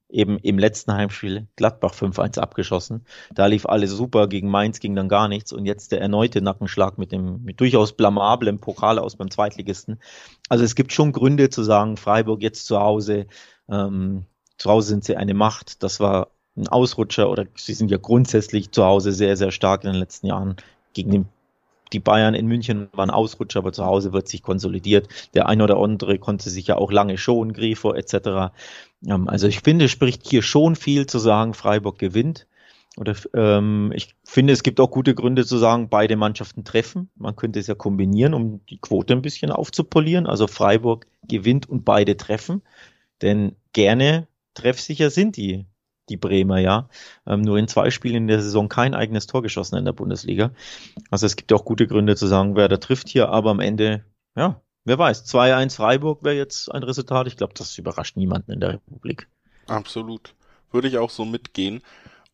Eben 0.08 0.38
im 0.38 0.58
letzten 0.58 0.92
Heimspiel 0.92 1.48
Gladbach 1.56 1.94
5-1 1.94 2.38
abgeschossen. 2.38 3.06
Da 3.34 3.46
lief 3.46 3.66
alles 3.66 3.90
super, 3.90 4.28
gegen 4.28 4.50
Mainz 4.50 4.78
ging 4.78 4.94
dann 4.94 5.08
gar 5.08 5.26
nichts 5.26 5.52
und 5.52 5.64
jetzt 5.64 5.90
der 5.90 6.00
erneute 6.00 6.42
Nackenschlag 6.42 6.96
mit 6.96 7.10
dem 7.10 7.42
mit 7.42 7.58
durchaus 7.58 7.94
blamablem 7.94 8.60
Pokal 8.60 9.00
aus 9.00 9.16
beim 9.16 9.32
Zweitligisten. 9.32 10.00
Also 10.48 10.62
es 10.62 10.76
gibt 10.76 10.92
schon 10.92 11.10
Gründe 11.10 11.50
zu 11.50 11.64
sagen, 11.64 11.96
Freiburg 11.96 12.40
jetzt 12.42 12.66
zu 12.66 12.78
Hause, 12.78 13.26
ähm, 13.68 14.26
zu 14.58 14.70
Hause 14.70 14.88
sind 14.88 15.02
sie 15.02 15.16
eine 15.16 15.34
Macht. 15.34 15.82
Das 15.82 15.98
war 15.98 16.28
ein 16.56 16.68
Ausrutscher 16.68 17.30
oder 17.30 17.46
sie 17.56 17.74
sind 17.74 17.90
ja 17.90 17.98
grundsätzlich 17.98 18.70
zu 18.72 18.84
Hause 18.84 19.12
sehr, 19.12 19.36
sehr 19.36 19.50
stark 19.50 19.84
in 19.84 19.92
den 19.92 20.00
letzten 20.00 20.26
Jahren. 20.26 20.56
Gegen 20.92 21.10
den, 21.10 21.28
die 21.92 22.00
Bayern 22.00 22.34
in 22.34 22.46
München 22.46 22.88
waren 22.92 23.10
Ausrutscher, 23.10 23.60
aber 23.60 23.72
zu 23.72 23.84
Hause 23.84 24.12
wird 24.12 24.28
sich 24.28 24.42
konsolidiert. 24.42 25.08
Der 25.34 25.48
ein 25.48 25.62
oder 25.62 25.78
andere 25.78 26.18
konnte 26.18 26.50
sich 26.50 26.66
ja 26.66 26.76
auch 26.76 26.92
lange 26.92 27.16
schonen, 27.16 27.54
Grifo 27.54 27.92
etc. 27.94 28.52
Ähm, 29.06 29.28
also 29.28 29.46
ich 29.46 29.60
finde, 29.60 29.88
spricht 29.88 30.28
hier 30.28 30.42
schon 30.42 30.76
viel 30.76 31.06
zu 31.06 31.18
sagen, 31.18 31.54
Freiburg 31.54 31.98
gewinnt. 31.98 32.46
Oder 32.98 33.14
ähm, 33.34 33.90
ich 33.94 34.14
finde, 34.22 34.52
es 34.52 34.62
gibt 34.62 34.78
auch 34.78 34.90
gute 34.90 35.14
Gründe 35.14 35.46
zu 35.46 35.56
sagen, 35.56 35.88
beide 35.88 36.16
Mannschaften 36.16 36.64
treffen. 36.64 37.08
Man 37.16 37.36
könnte 37.36 37.58
es 37.58 37.66
ja 37.66 37.74
kombinieren, 37.74 38.34
um 38.34 38.60
die 38.68 38.76
Quote 38.76 39.14
ein 39.14 39.22
bisschen 39.22 39.50
aufzupolieren. 39.50 40.26
Also 40.26 40.46
Freiburg 40.46 41.06
gewinnt 41.26 41.66
und 41.66 41.86
beide 41.86 42.18
treffen. 42.18 42.60
Denn 43.22 43.56
gerne 43.72 44.26
treffsicher 44.52 45.08
sind 45.08 45.38
die 45.38 45.64
die 46.12 46.16
Bremer, 46.16 46.58
ja. 46.58 46.88
Ähm, 47.26 47.40
nur 47.40 47.58
in 47.58 47.66
zwei 47.66 47.90
Spielen 47.90 48.16
in 48.16 48.26
der 48.28 48.40
Saison 48.40 48.68
kein 48.68 48.94
eigenes 48.94 49.26
Tor 49.26 49.42
geschossen 49.42 49.76
in 49.76 49.84
der 49.84 49.92
Bundesliga. 49.92 50.52
Also 51.10 51.26
es 51.26 51.36
gibt 51.36 51.52
auch 51.52 51.64
gute 51.64 51.86
Gründe 51.86 52.14
zu 52.14 52.26
sagen, 52.26 52.54
wer 52.54 52.68
da 52.68 52.76
trifft 52.76 53.08
hier, 53.08 53.30
aber 53.30 53.50
am 53.50 53.60
Ende, 53.60 54.04
ja, 54.36 54.60
wer 54.84 54.98
weiß, 54.98 55.24
2-1 55.24 55.76
Freiburg 55.76 56.22
wäre 56.22 56.36
jetzt 56.36 56.70
ein 56.70 56.82
Resultat. 56.82 57.26
Ich 57.26 57.36
glaube, 57.36 57.54
das 57.56 57.76
überrascht 57.78 58.16
niemanden 58.16 58.52
in 58.52 58.60
der 58.60 58.74
Republik. 58.74 59.26
Absolut. 59.66 60.34
Würde 60.70 60.88
ich 60.88 60.98
auch 60.98 61.10
so 61.10 61.24
mitgehen 61.24 61.82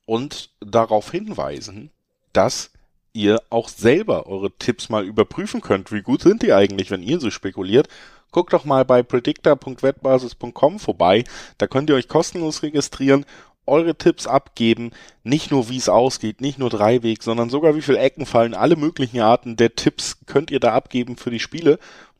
und 0.07 0.51
darauf 0.61 1.11
hinweisen, 1.11 1.91
dass 2.33 2.71
ihr 3.13 3.43
auch 3.51 3.69
selber 3.69 4.27
eure 4.27 4.51
Tipps 4.53 4.89
mal 4.89 5.05
überprüfen 5.05 5.61
könnt. 5.61 5.93
Wie 5.93 6.03
gut 6.03 6.23
sind 6.23 6.43
die 6.43 6.53
eigentlich, 6.53 6.91
wenn 6.91 7.03
ihr 7.03 7.21
so 7.21 7.31
spekuliert? 7.31 7.89
Guckt 8.31 8.53
doch 8.53 8.65
mal 8.65 8.85
bei 8.85 9.03
predictor.wettbasis.com 9.03 10.79
vorbei. 10.79 11.25
Da 11.57 11.67
könnt 11.67 11.89
ihr 11.89 11.97
euch 11.97 12.09
kostenlos 12.09 12.63
registrieren 12.63 13.25
eure 13.69 13.97
Tipps 13.97 14.27
abgeben, 14.27 14.91
nicht 15.23 15.51
nur 15.51 15.69
wie 15.69 15.77
es 15.77 15.89
ausgeht, 15.89 16.41
nicht 16.41 16.59
nur 16.59 16.71
Dreiweg, 16.71 17.23
sondern 17.23 17.51
sogar 17.51 17.75
wie 17.77 17.83
viele 17.83 17.99
Ecken 17.99 18.27
fallen, 18.27 18.55
alle 18.55 18.77
möglichen 18.77 19.21
Arten 19.21 19.57
der 19.57 19.75
Tipps 19.75 20.19
könnt 20.27 20.51
ihr 20.51 20.61
da 20.61 20.73
abgeben 20.73 21.17
für 21.17 21.31
die 21.31 21.41
Spiele. 21.41 21.79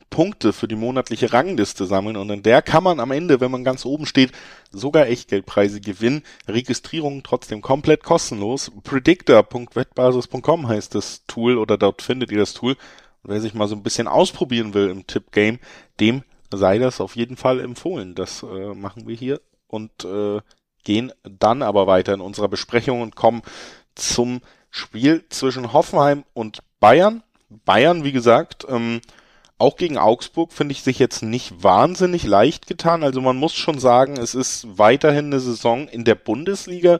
Punkte 0.09 0.53
für 0.53 0.67
die 0.67 0.75
monatliche 0.75 1.33
Rangliste 1.33 1.85
sammeln 1.85 2.17
und 2.17 2.29
in 2.29 2.43
der 2.43 2.61
kann 2.61 2.83
man 2.83 2.99
am 2.99 3.11
Ende, 3.11 3.39
wenn 3.39 3.51
man 3.51 3.63
ganz 3.63 3.85
oben 3.85 4.05
steht, 4.05 4.31
sogar 4.71 5.07
Echtgeldpreise 5.07 5.81
gewinnen. 5.81 6.23
Registrierung 6.47 7.23
trotzdem 7.23 7.61
komplett 7.61 8.03
kostenlos. 8.03 8.71
Predictor.wettbasis.com 8.83 10.67
heißt 10.67 10.95
das 10.95 11.25
Tool 11.27 11.57
oder 11.57 11.77
dort 11.77 12.01
findet 12.01 12.31
ihr 12.31 12.39
das 12.39 12.53
Tool. 12.53 12.75
Wer 13.23 13.41
sich 13.41 13.53
mal 13.53 13.67
so 13.67 13.75
ein 13.75 13.83
bisschen 13.83 14.07
ausprobieren 14.07 14.73
will 14.73 14.89
im 14.89 15.05
Tipp-Game, 15.05 15.59
dem 15.99 16.23
sei 16.51 16.79
das 16.79 17.01
auf 17.01 17.15
jeden 17.15 17.37
Fall 17.37 17.59
empfohlen. 17.59 18.15
Das 18.15 18.43
äh, 18.43 18.73
machen 18.73 19.07
wir 19.07 19.15
hier 19.15 19.41
und 19.67 19.91
äh, 20.05 20.39
gehen 20.89 21.13
dann 21.21 21.61
aber 21.61 21.85
weiter 21.85 22.15
in 22.15 22.19
unserer 22.19 22.47
Besprechung 22.47 23.03
und 23.03 23.15
kommen 23.15 23.43
zum 23.93 24.41
Spiel 24.71 25.23
zwischen 25.29 25.71
Hoffenheim 25.71 26.23
und 26.33 26.61
Bayern. 26.79 27.21
Bayern, 27.63 28.03
wie 28.03 28.11
gesagt, 28.11 28.65
ähm, 28.67 28.99
auch 29.59 29.75
gegen 29.75 29.99
Augsburg 29.99 30.51
finde 30.51 30.71
ich 30.71 30.81
sich 30.81 30.97
jetzt 30.97 31.21
nicht 31.21 31.61
wahnsinnig 31.63 32.23
leicht 32.23 32.65
getan. 32.65 33.03
Also 33.03 33.21
man 33.21 33.37
muss 33.37 33.53
schon 33.53 33.77
sagen, 33.77 34.17
es 34.17 34.33
ist 34.33 34.79
weiterhin 34.79 35.25
eine 35.25 35.39
Saison 35.39 35.87
in 35.87 36.05
der 36.05 36.15
Bundesliga, 36.15 36.99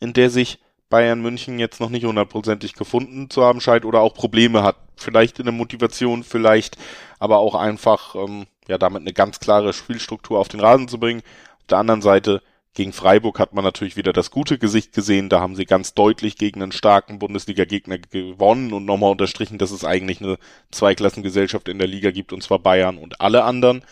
in 0.00 0.12
der 0.12 0.28
sich 0.28 0.58
Bayern 0.90 1.22
München 1.22 1.58
jetzt 1.58 1.80
noch 1.80 1.88
nicht 1.88 2.04
hundertprozentig 2.04 2.74
gefunden 2.74 3.30
zu 3.30 3.42
haben 3.42 3.62
scheint 3.62 3.86
oder 3.86 4.00
auch 4.00 4.12
Probleme 4.12 4.62
hat. 4.62 4.76
Vielleicht 4.96 5.38
in 5.38 5.46
der 5.46 5.54
Motivation, 5.54 6.24
vielleicht 6.24 6.76
aber 7.18 7.38
auch 7.38 7.54
einfach 7.54 8.14
ähm, 8.16 8.44
ja 8.68 8.76
damit 8.76 9.00
eine 9.00 9.14
ganz 9.14 9.40
klare 9.40 9.72
Spielstruktur 9.72 10.38
auf 10.38 10.48
den 10.48 10.60
Rasen 10.60 10.88
zu 10.88 11.00
bringen. 11.00 11.22
Auf 11.60 11.66
der 11.68 11.78
anderen 11.78 12.02
Seite 12.02 12.42
gegen 12.74 12.92
Freiburg 12.92 13.40
hat 13.40 13.52
man 13.52 13.64
natürlich 13.64 13.96
wieder 13.96 14.12
das 14.12 14.30
gute 14.30 14.56
Gesicht 14.56 14.92
gesehen. 14.92 15.28
Da 15.28 15.40
haben 15.40 15.56
sie 15.56 15.64
ganz 15.64 15.94
deutlich 15.94 16.36
gegen 16.36 16.62
einen 16.62 16.72
starken 16.72 17.18
Bundesliga-Gegner 17.18 17.98
gewonnen 17.98 18.72
und 18.72 18.84
nochmal 18.84 19.10
unterstrichen, 19.10 19.58
dass 19.58 19.72
es 19.72 19.84
eigentlich 19.84 20.20
eine 20.20 20.38
Zweiklassengesellschaft 20.70 21.68
in 21.68 21.78
der 21.78 21.88
Liga 21.88 22.12
gibt, 22.12 22.32
und 22.32 22.42
zwar 22.42 22.60
Bayern 22.60 22.96
und 22.96 23.20
alle 23.20 23.42
anderen. 23.42 23.82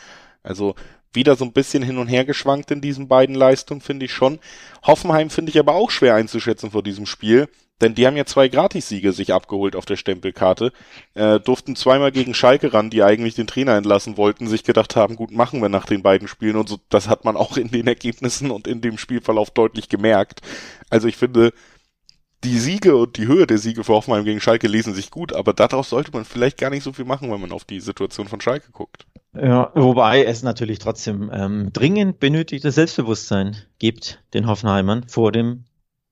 Also 0.44 0.76
wieder 1.12 1.34
so 1.34 1.44
ein 1.44 1.52
bisschen 1.52 1.82
hin 1.82 1.98
und 1.98 2.06
her 2.06 2.24
geschwankt 2.24 2.70
in 2.70 2.80
diesen 2.80 3.08
beiden 3.08 3.34
Leistungen, 3.34 3.80
finde 3.80 4.06
ich 4.06 4.12
schon. 4.12 4.38
Hoffenheim 4.84 5.30
finde 5.30 5.50
ich 5.50 5.58
aber 5.58 5.74
auch 5.74 5.90
schwer 5.90 6.14
einzuschätzen 6.14 6.70
vor 6.70 6.84
diesem 6.84 7.06
Spiel. 7.06 7.48
Denn 7.80 7.94
die 7.94 8.06
haben 8.06 8.16
ja 8.16 8.24
zwei 8.24 8.48
Gratissiege 8.48 9.12
sich 9.12 9.32
abgeholt 9.32 9.76
auf 9.76 9.84
der 9.84 9.96
Stempelkarte, 9.96 10.72
äh, 11.14 11.38
durften 11.38 11.76
zweimal 11.76 12.10
gegen 12.10 12.34
Schalke 12.34 12.72
ran, 12.72 12.90
die 12.90 13.02
eigentlich 13.02 13.34
den 13.34 13.46
Trainer 13.46 13.76
entlassen 13.76 14.16
wollten, 14.16 14.48
sich 14.48 14.64
gedacht 14.64 14.96
haben, 14.96 15.16
gut, 15.16 15.30
machen 15.30 15.62
wir 15.62 15.68
nach 15.68 15.86
den 15.86 16.02
beiden 16.02 16.28
Spielen 16.28 16.56
und 16.56 16.68
so, 16.68 16.78
das 16.88 17.08
hat 17.08 17.24
man 17.24 17.36
auch 17.36 17.56
in 17.56 17.70
den 17.70 17.86
Ergebnissen 17.86 18.50
und 18.50 18.66
in 18.66 18.80
dem 18.80 18.98
Spielverlauf 18.98 19.50
deutlich 19.50 19.88
gemerkt. 19.88 20.40
Also 20.90 21.06
ich 21.06 21.16
finde, 21.16 21.52
die 22.44 22.58
Siege 22.58 22.96
und 22.96 23.16
die 23.16 23.26
Höhe 23.26 23.46
der 23.46 23.58
Siege 23.58 23.82
für 23.82 23.94
Hoffenheim 23.94 24.24
gegen 24.24 24.40
Schalke 24.40 24.68
lesen 24.68 24.94
sich 24.94 25.10
gut, 25.10 25.32
aber 25.32 25.52
daraus 25.52 25.90
sollte 25.90 26.12
man 26.12 26.24
vielleicht 26.24 26.58
gar 26.58 26.70
nicht 26.70 26.84
so 26.84 26.92
viel 26.92 27.04
machen, 27.04 27.30
wenn 27.30 27.40
man 27.40 27.52
auf 27.52 27.64
die 27.64 27.80
Situation 27.80 28.28
von 28.28 28.40
Schalke 28.40 28.70
guckt. 28.70 29.06
Ja, 29.34 29.70
wobei 29.74 30.24
es 30.24 30.42
natürlich 30.42 30.78
trotzdem 30.78 31.30
ähm, 31.32 31.72
dringend 31.72 32.18
benötigtes 32.18 32.76
Selbstbewusstsein 32.76 33.56
gibt 33.78 34.22
den 34.34 34.46
Hoffenheimern 34.46 35.04
vor 35.08 35.32
dem 35.32 35.64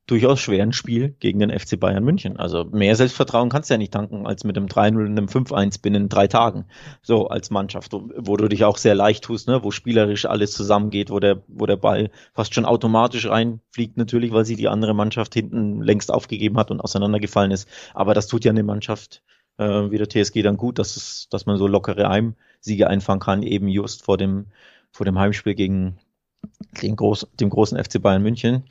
durchaus 0.07 0.41
schweren 0.41 0.73
Spiel 0.73 1.17
gegen 1.19 1.41
den 1.41 1.51
FC 1.51 1.79
Bayern 1.79 2.05
München. 2.05 2.37
Also 2.37 2.65
mehr 2.65 2.95
Selbstvertrauen 2.95 3.49
kannst 3.49 3.71
du 3.71 3.75
ja 3.75 3.79
nicht 3.79 3.93
tanken 3.93 4.27
als 4.27 4.45
mit 4.45 4.57
einem 4.57 4.67
3-0 4.67 4.97
und 4.99 5.19
einem 5.19 5.27
5-1 5.27 5.83
binnen 5.83 6.09
drei 6.09 6.29
Tagen. 6.29 6.67
So 7.03 7.29
als 7.29 7.51
Mannschaft, 7.51 7.93
wo 7.93 8.37
du 8.37 8.49
dich 8.49 8.65
auch 8.65 8.77
sehr 8.77 8.95
leicht 8.95 9.25
tust, 9.25 9.49
ne? 9.49 9.65
wo 9.65 9.71
spielerisch 9.73 10.27
alles 10.27 10.53
zusammengeht, 10.53 11.11
wo 11.11 11.19
der, 11.19 11.43
wo 11.49 11.67
der 11.67 11.77
Ball 11.77 12.11
fast 12.35 12.55
schon 12.55 12.65
automatisch 12.65 13.29
reinfliegt, 13.29 13.97
natürlich, 13.97 14.33
weil 14.33 14.45
sie 14.45 14.57
die 14.57 14.69
andere 14.69 14.95
Mannschaft 14.95 15.35
hinten 15.35 15.83
längst 15.83 16.13
aufgegeben 16.13 16.57
hat 16.57 16.71
und 16.71 16.81
auseinandergefallen 16.81 17.51
ist. 17.51 17.69
Aber 17.93 18.15
das 18.15 18.29
tut 18.29 18.45
ja 18.45 18.53
eine 18.53 18.63
Mannschaft 18.63 19.23
äh, 19.59 19.91
wie 19.91 19.99
der 19.99 20.09
TSG 20.09 20.43
dann 20.43 20.57
gut, 20.57 20.79
dass 20.79 20.97
es, 20.97 21.29
dass 21.31 21.47
man 21.47 21.59
so 21.59 21.67
lockere 21.67 22.09
Heimsiege 22.09 22.89
einfangen 22.89 23.21
kann, 23.21 23.43
eben 23.43 23.69
just 23.69 24.05
vor 24.05 24.19
dem, 24.19 24.47
vor 24.93 25.05
dem 25.05 25.19
Heimspiel 25.19 25.55
gegen 25.55 25.99
den 26.83 26.97
groß, 26.97 27.29
dem 27.41 27.51
großen 27.51 27.83
FC 27.83 28.01
Bayern 28.01 28.23
München. 28.23 28.65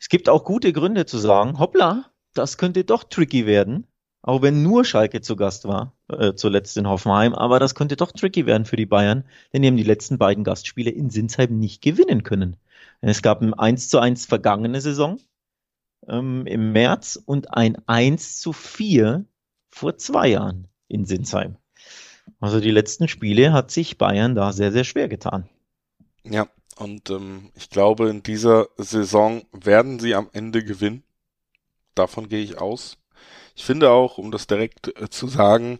Es 0.00 0.08
gibt 0.08 0.30
auch 0.30 0.44
gute 0.44 0.72
Gründe 0.72 1.04
zu 1.04 1.18
sagen, 1.18 1.58
hoppla, 1.58 2.10
das 2.32 2.56
könnte 2.56 2.84
doch 2.84 3.04
tricky 3.04 3.44
werden. 3.44 3.86
Auch 4.22 4.40
wenn 4.40 4.62
nur 4.62 4.84
Schalke 4.84 5.20
zu 5.20 5.36
Gast 5.36 5.66
war, 5.66 5.94
äh, 6.08 6.34
zuletzt 6.34 6.76
in 6.78 6.88
Hoffenheim, 6.88 7.34
aber 7.34 7.58
das 7.58 7.74
könnte 7.74 7.96
doch 7.96 8.12
tricky 8.12 8.46
werden 8.46 8.64
für 8.64 8.76
die 8.76 8.86
Bayern, 8.86 9.24
denn 9.52 9.62
die 9.62 9.68
haben 9.68 9.76
die 9.76 9.82
letzten 9.82 10.18
beiden 10.18 10.42
Gastspiele 10.42 10.90
in 10.90 11.10
Sinsheim 11.10 11.58
nicht 11.58 11.82
gewinnen 11.82 12.22
können. 12.22 12.56
Es 13.02 13.22
gab 13.22 13.42
ein 13.42 13.54
1 13.54 13.88
zu 13.88 13.98
1 13.98 14.26
vergangene 14.26 14.80
Saison 14.80 15.18
ähm, 16.08 16.46
im 16.46 16.72
März 16.72 17.22
und 17.24 17.54
ein 17.54 17.76
1 17.86 18.40
zu 18.40 18.52
4 18.52 19.24
vor 19.70 19.96
zwei 19.96 20.28
Jahren 20.28 20.68
in 20.88 21.04
Sinsheim. 21.04 21.56
Also 22.40 22.60
die 22.60 22.70
letzten 22.70 23.08
Spiele 23.08 23.52
hat 23.52 23.70
sich 23.70 23.98
Bayern 23.98 24.34
da 24.34 24.52
sehr, 24.52 24.72
sehr 24.72 24.84
schwer 24.84 25.08
getan. 25.08 25.48
Ja, 26.24 26.48
und 26.76 27.10
ähm, 27.10 27.50
ich 27.54 27.70
glaube, 27.70 28.08
in 28.08 28.22
dieser 28.22 28.68
Saison 28.76 29.44
werden 29.52 29.98
sie 29.98 30.14
am 30.14 30.28
Ende 30.32 30.64
gewinnen. 30.64 31.02
Davon 31.94 32.28
gehe 32.28 32.42
ich 32.42 32.58
aus. 32.58 32.98
Ich 33.54 33.64
finde 33.64 33.90
auch, 33.90 34.18
um 34.18 34.30
das 34.30 34.46
direkt 34.46 34.88
äh, 35.00 35.10
zu 35.10 35.28
sagen, 35.28 35.78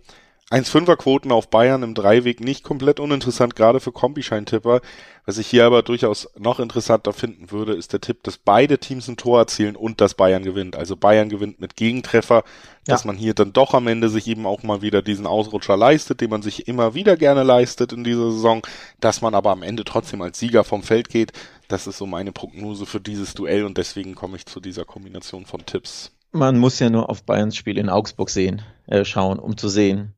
1,5er 0.50 0.96
Quoten 0.96 1.30
auf 1.30 1.48
Bayern 1.48 1.84
im 1.84 1.94
Dreiweg 1.94 2.40
nicht 2.40 2.64
komplett 2.64 2.98
uninteressant, 2.98 3.54
gerade 3.54 3.78
für 3.78 3.92
Kombischeintipper. 3.92 4.80
Was 5.24 5.38
ich 5.38 5.46
hier 5.46 5.64
aber 5.64 5.84
durchaus 5.84 6.28
noch 6.36 6.58
interessanter 6.58 7.12
finden 7.12 7.52
würde, 7.52 7.74
ist 7.74 7.92
der 7.92 8.00
Tipp, 8.00 8.24
dass 8.24 8.36
beide 8.36 8.78
Teams 8.78 9.06
ein 9.06 9.16
Tor 9.16 9.38
erzielen 9.38 9.76
und 9.76 10.00
dass 10.00 10.14
Bayern 10.14 10.42
gewinnt. 10.42 10.74
Also 10.74 10.96
Bayern 10.96 11.28
gewinnt 11.28 11.60
mit 11.60 11.76
Gegentreffer, 11.76 12.42
dass 12.84 13.04
man 13.04 13.16
hier 13.16 13.34
dann 13.34 13.52
doch 13.52 13.74
am 13.74 13.86
Ende 13.86 14.08
sich 14.08 14.26
eben 14.26 14.44
auch 14.44 14.64
mal 14.64 14.82
wieder 14.82 15.02
diesen 15.02 15.24
Ausrutscher 15.24 15.76
leistet, 15.76 16.20
den 16.20 16.30
man 16.30 16.42
sich 16.42 16.66
immer 16.66 16.94
wieder 16.94 17.16
gerne 17.16 17.44
leistet 17.44 17.92
in 17.92 18.02
dieser 18.02 18.32
Saison, 18.32 18.66
dass 18.98 19.22
man 19.22 19.36
aber 19.36 19.50
am 19.52 19.62
Ende 19.62 19.84
trotzdem 19.84 20.20
als 20.20 20.40
Sieger 20.40 20.64
vom 20.64 20.82
Feld 20.82 21.10
geht. 21.10 21.30
Das 21.68 21.86
ist 21.86 21.98
so 21.98 22.06
meine 22.06 22.32
Prognose 22.32 22.86
für 22.86 23.00
dieses 23.00 23.34
Duell 23.34 23.64
und 23.64 23.78
deswegen 23.78 24.16
komme 24.16 24.36
ich 24.36 24.46
zu 24.46 24.58
dieser 24.58 24.84
Kombination 24.84 25.46
von 25.46 25.64
Tipps. 25.64 26.10
Man 26.32 26.58
muss 26.58 26.80
ja 26.80 26.90
nur 26.90 27.08
auf 27.08 27.22
Bayerns 27.22 27.54
Spiel 27.54 27.78
in 27.78 27.88
Augsburg 27.88 28.30
sehen, 28.30 28.62
äh, 28.86 29.04
schauen, 29.04 29.38
um 29.38 29.56
zu 29.56 29.68
sehen, 29.68 30.14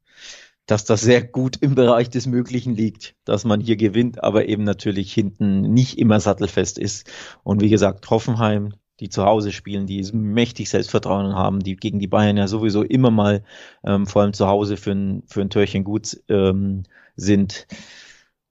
dass 0.72 0.86
das 0.86 1.02
sehr 1.02 1.22
gut 1.22 1.58
im 1.60 1.74
Bereich 1.74 2.08
des 2.08 2.26
Möglichen 2.26 2.74
liegt, 2.74 3.14
dass 3.26 3.44
man 3.44 3.60
hier 3.60 3.76
gewinnt, 3.76 4.24
aber 4.24 4.48
eben 4.48 4.64
natürlich 4.64 5.12
hinten 5.12 5.60
nicht 5.60 5.98
immer 5.98 6.18
sattelfest 6.18 6.78
ist. 6.78 7.10
Und 7.44 7.60
wie 7.60 7.68
gesagt, 7.68 8.08
Hoffenheim, 8.08 8.72
die 8.98 9.10
zu 9.10 9.26
Hause 9.26 9.52
spielen, 9.52 9.86
die 9.86 10.02
mächtig 10.14 10.70
Selbstvertrauen 10.70 11.34
haben, 11.34 11.60
die 11.60 11.76
gegen 11.76 11.98
die 11.98 12.06
Bayern 12.06 12.38
ja 12.38 12.48
sowieso 12.48 12.82
immer 12.84 13.10
mal 13.10 13.44
ähm, 13.84 14.06
vor 14.06 14.22
allem 14.22 14.32
zu 14.32 14.46
Hause 14.46 14.78
für 14.78 14.92
ein, 14.92 15.24
für 15.26 15.42
ein 15.42 15.50
Törchen 15.50 15.84
gut 15.84 16.18
ähm, 16.30 16.84
sind. 17.16 17.66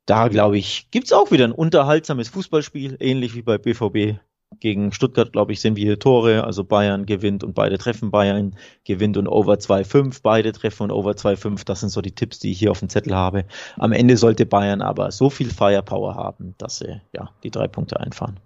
Da 0.06 0.28
glaube 0.28 0.60
ich, 0.60 0.92
gibt's 0.92 1.14
auch 1.14 1.32
wieder 1.32 1.46
ein 1.46 1.52
unterhaltsames 1.52 2.30
Fußballspiel, 2.30 2.98
ähnlich 3.00 3.34
wie 3.34 3.42
bei 3.42 3.58
BVB 3.58 4.20
gegen 4.60 4.92
Stuttgart, 4.92 5.32
glaube 5.32 5.54
ich, 5.54 5.62
sind 5.62 5.76
wir 5.76 6.00
Tore. 6.00 6.44
Also 6.44 6.64
Bayern 6.64 7.06
gewinnt 7.06 7.44
und 7.44 7.54
beide 7.54 7.78
treffen. 7.78 8.12
Bayern 8.12 8.56
gewinnt 8.84 9.18
und 9.18 9.28
Over 9.28 9.54
2-5. 9.54 10.20
Beide 10.22 10.52
treffen 10.52 10.84
und 10.84 10.92
Over 10.92 11.12
2-5. 11.12 11.66
Das 11.66 11.80
sind 11.80 11.90
so 11.90 12.02
die 12.02 12.12
Tipps, 12.12 12.40
die 12.40 12.52
ich 12.52 12.60
hier 12.60 12.72
auf 12.72 12.80
dem 12.80 12.90
Zettel 12.90 13.16
habe. 13.16 13.46
Am 13.78 13.92
Ende 13.92 14.18
sollte 14.18 14.46
Bayern 14.46 14.82
aber 14.82 15.12
so 15.12 15.30
viel 15.30 15.50
Firepower 15.50 16.16
haben, 16.16 16.56
dass 16.58 16.78
sie 16.78 17.02
ja 17.14 17.32
die 17.44 17.52
drei 17.52 17.68
Punkte 17.68 18.00
einfahren. 18.00 18.40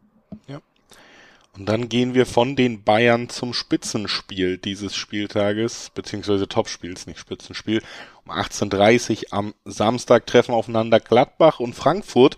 Ja. 0.47 0.61
Und 1.57 1.69
dann 1.69 1.87
gehen 1.87 2.13
wir 2.13 2.25
von 2.25 2.57
den 2.57 2.83
Bayern 2.83 3.29
zum 3.29 3.53
Spitzenspiel 3.53 4.57
dieses 4.57 4.93
Spieltages, 4.95 5.89
beziehungsweise 5.95 6.49
Topspiels, 6.49 7.07
nicht 7.07 7.19
Spitzenspiel. 7.19 7.81
Um 8.25 8.33
18.30 8.33 9.31
am 9.31 9.53
Samstag 9.63 10.27
treffen 10.27 10.53
aufeinander 10.53 10.99
Gladbach 10.99 11.61
und 11.61 11.73
Frankfurt 11.73 12.35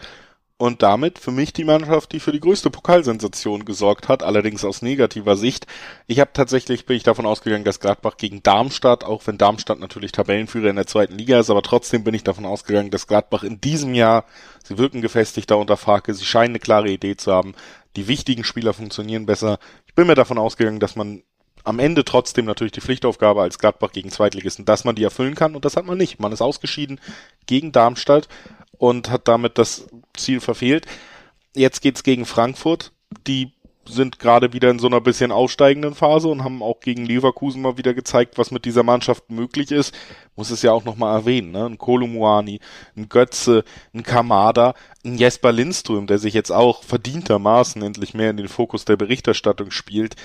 und 0.58 0.82
damit 0.82 1.20
für 1.20 1.32
mich 1.32 1.54
die 1.54 1.63
Mannschaft, 1.63 2.12
die 2.12 2.20
für 2.20 2.32
die 2.32 2.39
größte 2.39 2.72
Pokalsensation 2.72 3.63
gesorgt 3.63 4.08
hat, 4.08 4.24
allerdings 4.24 4.65
aus 4.65 4.82
negativer 4.82 5.38
Sicht. 5.38 5.67
Ich 6.08 6.20
habe 6.20 6.32
tatsächlich 6.34 6.86
bin 6.88 6.98
ich 6.98 7.04
davon 7.04 7.28
ausgegangen, 7.28 7.63
dass 7.63 7.80
Gladbach 7.80 8.17
gegen 8.17 8.41
Darmstadt, 8.41 9.04
auch 9.04 9.28
wenn 9.28 9.38
Darmstadt 9.38 9.80
natürlich 9.80 10.12
Tabellenführer 10.12 10.70
in 10.70 10.76
der 10.76 10.88
zweiten 10.88 11.15
Liga 11.15 11.39
ist, 11.39 11.52
aber 11.52 11.62
trotzdem 11.62 12.04
bin 12.04 12.15
ich 12.15 12.24
davon 12.24 12.46
ausgegangen, 12.46 12.89
dass 12.89 13.06
Gladbach 13.06 13.43
in 13.43 13.62
diesem 13.62 13.93
Jahr, 13.93 14.26
sie 14.63 14.80
wirken 14.80 15.02
gefestigter 15.02 15.60
unter 15.60 15.78
Frage, 15.78 16.13
sie 16.15 16.26
scheinen 16.26 16.52
eine 16.52 16.60
klare 16.60 16.89
Idee 16.89 17.15
zu 17.15 17.32
haben, 17.32 17.54
die 17.96 18.08
wichtigen 18.08 18.43
Spieler 18.43 18.74
funktionieren 18.74 19.28
besser. 19.28 19.60
Ich 19.86 19.93
bin 19.93 20.08
mir 20.08 20.15
davon 20.15 20.39
ausgegangen, 20.39 20.80
dass 20.80 20.96
man 20.96 21.22
am 21.63 21.80
Ende 21.80 22.06
trotzdem 22.06 22.46
natürlich 22.46 22.72
die 22.72 22.82
Pflichtaufgabe 22.82 23.41
als 23.41 23.60
Gladbach 23.60 23.91
gegen 23.91 24.10
Zweitligisten, 24.10 24.65
dass 24.65 24.86
man 24.86 24.96
die 24.96 25.04
erfüllen 25.04 25.36
kann 25.36 25.54
und 25.54 25.65
das 25.65 25.76
hat 25.76 25.86
man 25.86 25.98
nicht. 25.98 26.20
Man 26.20 26.32
ist 26.32 26.41
ausgeschieden 26.41 27.00
gegen 27.46 27.72
Darmstadt 27.72 28.28
und 28.78 29.10
hat 29.10 29.28
damit 29.28 29.58
das 29.58 29.88
Ziel 30.17 30.39
verfehlt. 30.39 30.86
Jetzt 31.56 31.82
geht's 31.82 32.03
gegen 32.03 32.25
Frankfurt. 32.25 32.91
Die 33.25 33.51
sind 33.89 34.19
gerade 34.19 34.53
wieder 34.53 34.69
in 34.69 34.80
so 34.80 34.88
einer 34.88 35.01
bisschen 35.01 35.32
aufsteigenden 35.32 35.95
Phase 35.95 36.27
und 36.27 36.43
haben 36.43 36.62
auch 36.62 36.80
gegen 36.80 37.06
Leverkusen 37.06 37.62
mal 37.62 37.77
wieder 37.77 37.93
gezeigt, 37.93 38.38
was 38.38 38.51
mit 38.51 38.65
dieser 38.65 38.84
Mannschaft 38.84 39.30
möglich 39.30 39.71
ist. 39.71 39.93
Muss 40.36 40.49
es 40.49 40.62
ja 40.62 40.71
auch 40.71 40.84
nochmal 40.84 41.19
erwähnen, 41.19 41.51
ne? 41.51 41.65
Ein 41.65 41.77
Kolumuani, 41.77 42.60
ein 42.95 43.10
Götze, 43.10 43.63
ein 43.93 44.03
Kamada, 44.03 44.73
ein 45.06 45.17
Jesper 45.17 45.51
Lindström, 45.51 46.08
der 46.08 46.17
sich 46.17 46.34
jetzt 46.34 46.51
auch 46.51 46.84
verdientermaßen 46.84 47.82
endlich 47.82 48.13
mehr 48.13 48.30
in 48.30 48.38
den 48.38 48.47
Fokus 48.49 48.86
der 48.86 48.97
Berichterstattung 48.97 49.71
spielt. 49.71 50.15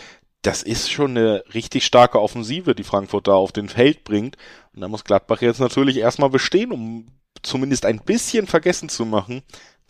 Das 0.43 0.63
ist 0.63 0.91
schon 0.91 1.17
eine 1.17 1.45
richtig 1.55 1.87
starke 1.87 2.21
Offensive, 2.21 2.75
die 2.75 2.85
Frankfurt 2.85 3.29
da 3.29 3.35
auf 3.35 3.53
den 3.53 3.69
Feld 3.69 4.03
bringt. 4.05 4.37
Und 4.75 4.81
da 4.81 4.89
muss 4.89 5.05
Gladbach 5.05 5.41
jetzt 5.41 5.61
natürlich 5.61 5.99
erstmal 5.99 6.31
bestehen, 6.31 6.73
um 6.73 7.07
zumindest 7.43 7.87
ein 7.87 8.01
bisschen 8.01 8.47
vergessen 8.47 8.89
zu 8.89 9.05
machen, 9.05 9.43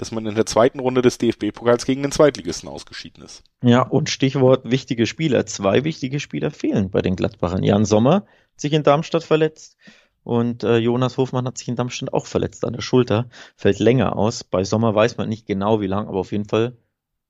dass 0.02 0.10
man 0.10 0.26
in 0.26 0.34
der 0.34 0.46
zweiten 0.46 0.80
Runde 0.80 1.00
des 1.00 1.18
DFB-Pokals 1.18 1.86
gegen 1.86 2.02
den 2.02 2.10
Zweitligisten 2.10 2.68
ausgeschieden 2.68 3.22
ist. 3.22 3.44
Ja, 3.62 3.82
und 3.82 4.10
Stichwort 4.10 4.68
wichtige 4.68 5.06
Spieler. 5.06 5.46
Zwei 5.46 5.84
wichtige 5.84 6.18
Spieler 6.18 6.50
fehlen 6.50 6.90
bei 6.90 7.02
den 7.02 7.14
Gladbachern. 7.14 7.62
Jan 7.62 7.84
Sommer 7.84 8.14
hat 8.14 8.26
sich 8.56 8.72
in 8.72 8.82
Darmstadt 8.82 9.22
verletzt 9.22 9.76
und 10.24 10.64
äh, 10.64 10.78
Jonas 10.78 11.18
Hofmann 11.18 11.46
hat 11.46 11.56
sich 11.56 11.68
in 11.68 11.76
Darmstadt 11.76 12.12
auch 12.12 12.26
verletzt 12.26 12.64
an 12.64 12.72
der 12.72 12.82
Schulter. 12.82 13.28
Fällt 13.54 13.78
länger 13.78 14.16
aus. 14.16 14.42
Bei 14.42 14.64
Sommer 14.64 14.92
weiß 14.92 15.18
man 15.18 15.28
nicht 15.28 15.46
genau 15.46 15.80
wie 15.80 15.86
lang, 15.86 16.08
aber 16.08 16.18
auf 16.18 16.32
jeden 16.32 16.48
Fall 16.48 16.76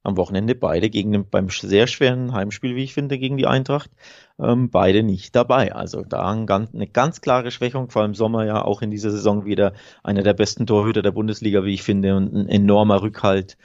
am 0.02 0.16
Wochenende 0.16 0.54
beide 0.54 0.90
gegen 0.90 1.12
den, 1.12 1.28
beim 1.28 1.48
sehr 1.48 1.86
schweren 1.86 2.32
Heimspiel, 2.32 2.76
wie 2.76 2.84
ich 2.84 2.94
finde, 2.94 3.18
gegen 3.18 3.36
die 3.36 3.46
Eintracht, 3.46 3.90
ähm, 4.38 4.70
beide 4.70 5.02
nicht 5.02 5.34
dabei. 5.36 5.74
Also 5.74 6.02
da 6.02 6.30
ein 6.30 6.46
ganz, 6.46 6.74
eine 6.74 6.86
ganz 6.86 7.20
klare 7.20 7.50
Schwächung, 7.50 7.90
vor 7.90 8.02
allem 8.02 8.14
Sommer 8.14 8.44
ja 8.44 8.64
auch 8.64 8.82
in 8.82 8.90
dieser 8.90 9.10
Saison 9.10 9.44
wieder 9.44 9.74
einer 10.02 10.22
der 10.22 10.34
besten 10.34 10.66
Torhüter 10.66 11.02
der 11.02 11.12
Bundesliga, 11.12 11.64
wie 11.64 11.74
ich 11.74 11.82
finde, 11.82 12.16
und 12.16 12.34
ein 12.34 12.48
enormer 12.48 13.02
Rückhalt. 13.02 13.56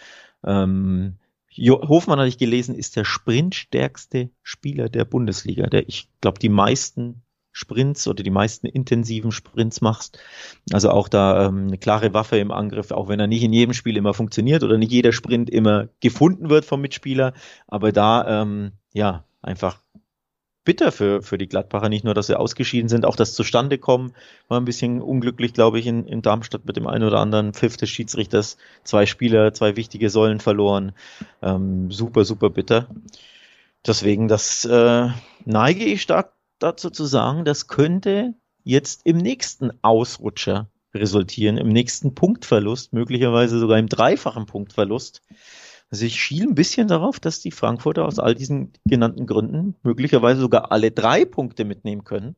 Ähm, 0.45 1.17
Hofmann 1.59 2.19
hatte 2.19 2.29
ich 2.29 2.37
gelesen, 2.37 2.75
ist 2.75 2.95
der 2.95 3.03
sprintstärkste 3.03 4.29
Spieler 4.43 4.89
der 4.89 5.05
Bundesliga, 5.05 5.67
der 5.67 5.89
ich 5.89 6.09
glaube 6.21 6.39
die 6.39 6.49
meisten 6.49 7.23
Sprints 7.57 8.07
oder 8.07 8.23
die 8.23 8.29
meisten 8.29 8.67
intensiven 8.67 9.31
Sprints 9.31 9.81
machst. 9.81 10.19
Also 10.71 10.91
auch 10.91 11.09
da 11.09 11.47
ähm, 11.47 11.67
eine 11.67 11.77
klare 11.79 12.13
Waffe 12.13 12.37
im 12.37 12.51
Angriff, 12.51 12.91
auch 12.91 13.07
wenn 13.07 13.19
er 13.19 13.25
nicht 13.25 13.43
in 13.43 13.51
jedem 13.51 13.73
Spiel 13.73 13.97
immer 13.97 14.13
funktioniert 14.13 14.63
oder 14.63 14.77
nicht 14.77 14.91
jeder 14.91 15.11
Sprint 15.11 15.49
immer 15.49 15.87
gefunden 15.99 16.51
wird 16.51 16.65
vom 16.65 16.81
Mitspieler. 16.81 17.33
Aber 17.67 17.91
da, 17.91 18.43
ähm, 18.43 18.73
ja, 18.93 19.25
einfach 19.41 19.81
bitter 20.65 20.91
für, 20.91 21.23
für 21.23 21.39
die 21.39 21.47
Gladbacher. 21.47 21.89
Nicht 21.89 22.03
nur, 22.03 22.13
dass 22.13 22.27
sie 22.27 22.37
ausgeschieden 22.37 22.89
sind, 22.89 23.05
auch 23.05 23.15
das 23.15 23.33
zustande 23.33 23.79
kommen. 23.79 24.13
War 24.49 24.59
ein 24.59 24.65
bisschen 24.65 25.01
unglücklich, 25.01 25.53
glaube 25.53 25.79
ich, 25.79 25.87
in, 25.87 26.05
in 26.05 26.21
Darmstadt 26.21 26.65
mit 26.65 26.75
dem 26.75 26.85
einen 26.85 27.05
oder 27.05 27.19
anderen 27.19 27.53
Pfiff 27.53 27.77
des 27.77 27.89
Schiedsrichters. 27.89 28.57
Zwei 28.83 29.07
Spieler, 29.07 29.53
zwei 29.53 29.75
wichtige 29.77 30.11
Säulen 30.11 30.39
verloren. 30.39 30.91
Ähm, 31.41 31.89
super, 31.89 32.23
super 32.23 32.51
bitter. 32.51 32.87
Deswegen, 33.85 34.27
das 34.27 34.65
äh, 34.65 35.07
neige 35.45 35.85
ich 35.85 36.03
stark 36.03 36.36
dazu 36.59 36.89
zu 36.89 37.05
sagen, 37.05 37.45
das 37.45 37.67
könnte 37.67 38.33
jetzt 38.63 39.01
im 39.05 39.17
nächsten 39.17 39.71
Ausrutscher 39.81 40.69
resultieren, 40.93 41.57
im 41.57 41.69
nächsten 41.69 42.15
Punktverlust, 42.15 42.93
möglicherweise 42.93 43.59
sogar 43.59 43.77
im 43.77 43.87
dreifachen 43.87 44.45
Punktverlust. 44.45 45.21
Also 45.89 46.05
ich 46.05 46.21
schiele 46.21 46.47
ein 46.47 46.55
bisschen 46.55 46.87
darauf, 46.87 47.19
dass 47.19 47.39
die 47.39 47.51
Frankfurter 47.51 48.05
aus 48.05 48.19
all 48.19 48.35
diesen 48.35 48.73
genannten 48.85 49.25
Gründen 49.25 49.75
möglicherweise 49.83 50.41
sogar 50.41 50.71
alle 50.71 50.91
drei 50.91 51.23
Punkte 51.23 51.63
mitnehmen 51.63 52.03
können. 52.03 52.35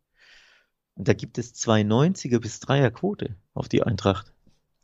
Und 0.95 1.07
da 1.07 1.13
gibt 1.13 1.37
es 1.37 1.53
zwei 1.53 1.81
90er 1.81 2.39
bis 2.39 2.59
3er 2.61 2.91
Quote 2.91 3.35
auf 3.53 3.69
die 3.69 3.81
Eintracht. 3.81 4.33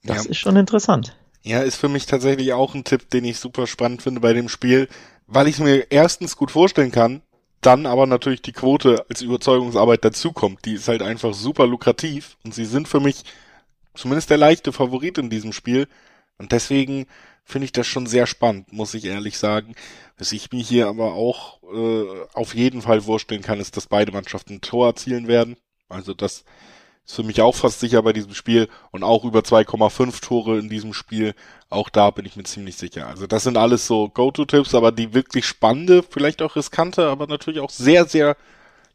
Das 0.04 0.24
ja. 0.26 0.32
ist 0.32 0.38
schon 0.38 0.56
interessant. 0.56 1.16
Ja, 1.44 1.62
ist 1.62 1.76
für 1.76 1.90
mich 1.90 2.08
tatsächlich 2.08 2.54
auch 2.54 2.74
ein 2.74 2.86
Tipp, 2.86 3.10
den 3.12 3.26
ich 3.26 3.38
super 3.38 3.68
spannend 3.68 4.02
finde 4.02 4.22
bei 4.22 4.34
dem 4.34 4.50
Spiel, 4.50 4.88
weil 5.28 5.48
ich 5.48 5.60
mir 5.60 5.92
erstens 5.92 6.38
gut 6.38 6.50
vorstellen 6.50 6.92
kann, 6.92 7.22
dann 7.66 7.86
aber 7.86 8.06
natürlich 8.06 8.42
die 8.42 8.52
Quote 8.52 9.06
als 9.10 9.22
Überzeugungsarbeit 9.22 10.06
dazukommt. 10.06 10.66
Die 10.66 10.74
ist 10.74 10.88
halt 10.88 11.02
einfach 11.02 11.34
super 11.34 11.68
lukrativ 11.68 12.38
und 12.44 12.54
sie 12.54 12.66
sind 12.66 12.88
für 12.88 13.00
mich 13.00 13.24
zumindest 13.96 14.30
der 14.30 14.38
leichte 14.38 14.72
Favorit 14.72 15.18
in 15.18 15.30
diesem 15.30 15.54
Spiel. 15.54 15.88
Und 16.38 16.52
deswegen 16.52 17.08
finde 17.44 17.66
ich 17.66 17.72
das 17.72 17.88
schon 17.88 18.08
sehr 18.08 18.28
spannend, 18.28 18.74
muss 18.74 18.94
ich 18.94 19.06
ehrlich 19.06 19.38
sagen. 19.38 19.76
Was 20.18 20.32
ich 20.32 20.52
mir 20.52 20.62
hier 20.62 20.88
aber 20.88 21.14
auch 21.14 21.62
äh, 21.64 22.26
auf 22.34 22.56
jeden 22.56 22.82
Fall 22.82 23.02
vorstellen 23.02 23.42
kann, 23.42 23.60
ist, 23.60 23.78
dass 23.78 23.88
beide 23.88 24.12
Mannschaften 24.12 24.56
ein 24.56 24.62
Tor 24.62 24.88
erzielen 24.88 25.28
werden. 25.28 25.58
Also 25.90 26.14
das 26.14 26.44
ist 27.06 27.16
für 27.16 27.24
mich 27.24 27.42
auch 27.42 27.56
fast 27.56 27.80
sicher 27.80 28.02
bei 28.02 28.14
diesem 28.14 28.34
Spiel 28.34 28.68
und 28.92 29.04
auch 29.04 29.24
über 29.24 29.40
2,5 29.40 30.22
Tore 30.22 30.58
in 30.58 30.70
diesem 30.70 30.94
Spiel. 30.94 31.36
Auch 31.70 31.90
da 31.90 32.10
bin 32.10 32.26
ich 32.26 32.36
mir 32.36 32.44
ziemlich 32.44 32.78
sicher. 32.78 33.08
Also 33.08 33.28
das 33.28 33.44
sind 33.44 33.58
alles 33.58 33.86
so 33.86 34.10
Go-To-Tipps, 34.10 34.74
aber 34.74 34.92
die 34.92 35.14
wirklich 35.14 35.46
spannende, 35.46 36.04
vielleicht 36.04 36.42
auch 36.42 36.56
riskante, 36.56 37.08
aber 37.08 37.28
natürlich 37.28 37.60
auch 37.60 37.70
sehr, 37.70 38.06
sehr 38.06 38.36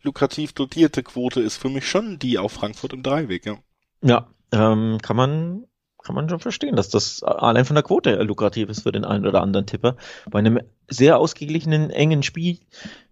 lukrativ 0.02 0.52
dotierte 0.52 1.02
Quote 1.02 1.40
ist 1.40 1.56
für 1.56 1.68
mich 1.68 1.88
schon 1.88 2.18
die 2.18 2.38
auf 2.38 2.52
Frankfurt 2.52 2.92
im 2.92 3.02
Dreiweg, 3.02 3.46
ja. 3.46 3.56
Ja, 4.02 4.26
ähm, 4.52 4.98
kann 5.02 5.16
man 5.16 5.66
kann 6.02 6.14
man 6.14 6.28
schon 6.30 6.40
verstehen, 6.40 6.76
dass 6.76 6.88
das 6.88 7.22
allein 7.22 7.66
von 7.66 7.74
der 7.74 7.82
Quote 7.82 8.22
lukrativ 8.22 8.70
ist 8.70 8.82
für 8.82 8.92
den 8.92 9.04
einen 9.04 9.26
oder 9.26 9.42
anderen 9.42 9.66
Tipper. 9.66 9.96
Bei 10.30 10.38
einem 10.38 10.60
sehr 10.88 11.18
ausgeglichenen, 11.18 11.90
engen 11.90 12.22
Spiel, 12.22 12.58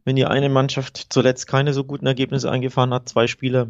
wenn 0.05 0.17
die 0.17 0.25
eine 0.25 0.49
Mannschaft 0.49 1.09
zuletzt 1.11 1.47
keine 1.47 1.75
so 1.75 1.85
guten 1.85 2.07
Ergebnisse 2.07 2.51
eingefahren 2.51 2.95
hat, 2.95 3.09
zwei 3.09 3.27
Spieler 3.27 3.69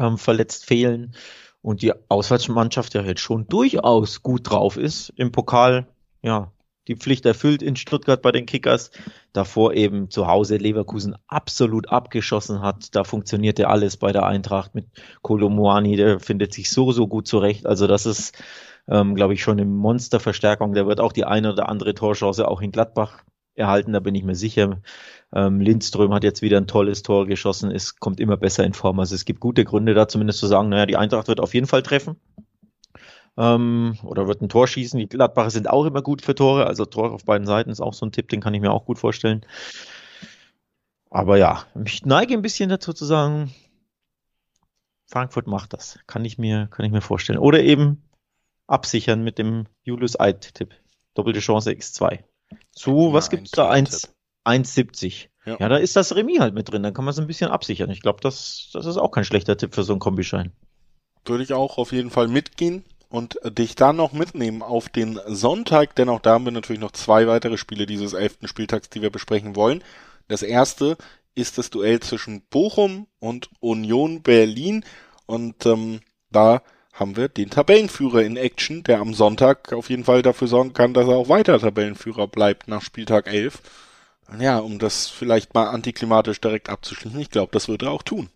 ähm, 0.00 0.18
verletzt 0.18 0.64
fehlen 0.64 1.14
und 1.62 1.82
die 1.82 1.92
Auswärtsmannschaft 2.08 2.94
ja 2.94 3.02
jetzt 3.02 3.20
schon 3.20 3.46
durchaus 3.46 4.22
gut 4.22 4.50
drauf 4.50 4.76
ist 4.76 5.12
im 5.16 5.30
Pokal, 5.30 5.86
ja, 6.22 6.50
die 6.88 6.96
Pflicht 6.96 7.26
erfüllt 7.26 7.62
in 7.62 7.76
Stuttgart 7.76 8.20
bei 8.20 8.32
den 8.32 8.46
Kickers. 8.46 8.90
Davor 9.32 9.74
eben 9.74 10.10
zu 10.10 10.26
Hause 10.26 10.56
Leverkusen 10.56 11.14
absolut 11.28 11.88
abgeschossen 11.90 12.62
hat. 12.62 12.96
Da 12.96 13.04
funktionierte 13.04 13.68
alles 13.68 13.96
bei 13.96 14.10
der 14.10 14.26
Eintracht 14.26 14.74
mit 14.74 14.86
Kolomoani. 15.22 15.96
Der 15.96 16.18
findet 16.18 16.52
sich 16.52 16.70
so, 16.70 16.90
so 16.90 17.06
gut 17.06 17.28
zurecht. 17.28 17.66
Also 17.66 17.86
das 17.86 18.06
ist, 18.06 18.42
ähm, 18.88 19.14
glaube 19.14 19.34
ich, 19.34 19.42
schon 19.42 19.60
eine 19.60 19.66
Monsterverstärkung. 19.66 20.72
Der 20.72 20.86
wird 20.86 21.00
auch 21.00 21.12
die 21.12 21.26
eine 21.26 21.52
oder 21.52 21.68
andere 21.68 21.94
Torchance 21.94 22.48
auch 22.48 22.60
in 22.60 22.72
Gladbach 22.72 23.22
erhalten, 23.54 23.92
da 23.92 24.00
bin 24.00 24.14
ich 24.14 24.24
mir 24.24 24.34
sicher. 24.34 24.80
Ähm, 25.32 25.60
Lindström 25.60 26.12
hat 26.14 26.24
jetzt 26.24 26.42
wieder 26.42 26.58
ein 26.58 26.66
tolles 26.66 27.02
Tor 27.02 27.26
geschossen, 27.26 27.70
es 27.70 27.96
kommt 27.96 28.20
immer 28.20 28.36
besser 28.36 28.64
in 28.64 28.74
Form. 28.74 28.98
Also 29.00 29.14
es 29.14 29.24
gibt 29.24 29.40
gute 29.40 29.64
Gründe 29.64 29.94
da 29.94 30.08
zumindest 30.08 30.38
zu 30.38 30.46
sagen, 30.46 30.68
naja, 30.68 30.86
die 30.86 30.96
Eintracht 30.96 31.28
wird 31.28 31.40
auf 31.40 31.54
jeden 31.54 31.66
Fall 31.66 31.82
treffen. 31.82 32.16
Ähm, 33.36 33.96
oder 34.02 34.26
wird 34.26 34.42
ein 34.42 34.48
Tor 34.48 34.66
schießen. 34.66 34.98
Die 34.98 35.08
Gladbacher 35.08 35.50
sind 35.50 35.68
auch 35.68 35.84
immer 35.84 36.02
gut 36.02 36.22
für 36.22 36.34
Tore, 36.34 36.66
also 36.66 36.84
Tor 36.84 37.12
auf 37.12 37.24
beiden 37.24 37.46
Seiten 37.46 37.70
ist 37.70 37.80
auch 37.80 37.94
so 37.94 38.06
ein 38.06 38.12
Tipp, 38.12 38.28
den 38.28 38.40
kann 38.40 38.54
ich 38.54 38.60
mir 38.60 38.72
auch 38.72 38.84
gut 38.84 38.98
vorstellen. 38.98 39.46
Aber 41.10 41.36
ja, 41.38 41.64
ich 41.84 42.04
neige 42.06 42.34
ein 42.34 42.42
bisschen 42.42 42.70
dazu 42.70 42.92
zu 42.92 43.04
sagen, 43.04 43.52
Frankfurt 45.06 45.48
macht 45.48 45.72
das. 45.72 45.98
Kann 46.06 46.24
ich 46.24 46.38
mir, 46.38 46.68
kann 46.68 46.86
ich 46.86 46.92
mir 46.92 47.00
vorstellen. 47.00 47.38
Oder 47.38 47.60
eben 47.60 48.08
absichern 48.68 49.22
mit 49.24 49.38
dem 49.38 49.66
Julius 49.82 50.18
Eid-Tipp. 50.18 50.72
Doppelte 51.14 51.40
Chance 51.40 51.70
X2. 51.70 52.22
Zu, 52.72 53.12
was 53.12 53.30
gibt's 53.30 53.50
da? 53.50 53.70
1,70. 53.70 55.28
Ja. 55.46 55.56
ja, 55.58 55.68
da 55.68 55.76
ist 55.76 55.96
das 55.96 56.14
Remis 56.14 56.40
halt 56.40 56.54
mit 56.54 56.70
drin. 56.70 56.82
Dann 56.82 56.94
kann 56.94 57.04
man 57.04 57.12
es 57.12 57.18
ein 57.18 57.26
bisschen 57.26 57.50
absichern. 57.50 57.90
Ich 57.90 58.02
glaube, 58.02 58.20
das, 58.20 58.70
das 58.72 58.86
ist 58.86 58.96
auch 58.96 59.10
kein 59.10 59.24
schlechter 59.24 59.56
Tipp 59.56 59.74
für 59.74 59.82
so 59.82 59.92
einen 59.92 60.00
Kombischein. 60.00 60.52
Würde 61.24 61.44
ich 61.44 61.52
auch 61.52 61.78
auf 61.78 61.92
jeden 61.92 62.10
Fall 62.10 62.28
mitgehen 62.28 62.84
und 63.08 63.38
dich 63.44 63.74
dann 63.74 63.96
noch 63.96 64.12
mitnehmen 64.12 64.62
auf 64.62 64.88
den 64.88 65.18
Sonntag, 65.26 65.94
denn 65.96 66.08
auch 66.08 66.20
da 66.20 66.34
haben 66.34 66.44
wir 66.44 66.52
natürlich 66.52 66.80
noch 66.80 66.92
zwei 66.92 67.26
weitere 67.26 67.58
Spiele 67.58 67.86
dieses 67.86 68.12
elften 68.12 68.48
Spieltags, 68.48 68.88
die 68.88 69.02
wir 69.02 69.10
besprechen 69.10 69.56
wollen. 69.56 69.82
Das 70.28 70.42
erste 70.42 70.96
ist 71.34 71.58
das 71.58 71.70
Duell 71.70 72.00
zwischen 72.00 72.42
Bochum 72.42 73.08
und 73.18 73.50
Union 73.60 74.22
Berlin 74.22 74.84
und 75.26 75.66
ähm, 75.66 76.00
da 76.30 76.62
haben 76.92 77.16
wir 77.16 77.28
den 77.28 77.50
Tabellenführer 77.50 78.22
in 78.22 78.36
Action, 78.36 78.82
der 78.82 79.00
am 79.00 79.14
Sonntag 79.14 79.72
auf 79.72 79.90
jeden 79.90 80.04
Fall 80.04 80.22
dafür 80.22 80.48
sorgen 80.48 80.72
kann, 80.72 80.94
dass 80.94 81.08
er 81.08 81.16
auch 81.16 81.28
weiter 81.28 81.58
Tabellenführer 81.58 82.26
bleibt 82.26 82.68
nach 82.68 82.82
Spieltag 82.82 83.26
11. 83.26 83.60
Ja, 84.38 84.58
um 84.58 84.78
das 84.78 85.08
vielleicht 85.08 85.54
mal 85.54 85.68
antiklimatisch 85.68 86.40
direkt 86.40 86.68
abzuschließen. 86.68 87.18
Ich 87.18 87.30
glaube, 87.30 87.52
das 87.52 87.68
wird 87.68 87.82
er 87.82 87.90
auch 87.90 88.02
tun. 88.02 88.28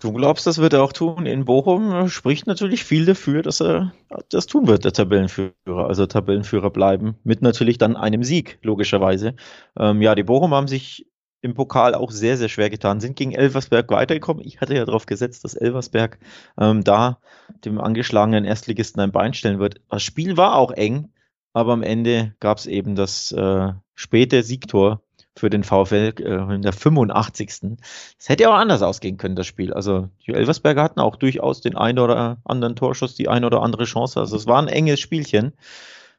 Du 0.00 0.12
glaubst, 0.12 0.46
das 0.46 0.58
wird 0.58 0.74
er 0.74 0.82
auch 0.82 0.92
tun. 0.92 1.24
In 1.24 1.46
Bochum 1.46 2.08
spricht 2.10 2.46
natürlich 2.46 2.84
viel 2.84 3.06
dafür, 3.06 3.42
dass 3.42 3.62
er 3.62 3.94
das 4.28 4.46
tun 4.46 4.66
wird, 4.66 4.84
der 4.84 4.92
Tabellenführer. 4.92 5.54
Also 5.66 6.06
Tabellenführer 6.06 6.70
bleiben. 6.70 7.16
Mit 7.24 7.40
natürlich 7.40 7.78
dann 7.78 7.96
einem 7.96 8.22
Sieg, 8.22 8.58
logischerweise. 8.62 9.34
Ähm, 9.78 10.02
ja, 10.02 10.14
die 10.14 10.24
Bochum 10.24 10.52
haben 10.52 10.68
sich 10.68 11.06
im 11.40 11.54
Pokal 11.54 11.94
auch 11.94 12.10
sehr, 12.10 12.36
sehr 12.36 12.48
schwer 12.48 12.70
getan, 12.70 13.00
sind 13.00 13.16
gegen 13.16 13.32
Elversberg 13.32 13.90
weitergekommen. 13.90 14.44
Ich 14.44 14.60
hatte 14.60 14.74
ja 14.74 14.84
darauf 14.84 15.06
gesetzt, 15.06 15.44
dass 15.44 15.54
Elversberg 15.54 16.18
ähm, 16.58 16.82
da 16.82 17.18
dem 17.64 17.80
angeschlagenen 17.80 18.44
Erstligisten 18.44 19.00
ein 19.00 19.12
Bein 19.12 19.34
stellen 19.34 19.58
wird. 19.58 19.80
Das 19.88 20.02
Spiel 20.02 20.36
war 20.36 20.56
auch 20.56 20.72
eng, 20.72 21.12
aber 21.52 21.72
am 21.72 21.82
Ende 21.82 22.34
gab 22.40 22.58
es 22.58 22.66
eben 22.66 22.96
das 22.96 23.32
äh, 23.32 23.72
späte 23.94 24.42
Siegtor 24.42 25.02
für 25.36 25.50
den 25.50 25.62
VfL 25.62 26.14
äh, 26.18 26.54
in 26.54 26.62
der 26.62 26.72
85. 26.72 27.78
Es 28.18 28.28
hätte 28.28 28.50
auch 28.50 28.54
anders 28.54 28.82
ausgehen 28.82 29.16
können, 29.16 29.36
das 29.36 29.46
Spiel. 29.46 29.72
Also 29.72 30.08
die 30.26 30.34
Elversberger 30.34 30.82
hatten 30.82 31.00
auch 31.00 31.16
durchaus 31.16 31.60
den 31.60 31.76
einen 31.76 32.00
oder 32.00 32.38
anderen 32.44 32.76
Torschuss, 32.76 33.14
die 33.14 33.28
eine 33.28 33.46
oder 33.46 33.62
andere 33.62 33.84
Chance. 33.84 34.18
Also 34.18 34.36
es 34.36 34.46
war 34.46 34.60
ein 34.60 34.68
enges 34.68 35.00
Spielchen. 35.00 35.52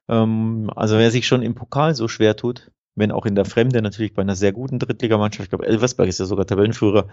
Ähm, 0.07 0.71
also 0.75 0.97
wer 0.97 1.11
sich 1.11 1.27
schon 1.27 1.41
im 1.41 1.55
Pokal 1.55 1.93
so 1.93 2.07
schwer 2.07 2.35
tut, 2.35 2.71
wenn 2.99 3.11
auch 3.11 3.25
in 3.25 3.35
der 3.35 3.45
Fremde 3.45 3.81
natürlich 3.81 4.13
bei 4.13 4.21
einer 4.21 4.35
sehr 4.35 4.51
guten 4.51 4.79
Drittligamannschaft. 4.79 5.45
Ich 5.45 5.49
glaube, 5.49 5.65
Elversberg 5.65 6.07
ist 6.07 6.19
ja 6.19 6.25
sogar 6.25 6.45
Tabellenführer. 6.45 7.07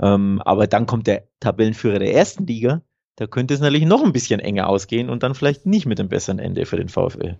Ähm, 0.00 0.40
aber 0.44 0.66
dann 0.66 0.86
kommt 0.86 1.06
der 1.06 1.24
Tabellenführer 1.40 1.98
der 1.98 2.14
ersten 2.14 2.46
Liga. 2.46 2.82
Da 3.16 3.26
könnte 3.26 3.54
es 3.54 3.60
natürlich 3.60 3.86
noch 3.86 4.02
ein 4.02 4.12
bisschen 4.12 4.40
enger 4.40 4.68
ausgehen 4.68 5.10
und 5.10 5.22
dann 5.22 5.34
vielleicht 5.34 5.66
nicht 5.66 5.86
mit 5.86 6.00
einem 6.00 6.08
besseren 6.08 6.38
Ende 6.38 6.64
für 6.64 6.76
den 6.76 6.88
VfL. 6.88 7.38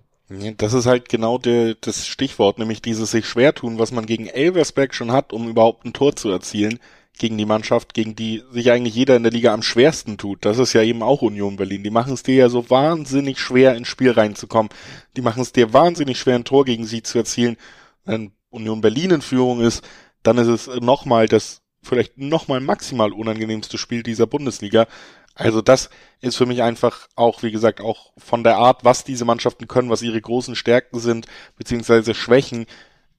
Das 0.56 0.72
ist 0.72 0.86
halt 0.86 1.08
genau 1.08 1.38
der, 1.38 1.74
das 1.80 2.06
Stichwort, 2.06 2.58
nämlich 2.58 2.80
dieses 2.80 3.10
sich 3.10 3.26
schwer 3.26 3.54
tun, 3.54 3.78
was 3.78 3.92
man 3.92 4.06
gegen 4.06 4.26
Elversberg 4.26 4.94
schon 4.94 5.12
hat, 5.12 5.32
um 5.32 5.48
überhaupt 5.48 5.84
ein 5.84 5.92
Tor 5.92 6.16
zu 6.16 6.30
erzielen 6.30 6.78
gegen 7.18 7.36
die 7.36 7.44
Mannschaft, 7.44 7.92
gegen 7.92 8.16
die 8.16 8.42
sich 8.50 8.70
eigentlich 8.70 8.94
jeder 8.94 9.16
in 9.16 9.22
der 9.22 9.32
Liga 9.32 9.52
am 9.52 9.62
schwersten 9.62 10.16
tut. 10.16 10.44
Das 10.44 10.58
ist 10.58 10.72
ja 10.72 10.82
eben 10.82 11.02
auch 11.02 11.20
Union 11.20 11.56
Berlin. 11.56 11.82
Die 11.82 11.90
machen 11.90 12.14
es 12.14 12.22
dir 12.22 12.34
ja 12.34 12.48
so 12.48 12.70
wahnsinnig 12.70 13.38
schwer, 13.38 13.76
ins 13.76 13.88
Spiel 13.88 14.12
reinzukommen. 14.12 14.70
Die 15.16 15.20
machen 15.20 15.42
es 15.42 15.52
dir 15.52 15.72
wahnsinnig 15.72 16.18
schwer, 16.18 16.36
ein 16.36 16.44
Tor 16.44 16.64
gegen 16.64 16.86
sie 16.86 17.02
zu 17.02 17.18
erzielen 17.18 17.56
wenn 18.04 18.32
Union 18.50 18.80
Berlin 18.80 19.12
in 19.12 19.22
Führung 19.22 19.60
ist, 19.60 19.84
dann 20.22 20.38
ist 20.38 20.48
es 20.48 20.80
nochmal 20.80 21.28
das 21.28 21.62
vielleicht 21.82 22.16
nochmal 22.16 22.60
maximal 22.60 23.12
unangenehmste 23.12 23.76
Spiel 23.76 24.02
dieser 24.02 24.26
Bundesliga. 24.26 24.86
Also 25.34 25.62
das 25.62 25.90
ist 26.20 26.36
für 26.36 26.46
mich 26.46 26.62
einfach 26.62 27.08
auch, 27.16 27.42
wie 27.42 27.50
gesagt, 27.50 27.80
auch 27.80 28.12
von 28.18 28.44
der 28.44 28.58
Art, 28.58 28.84
was 28.84 29.04
diese 29.04 29.24
Mannschaften 29.24 29.66
können, 29.66 29.90
was 29.90 30.02
ihre 30.02 30.20
großen 30.20 30.54
Stärken 30.54 31.00
sind, 31.00 31.26
beziehungsweise 31.56 32.14
Schwächen, 32.14 32.66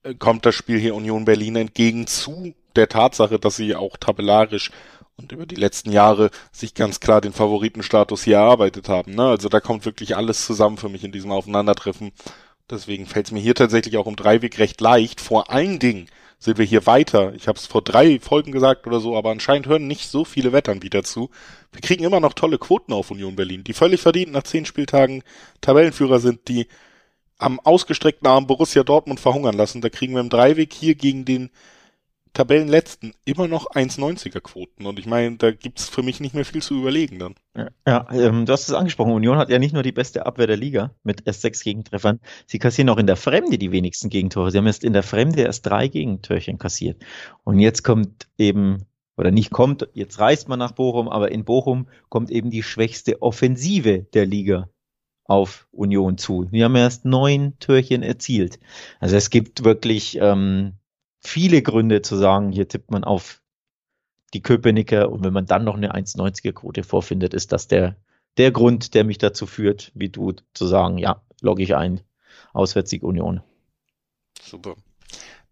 äh, 0.03 0.13
kommt 0.13 0.45
das 0.45 0.55
Spiel 0.55 0.79
hier 0.79 0.95
Union 0.95 1.25
Berlin 1.25 1.55
entgegen 1.55 2.07
zu 2.07 2.53
der 2.75 2.87
Tatsache, 2.89 3.39
dass 3.39 3.55
sie 3.55 3.75
auch 3.75 3.97
tabellarisch 3.97 4.71
und 5.15 5.31
über 5.31 5.45
die 5.45 5.55
letzten 5.55 5.91
Jahre 5.91 6.29
sich 6.51 6.73
ganz 6.73 6.99
klar 6.99 7.21
den 7.21 7.33
Favoritenstatus 7.33 8.23
hier 8.23 8.37
erarbeitet 8.37 8.89
haben. 8.89 9.13
Ne? 9.13 9.23
Also 9.23 9.49
da 9.49 9.59
kommt 9.59 9.85
wirklich 9.85 10.15
alles 10.15 10.45
zusammen 10.45 10.77
für 10.77 10.89
mich 10.89 11.03
in 11.03 11.11
diesem 11.11 11.31
Aufeinandertreffen. 11.31 12.11
Deswegen 12.73 13.05
fällt 13.05 13.27
es 13.27 13.31
mir 13.31 13.39
hier 13.39 13.55
tatsächlich 13.55 13.97
auch 13.97 14.05
um 14.05 14.15
Dreiweg 14.15 14.57
recht 14.57 14.81
leicht. 14.81 15.21
Vor 15.21 15.51
allen 15.51 15.79
Dingen 15.79 16.07
sind 16.39 16.57
wir 16.57 16.65
hier 16.65 16.85
weiter. 16.85 17.33
Ich 17.35 17.47
habe 17.47 17.57
es 17.57 17.67
vor 17.67 17.81
drei 17.81 18.19
Folgen 18.19 18.51
gesagt 18.51 18.85
oder 18.87 18.99
so, 18.99 19.15
aber 19.15 19.31
anscheinend 19.31 19.67
hören 19.67 19.87
nicht 19.87 20.09
so 20.09 20.25
viele 20.25 20.51
Wettanbieter 20.51 21.03
zu. 21.03 21.29
Wir 21.71 21.81
kriegen 21.81 22.03
immer 22.03 22.19
noch 22.19 22.33
tolle 22.33 22.57
Quoten 22.57 22.91
auf 22.91 23.11
Union 23.11 23.35
Berlin, 23.35 23.63
die 23.63 23.73
völlig 23.73 24.01
verdient 24.01 24.33
nach 24.33 24.43
zehn 24.43 24.65
Spieltagen 24.65 25.23
Tabellenführer 25.61 26.19
sind, 26.19 26.47
die 26.47 26.67
am 27.37 27.59
ausgestreckten 27.59 28.27
Arm 28.27 28.47
Borussia 28.47 28.83
Dortmund 28.83 29.19
verhungern 29.19 29.55
lassen. 29.55 29.81
Da 29.81 29.89
kriegen 29.89 30.13
wir 30.13 30.21
im 30.21 30.29
Dreiweg 30.29 30.73
hier 30.73 30.95
gegen 30.95 31.25
den 31.25 31.49
Tabellenletzten 32.33 33.13
immer 33.25 33.47
noch 33.47 33.67
1,90er 33.67 34.41
Quoten. 34.41 34.87
Und 34.87 34.97
ich 34.97 35.05
meine, 35.05 35.37
da 35.37 35.51
gibt's 35.51 35.87
für 35.87 36.01
mich 36.01 36.19
nicht 36.19 36.33
mehr 36.33 36.45
viel 36.45 36.63
zu 36.63 36.79
überlegen 36.79 37.19
dann. 37.19 37.35
Ja, 37.85 38.07
ähm, 38.11 38.45
du 38.45 38.53
hast 38.53 38.67
es 38.67 38.73
angesprochen. 38.73 39.11
Union 39.11 39.37
hat 39.37 39.49
ja 39.49 39.59
nicht 39.59 39.73
nur 39.73 39.83
die 39.83 39.91
beste 39.91 40.25
Abwehr 40.25 40.47
der 40.47 40.57
Liga 40.57 40.91
mit 41.03 41.27
erst 41.27 41.41
sechs 41.41 41.63
Gegentreffern. 41.63 42.19
Sie 42.47 42.57
kassieren 42.57 42.89
auch 42.89 42.97
in 42.97 43.05
der 43.05 43.17
Fremde 43.17 43.59
die 43.59 43.71
wenigsten 43.71 44.09
Gegentore. 44.09 44.49
Sie 44.51 44.57
haben 44.57 44.65
erst 44.65 44.83
in 44.83 44.93
der 44.93 45.03
Fremde 45.03 45.43
erst 45.43 45.67
drei 45.67 45.87
Gegentörchen 45.87 46.57
kassiert. 46.57 47.03
Und 47.43 47.59
jetzt 47.59 47.83
kommt 47.83 48.27
eben, 48.39 48.85
oder 49.15 49.29
nicht 49.29 49.51
kommt, 49.51 49.87
jetzt 49.93 50.19
reist 50.19 50.49
man 50.49 50.57
nach 50.57 50.71
Bochum, 50.71 51.09
aber 51.09 51.31
in 51.31 51.45
Bochum 51.45 51.87
kommt 52.09 52.31
eben 52.31 52.49
die 52.49 52.63
schwächste 52.63 53.21
Offensive 53.21 54.07
der 54.13 54.25
Liga 54.25 54.69
auf 55.25 55.67
Union 55.71 56.17
zu. 56.17 56.47
Wir 56.51 56.65
haben 56.65 56.75
erst 56.75 57.05
neun 57.05 57.57
Türchen 57.59 58.01
erzielt. 58.01 58.59
Also 58.99 59.15
es 59.15 59.29
gibt 59.29 59.63
wirklich 59.63 60.17
ähm, 60.19 60.73
viele 61.23 61.61
Gründe 61.61 62.01
zu 62.01 62.15
sagen, 62.15 62.51
hier 62.51 62.67
tippt 62.67 62.91
man 62.91 63.03
auf 63.03 63.41
die 64.33 64.41
Köpenicker 64.41 65.11
und 65.11 65.23
wenn 65.23 65.33
man 65.33 65.45
dann 65.45 65.63
noch 65.63 65.75
eine 65.75 65.93
1,90er 65.93 66.53
Quote 66.53 66.83
vorfindet, 66.83 67.33
ist 67.33 67.51
das 67.51 67.67
der, 67.67 67.95
der 68.37 68.51
Grund, 68.51 68.93
der 68.93 69.03
mich 69.03 69.19
dazu 69.19 69.45
führt, 69.45 69.91
wie 69.93 70.09
du 70.09 70.33
zu 70.53 70.65
sagen, 70.65 70.97
ja, 70.97 71.21
logge 71.41 71.63
ich 71.63 71.75
ein, 71.75 72.01
Auswärtssieg 72.53 73.03
Union. 73.03 73.41
Super. 74.41 74.75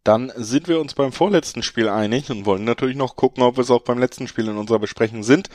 Dann 0.03 0.31
sind 0.35 0.67
wir 0.67 0.79
uns 0.79 0.95
beim 0.95 1.11
vorletzten 1.11 1.61
Spiel 1.61 1.87
einig 1.87 2.31
und 2.31 2.45
wollen 2.45 2.63
natürlich 2.63 2.95
noch 2.95 3.15
gucken, 3.15 3.43
ob 3.43 3.57
wir 3.57 3.61
es 3.61 3.69
auch 3.69 3.83
beim 3.83 3.99
letzten 3.99 4.27
Spiel 4.27 4.47
in 4.47 4.57
unserer 4.57 4.79
Besprechung 4.79 5.21
sind. 5.21 5.49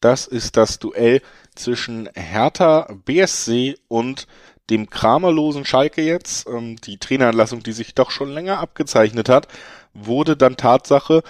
Das 0.00 0.26
ist 0.26 0.56
das 0.56 0.80
Duell 0.80 1.22
zwischen 1.54 2.08
Hertha 2.14 2.92
BSC 3.04 3.76
und 3.86 4.26
dem 4.72 4.88
kramerlosen 4.88 5.66
Schalke 5.66 6.02
jetzt, 6.02 6.48
ähm, 6.48 6.76
die 6.76 6.96
Traineranlassung, 6.96 7.62
die 7.62 7.72
sich 7.72 7.94
doch 7.94 8.10
schon 8.10 8.30
länger 8.30 8.58
abgezeichnet 8.58 9.28
hat, 9.28 9.46
wurde 9.92 10.34
dann 10.34 10.56
Tatsache. 10.56 11.22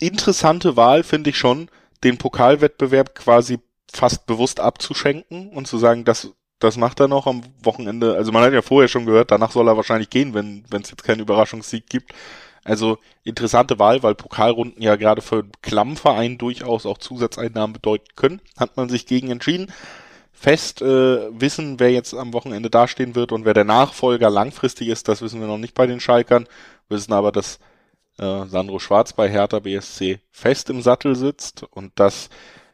Interessante 0.00 0.74
Wahl 0.76 1.02
finde 1.02 1.30
ich 1.30 1.36
schon, 1.36 1.68
den 2.04 2.16
Pokalwettbewerb 2.16 3.14
quasi 3.14 3.58
fast 3.92 4.24
bewusst 4.26 4.60
abzuschenken 4.60 5.50
und 5.50 5.68
zu 5.68 5.76
sagen, 5.76 6.06
das, 6.06 6.32
das 6.58 6.78
macht 6.78 7.00
er 7.00 7.08
noch 7.08 7.26
am 7.26 7.42
Wochenende. 7.62 8.14
Also 8.14 8.32
man 8.32 8.42
hat 8.42 8.54
ja 8.54 8.62
vorher 8.62 8.88
schon 8.88 9.04
gehört, 9.04 9.30
danach 9.30 9.50
soll 9.50 9.68
er 9.68 9.76
wahrscheinlich 9.76 10.08
gehen, 10.08 10.32
wenn 10.32 10.64
es 10.70 10.90
jetzt 10.90 11.04
keinen 11.04 11.20
Überraschungssieg 11.20 11.86
gibt. 11.86 12.14
Also 12.64 12.98
interessante 13.24 13.78
Wahl, 13.78 14.02
weil 14.02 14.14
Pokalrunden 14.14 14.82
ja 14.82 14.96
gerade 14.96 15.20
für 15.20 15.44
Klammverein 15.60 16.38
durchaus 16.38 16.86
auch 16.86 16.98
Zusatzeinnahmen 16.98 17.74
bedeuten 17.74 18.08
können. 18.16 18.40
Hat 18.56 18.76
man 18.78 18.88
sich 18.88 19.06
gegen 19.06 19.30
entschieden 19.30 19.70
fest 20.38 20.82
äh, 20.82 21.40
wissen, 21.40 21.80
wer 21.80 21.90
jetzt 21.90 22.14
am 22.14 22.32
Wochenende 22.32 22.70
dastehen 22.70 23.14
wird 23.16 23.32
und 23.32 23.44
wer 23.44 23.54
der 23.54 23.64
Nachfolger 23.64 24.30
langfristig 24.30 24.88
ist, 24.88 25.08
das 25.08 25.20
wissen 25.20 25.40
wir 25.40 25.48
noch 25.48 25.58
nicht 25.58 25.74
bei 25.74 25.86
den 25.86 25.98
Schalkern. 25.98 26.46
Wir 26.88 26.96
wissen 26.96 27.12
aber, 27.12 27.32
dass 27.32 27.58
äh, 28.18 28.46
Sandro 28.46 28.78
Schwarz 28.78 29.12
bei 29.12 29.28
Hertha 29.28 29.58
BSC 29.58 30.20
fest 30.30 30.70
im 30.70 30.80
Sattel 30.80 31.16
sitzt 31.16 31.64
und 31.64 31.92
das 31.96 32.28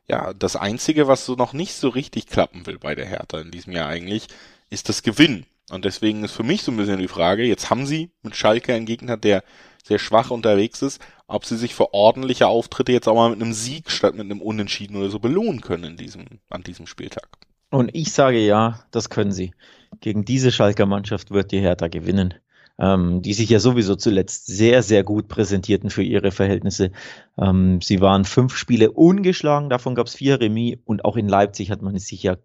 ja 0.06 0.34
das 0.34 0.56
einzige, 0.56 1.08
was 1.08 1.24
so 1.24 1.36
noch 1.36 1.54
nicht 1.54 1.74
so 1.74 1.88
richtig 1.88 2.26
klappen 2.26 2.66
will 2.66 2.78
bei 2.78 2.94
der 2.94 3.06
Hertha 3.06 3.40
in 3.40 3.50
diesem 3.50 3.72
Jahr 3.72 3.88
eigentlich, 3.88 4.26
ist 4.68 4.90
das 4.90 5.02
Gewinn. 5.02 5.46
Und 5.70 5.86
deswegen 5.86 6.22
ist 6.22 6.32
für 6.32 6.42
mich 6.42 6.62
so 6.62 6.70
ein 6.70 6.76
bisschen 6.76 6.98
die 6.98 7.08
Frage, 7.08 7.44
jetzt 7.44 7.70
haben 7.70 7.86
sie 7.86 8.10
mit 8.22 8.36
Schalke 8.36 8.74
einen 8.74 8.84
Gegner, 8.84 9.16
der 9.16 9.42
sehr 9.82 9.98
schwach 9.98 10.30
unterwegs 10.30 10.82
ist, 10.82 11.00
ob 11.26 11.46
sie 11.46 11.56
sich 11.56 11.74
für 11.74 11.94
ordentliche 11.94 12.46
Auftritte 12.46 12.92
jetzt 12.92 13.08
auch 13.08 13.14
mal 13.14 13.30
mit 13.30 13.40
einem 13.40 13.54
Sieg 13.54 13.90
statt 13.90 14.14
mit 14.14 14.24
einem 14.24 14.42
Unentschieden 14.42 14.96
oder 14.96 15.08
so 15.08 15.18
belohnen 15.18 15.62
können 15.62 15.84
in 15.84 15.96
diesem, 15.96 16.26
an 16.50 16.62
diesem 16.62 16.86
Spieltag. 16.86 17.28
Und 17.70 17.90
ich 17.94 18.12
sage 18.12 18.38
ja, 18.38 18.84
das 18.90 19.10
können 19.10 19.32
sie. 19.32 19.52
Gegen 20.00 20.24
diese 20.24 20.52
Schalker 20.52 20.86
Mannschaft 20.86 21.30
wird 21.30 21.52
die 21.52 21.60
Hertha 21.60 21.88
gewinnen 21.88 22.34
ähm, 22.78 23.22
die 23.22 23.34
sich 23.34 23.50
ja 23.50 23.60
sowieso 23.60 23.96
zuletzt 23.96 24.46
sehr, 24.46 24.82
sehr 24.82 25.04
gut 25.04 25.28
präsentierten 25.28 25.90
für 25.90 26.02
ihre 26.02 26.32
Verhältnisse. 26.32 26.90
Ähm, 27.38 27.80
sie 27.80 28.00
waren 28.00 28.24
fünf 28.24 28.56
Spiele 28.56 28.90
ungeschlagen, 28.90 29.70
davon 29.70 29.94
gab 29.94 30.06
es 30.06 30.14
vier 30.14 30.40
Remis 30.40 30.78
und 30.84 31.04
auch 31.04 31.16
in 31.16 31.28
Leipzig 31.28 31.70
hat 31.70 31.82
man 31.82 31.94
es 31.94 32.06
sich 32.06 32.22
ja 32.22 32.36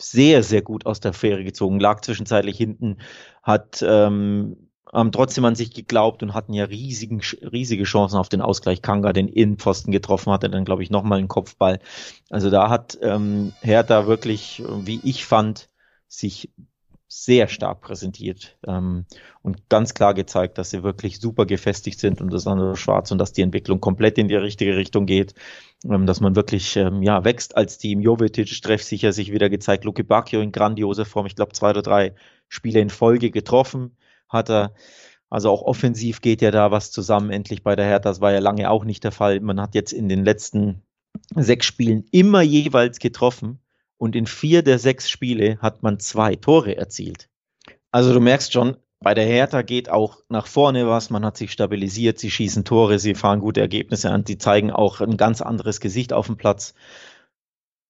sehr, 0.00 0.42
sehr 0.42 0.62
gut 0.62 0.86
aus 0.86 1.00
der 1.00 1.12
Fähre 1.12 1.44
gezogen, 1.44 1.78
lag 1.78 2.00
zwischenzeitlich 2.00 2.56
hinten, 2.56 2.98
hat 3.42 3.84
ähm, 3.86 4.63
haben 4.94 5.12
trotzdem 5.12 5.44
an 5.44 5.56
sich 5.56 5.72
geglaubt 5.72 6.22
und 6.22 6.34
hatten 6.34 6.54
ja 6.54 6.64
riesigen, 6.64 7.20
riesige 7.42 7.84
Chancen 7.84 8.16
auf 8.16 8.28
den 8.28 8.40
Ausgleich. 8.40 8.80
Kanga 8.80 9.12
den 9.12 9.28
Innenpfosten 9.28 9.92
getroffen, 9.92 10.32
hatte 10.32 10.48
dann, 10.48 10.64
glaube 10.64 10.82
ich, 10.82 10.90
nochmal 10.90 11.18
einen 11.18 11.28
Kopfball. 11.28 11.80
Also 12.30 12.48
da 12.50 12.70
hat 12.70 12.96
ähm, 13.02 13.52
Hertha 13.60 14.06
wirklich, 14.06 14.62
wie 14.84 15.00
ich 15.02 15.26
fand, 15.26 15.68
sich 16.06 16.50
sehr 17.08 17.48
stark 17.48 17.80
präsentiert 17.80 18.56
ähm, 18.66 19.04
und 19.42 19.68
ganz 19.68 19.94
klar 19.94 20.14
gezeigt, 20.14 20.58
dass 20.58 20.70
sie 20.70 20.82
wirklich 20.82 21.20
super 21.20 21.46
gefestigt 21.46 22.00
sind 22.00 22.20
und 22.20 22.32
das 22.32 22.46
andere 22.46 22.76
schwarz 22.76 23.12
und 23.12 23.18
dass 23.18 23.32
die 23.32 23.42
Entwicklung 23.42 23.80
komplett 23.80 24.18
in 24.18 24.26
die 24.26 24.34
richtige 24.34 24.76
Richtung 24.76 25.06
geht, 25.06 25.34
ähm, 25.84 26.06
dass 26.06 26.20
man 26.20 26.34
wirklich 26.34 26.74
ähm, 26.76 27.02
ja 27.02 27.24
wächst 27.24 27.56
als 27.56 27.78
Team. 27.78 28.00
Jovetic 28.00 28.60
treffsicher 28.62 29.12
sich 29.12 29.32
wieder 29.32 29.48
gezeigt, 29.48 29.84
Luke 29.84 30.02
Bacchio 30.02 30.40
in 30.40 30.50
grandioser 30.50 31.04
Form, 31.04 31.26
ich 31.26 31.36
glaube 31.36 31.52
zwei 31.52 31.70
oder 31.70 31.82
drei 31.82 32.14
Spiele 32.48 32.80
in 32.80 32.90
Folge 32.90 33.30
getroffen 33.30 33.96
hat 34.28 34.50
er. 34.50 34.74
Also 35.30 35.50
auch 35.50 35.62
offensiv 35.62 36.20
geht 36.20 36.42
ja 36.42 36.52
da 36.52 36.70
was 36.70 36.92
zusammen 36.92 37.30
endlich 37.30 37.64
bei 37.64 37.74
der 37.74 37.86
Hertha. 37.86 38.10
Das 38.10 38.20
war 38.20 38.32
ja 38.32 38.38
lange 38.38 38.70
auch 38.70 38.84
nicht 38.84 39.02
der 39.02 39.10
Fall. 39.10 39.40
Man 39.40 39.60
hat 39.60 39.74
jetzt 39.74 39.92
in 39.92 40.08
den 40.08 40.24
letzten 40.24 40.82
sechs 41.34 41.66
Spielen 41.66 42.04
immer 42.12 42.42
jeweils 42.42 42.98
getroffen 42.98 43.58
und 43.96 44.14
in 44.14 44.26
vier 44.26 44.62
der 44.62 44.78
sechs 44.78 45.08
Spiele 45.10 45.58
hat 45.60 45.82
man 45.82 45.98
zwei 45.98 46.36
Tore 46.36 46.76
erzielt. 46.76 47.28
Also 47.90 48.12
du 48.12 48.20
merkst 48.20 48.52
schon, 48.52 48.76
bei 49.00 49.14
der 49.14 49.26
Hertha 49.26 49.62
geht 49.62 49.90
auch 49.90 50.18
nach 50.28 50.46
vorne 50.46 50.88
was, 50.88 51.10
man 51.10 51.24
hat 51.24 51.36
sich 51.36 51.52
stabilisiert, 51.52 52.18
sie 52.18 52.30
schießen 52.30 52.64
Tore, 52.64 52.98
sie 52.98 53.14
fahren 53.14 53.40
gute 53.40 53.60
Ergebnisse 53.60 54.10
an, 54.10 54.24
sie 54.26 54.38
zeigen 54.38 54.70
auch 54.70 55.00
ein 55.00 55.16
ganz 55.16 55.42
anderes 55.42 55.80
Gesicht 55.80 56.12
auf 56.12 56.26
dem 56.26 56.36
Platz. 56.36 56.74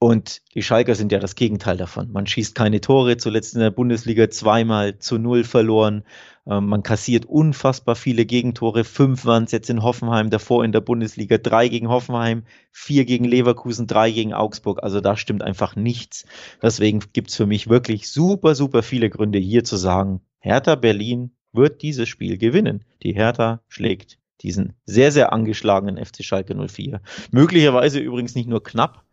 Und 0.05 0.43
die 0.55 0.63
Schalker 0.63 0.95
sind 0.97 1.13
ja 1.13 1.19
das 1.19 1.35
Gegenteil 1.35 1.79
davon. 1.79 2.13
Man 2.13 2.27
schießt 2.27 2.55
keine 2.55 2.83
Tore, 2.83 3.17
zuletzt 3.17 3.55
in 3.55 3.61
der 3.61 3.71
Bundesliga 3.71 4.29
zweimal 4.29 4.99
zu 4.99 5.17
null 5.17 5.45
verloren. 5.45 6.05
Ähm, 6.47 6.67
man 6.67 6.83
kassiert 6.83 7.25
unfassbar 7.25 7.97
viele 7.97 8.27
Gegentore. 8.27 8.85
Fünf 8.85 9.25
waren 9.25 9.45
es 9.45 9.53
jetzt 9.53 9.71
in 9.71 9.83
Hoffenheim, 9.83 10.29
davor 10.29 10.63
in 10.63 10.73
der 10.73 10.83
Bundesliga 10.83 11.39
drei 11.39 11.69
gegen 11.69 11.89
Hoffenheim, 11.89 12.43
vier 12.71 13.07
gegen 13.07 13.25
Leverkusen, 13.25 13.87
drei 13.87 14.11
gegen 14.11 14.35
Augsburg. 14.35 14.83
Also 14.83 15.01
da 15.01 15.17
stimmt 15.17 15.43
einfach 15.43 15.75
nichts. 15.75 16.27
Deswegen 16.61 17.01
gibt's 17.15 17.37
für 17.37 17.47
mich 17.47 17.71
wirklich 17.71 18.11
super, 18.11 18.55
super 18.55 18.83
viele 18.83 19.09
Gründe 19.09 19.39
hier 19.39 19.65
zu 19.65 19.79
sagen, 19.79 20.21
Hertha 20.39 20.75
Berlin 20.75 21.31
wird 21.55 21.81
dieses 21.81 22.11
Spiel 22.11 22.37
gewinnen. 22.37 22.85
Die 23.03 23.15
Hertha 23.15 23.63
schlägt 23.69 24.19
diesen 24.43 24.75
sehr, 24.85 25.13
sehr 25.13 25.33
angeschlagenen 25.33 25.97
FC 25.97 26.23
Schalke 26.23 26.55
04. 26.55 27.01
Möglicherweise 27.31 28.01
übrigens 28.01 28.35
nicht 28.35 28.51
nur 28.51 28.63
knapp, 28.63 29.04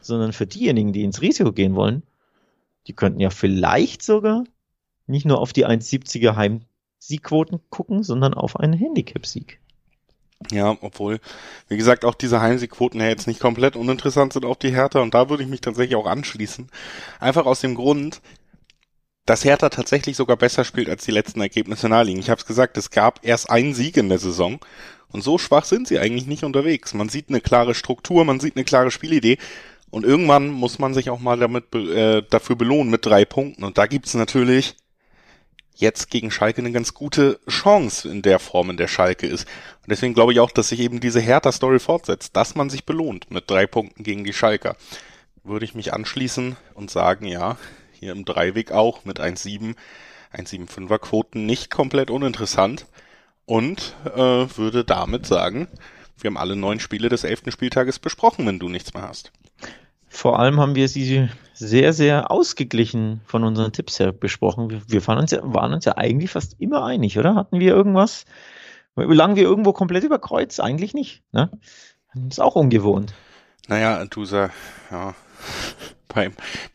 sondern 0.00 0.32
für 0.32 0.46
diejenigen, 0.46 0.92
die 0.92 1.04
ins 1.04 1.20
Risiko 1.20 1.52
gehen 1.52 1.74
wollen, 1.74 2.02
die 2.86 2.92
könnten 2.92 3.20
ja 3.20 3.30
vielleicht 3.30 4.02
sogar 4.02 4.44
nicht 5.06 5.26
nur 5.26 5.38
auf 5.38 5.52
die 5.52 5.66
1,70er 5.66 6.36
Heimsiegquoten 6.36 7.60
gucken, 7.68 8.02
sondern 8.02 8.34
auf 8.34 8.58
einen 8.58 8.72
Handicap-Sieg. 8.72 9.58
Ja, 10.50 10.76
obwohl, 10.80 11.20
wie 11.68 11.76
gesagt, 11.76 12.04
auch 12.04 12.14
diese 12.14 12.40
Heimsiegquoten 12.40 13.00
ja 13.00 13.08
jetzt 13.08 13.26
nicht 13.26 13.40
komplett 13.40 13.76
uninteressant 13.76 14.32
sind 14.32 14.46
auf 14.46 14.56
die 14.56 14.72
Hertha 14.72 15.00
und 15.00 15.12
da 15.12 15.28
würde 15.28 15.42
ich 15.42 15.48
mich 15.48 15.60
tatsächlich 15.60 15.96
auch 15.96 16.06
anschließen. 16.06 16.68
Einfach 17.18 17.44
aus 17.44 17.60
dem 17.60 17.74
Grund, 17.74 18.22
dass 19.26 19.44
Hertha 19.44 19.68
tatsächlich 19.68 20.16
sogar 20.16 20.36
besser 20.36 20.64
spielt 20.64 20.88
als 20.88 21.04
die 21.04 21.10
letzten 21.10 21.42
Ergebnisse 21.42 21.88
naheliegen. 21.90 22.20
Ich 22.20 22.30
habe 22.30 22.40
es 22.40 22.46
gesagt, 22.46 22.78
es 22.78 22.90
gab 22.90 23.20
erst 23.22 23.50
einen 23.50 23.74
Sieg 23.74 23.98
in 23.98 24.08
der 24.08 24.18
Saison 24.18 24.60
und 25.12 25.22
so 25.22 25.36
schwach 25.36 25.66
sind 25.66 25.86
sie 25.86 25.98
eigentlich 25.98 26.26
nicht 26.26 26.42
unterwegs. 26.42 26.94
Man 26.94 27.10
sieht 27.10 27.28
eine 27.28 27.40
klare 27.40 27.74
Struktur, 27.74 28.24
man 28.24 28.40
sieht 28.40 28.56
eine 28.56 28.64
klare 28.64 28.90
Spielidee 28.90 29.36
und 29.90 30.04
irgendwann 30.04 30.48
muss 30.48 30.78
man 30.78 30.94
sich 30.94 31.10
auch 31.10 31.18
mal 31.18 31.38
damit 31.38 31.74
äh, 31.74 32.22
dafür 32.28 32.56
belohnen 32.56 32.90
mit 32.90 33.04
drei 33.04 33.24
Punkten. 33.24 33.64
Und 33.64 33.76
da 33.76 33.86
gibt's 33.86 34.14
natürlich 34.14 34.76
jetzt 35.74 36.10
gegen 36.10 36.30
Schalke 36.30 36.60
eine 36.60 36.72
ganz 36.72 36.94
gute 36.94 37.40
Chance 37.48 38.08
in 38.08 38.22
der 38.22 38.38
Form, 38.38 38.70
in 38.70 38.76
der 38.76 38.86
Schalke 38.86 39.26
ist. 39.26 39.46
Und 39.82 39.90
deswegen 39.90 40.14
glaube 40.14 40.32
ich 40.32 40.40
auch, 40.40 40.50
dass 40.50 40.68
sich 40.68 40.80
eben 40.80 41.00
diese 41.00 41.20
Hertha-Story 41.20 41.80
fortsetzt, 41.80 42.36
dass 42.36 42.54
man 42.54 42.70
sich 42.70 42.84
belohnt 42.84 43.30
mit 43.30 43.50
drei 43.50 43.66
Punkten 43.66 44.04
gegen 44.04 44.24
die 44.24 44.32
Schalker. 44.32 44.76
Würde 45.42 45.64
ich 45.64 45.74
mich 45.74 45.92
anschließen 45.92 46.56
und 46.74 46.90
sagen, 46.90 47.26
ja, 47.26 47.56
hier 47.92 48.12
im 48.12 48.24
Dreiweg 48.24 48.72
auch 48.72 49.04
mit 49.04 49.20
1,7, 49.20 49.74
1,75er 50.34 50.98
Quoten 50.98 51.46
nicht 51.46 51.70
komplett 51.70 52.10
uninteressant. 52.10 52.86
Und 53.46 53.96
äh, 54.04 54.18
würde 54.56 54.84
damit 54.84 55.26
sagen, 55.26 55.66
wir 56.18 56.28
haben 56.28 56.36
alle 56.36 56.54
neun 56.54 56.78
Spiele 56.78 57.08
des 57.08 57.24
elften 57.24 57.50
Spieltages 57.50 57.98
besprochen, 57.98 58.46
wenn 58.46 58.60
du 58.60 58.68
nichts 58.68 58.94
mehr 58.94 59.02
hast. 59.02 59.32
Vor 60.12 60.40
allem 60.40 60.58
haben 60.60 60.74
wir 60.74 60.88
sie 60.88 61.28
sehr, 61.54 61.92
sehr 61.92 62.30
ausgeglichen 62.30 63.20
von 63.24 63.44
unseren 63.44 63.72
Tipps 63.72 64.00
her 64.00 64.12
besprochen. 64.12 64.68
Wir, 64.68 64.82
wir 64.88 65.06
waren, 65.06 65.18
uns 65.18 65.30
ja, 65.30 65.40
waren 65.42 65.72
uns 65.72 65.84
ja 65.84 65.96
eigentlich 65.96 66.30
fast 66.30 66.56
immer 66.58 66.84
einig, 66.84 67.16
oder? 67.16 67.36
Hatten 67.36 67.60
wir 67.60 67.72
irgendwas? 67.72 68.24
Lagen 68.96 69.36
wir 69.36 69.44
irgendwo 69.44 69.72
komplett 69.72 70.02
über 70.02 70.18
Kreuz? 70.18 70.58
Eigentlich 70.58 70.94
nicht. 70.94 71.22
Ne? 71.32 71.48
Das 72.14 72.34
ist 72.34 72.40
auch 72.40 72.56
ungewohnt. 72.56 73.14
Naja, 73.68 74.04
du 74.04 74.24
sagst, 74.24 74.56
ja, 74.90 75.14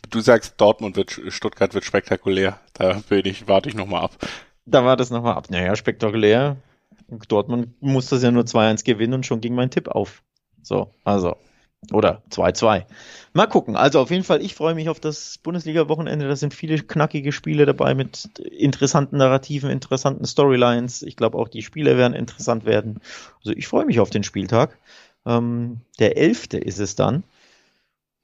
du 0.09 0.19
sagst, 0.21 0.53
Dortmund 0.57 0.95
wird, 0.95 1.21
Stuttgart 1.27 1.73
wird 1.73 1.83
spektakulär. 1.83 2.59
Da 2.73 3.01
will 3.09 3.27
ich, 3.27 3.49
warte 3.49 3.67
ich 3.67 3.75
nochmal 3.75 4.03
ab. 4.03 4.15
Da 4.65 4.86
war 4.86 4.95
das 4.95 5.09
nochmal 5.09 5.36
ab. 5.36 5.49
Naja, 5.49 5.75
spektakulär. 5.75 6.55
Dortmund 7.27 7.81
muss 7.81 8.07
das 8.07 8.23
ja 8.23 8.31
nur 8.31 8.43
2-1 8.43 8.86
gewinnen 8.86 9.13
und 9.13 9.25
schon 9.25 9.41
ging 9.41 9.55
mein 9.55 9.69
Tipp 9.69 9.89
auf. 9.89 10.23
So, 10.63 10.93
also. 11.03 11.36
Oder 11.91 12.23
2-2. 12.32 12.86
Mal 13.34 13.47
gucken. 13.47 13.76
Also 13.76 13.99
auf 13.99 14.09
jeden 14.09 14.23
Fall, 14.23 14.41
ich 14.41 14.55
freue 14.55 14.76
mich 14.76 14.89
auf 14.89 14.99
das 14.99 15.38
Bundesliga-Wochenende. 15.39 16.28
Da 16.28 16.36
sind 16.36 16.53
viele 16.53 16.78
knackige 16.78 17.32
Spiele 17.32 17.65
dabei 17.65 17.93
mit 17.93 18.30
interessanten 18.39 19.17
Narrativen, 19.17 19.69
interessanten 19.69 20.26
Storylines. 20.26 21.03
Ich 21.03 21.15
glaube 21.15 21.38
auch 21.38 21.47
die 21.47 21.61
Spiele 21.61 21.97
werden 21.97 22.13
interessant 22.13 22.65
werden. 22.65 23.01
Also 23.39 23.51
ich 23.51 23.67
freue 23.67 23.86
mich 23.86 23.99
auf 23.99 24.09
den 24.09 24.23
Spieltag. 24.23 24.78
Ähm, 25.26 25.82
der 25.99 26.17
11. 26.17 26.53
ist 26.53 26.80
es 26.80 26.95
dann. 26.95 27.23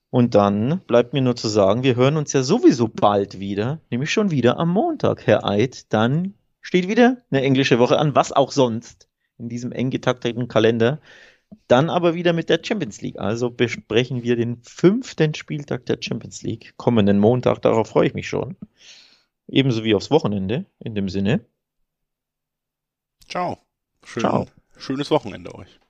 Und 0.09 0.35
dann 0.35 0.81
bleibt 0.87 1.13
mir 1.13 1.21
nur 1.21 1.37
zu 1.37 1.47
sagen, 1.47 1.83
wir 1.83 1.95
hören 1.95 2.17
uns 2.17 2.33
ja 2.33 2.43
sowieso 2.43 2.89
bald 2.89 3.39
wieder, 3.39 3.79
nämlich 3.89 4.11
schon 4.11 4.29
wieder 4.29 4.59
am 4.59 4.69
Montag, 4.69 5.25
Herr 5.25 5.45
Eid. 5.45 5.93
Dann 5.93 6.33
steht 6.59 6.89
wieder 6.89 7.17
eine 7.31 7.41
englische 7.41 7.79
Woche 7.79 7.97
an, 7.97 8.13
was 8.13 8.33
auch 8.33 8.51
sonst 8.51 9.07
in 9.37 9.47
diesem 9.47 9.71
eng 9.71 9.89
getakteten 9.89 10.49
Kalender. 10.49 10.99
Dann 11.67 11.89
aber 11.89 12.15
wieder 12.15 12.33
mit 12.33 12.49
der 12.49 12.61
Champions 12.63 13.01
League. 13.01 13.19
Also 13.19 13.49
besprechen 13.49 14.23
wir 14.23 14.35
den 14.35 14.61
fünften 14.63 15.33
Spieltag 15.33 15.85
der 15.85 15.97
Champions 16.01 16.41
League 16.43 16.73
kommenden 16.77 17.19
Montag. 17.19 17.61
Darauf 17.61 17.89
freue 17.89 18.07
ich 18.07 18.13
mich 18.13 18.27
schon. 18.27 18.57
Ebenso 19.47 19.83
wie 19.83 19.95
aufs 19.95 20.11
Wochenende, 20.11 20.65
in 20.79 20.95
dem 20.95 21.09
Sinne. 21.09 21.45
Ciao. 23.27 23.57
Schön, 24.03 24.21
Ciao. 24.21 24.47
Schönes 24.77 25.11
Wochenende 25.11 25.53
euch. 25.55 25.80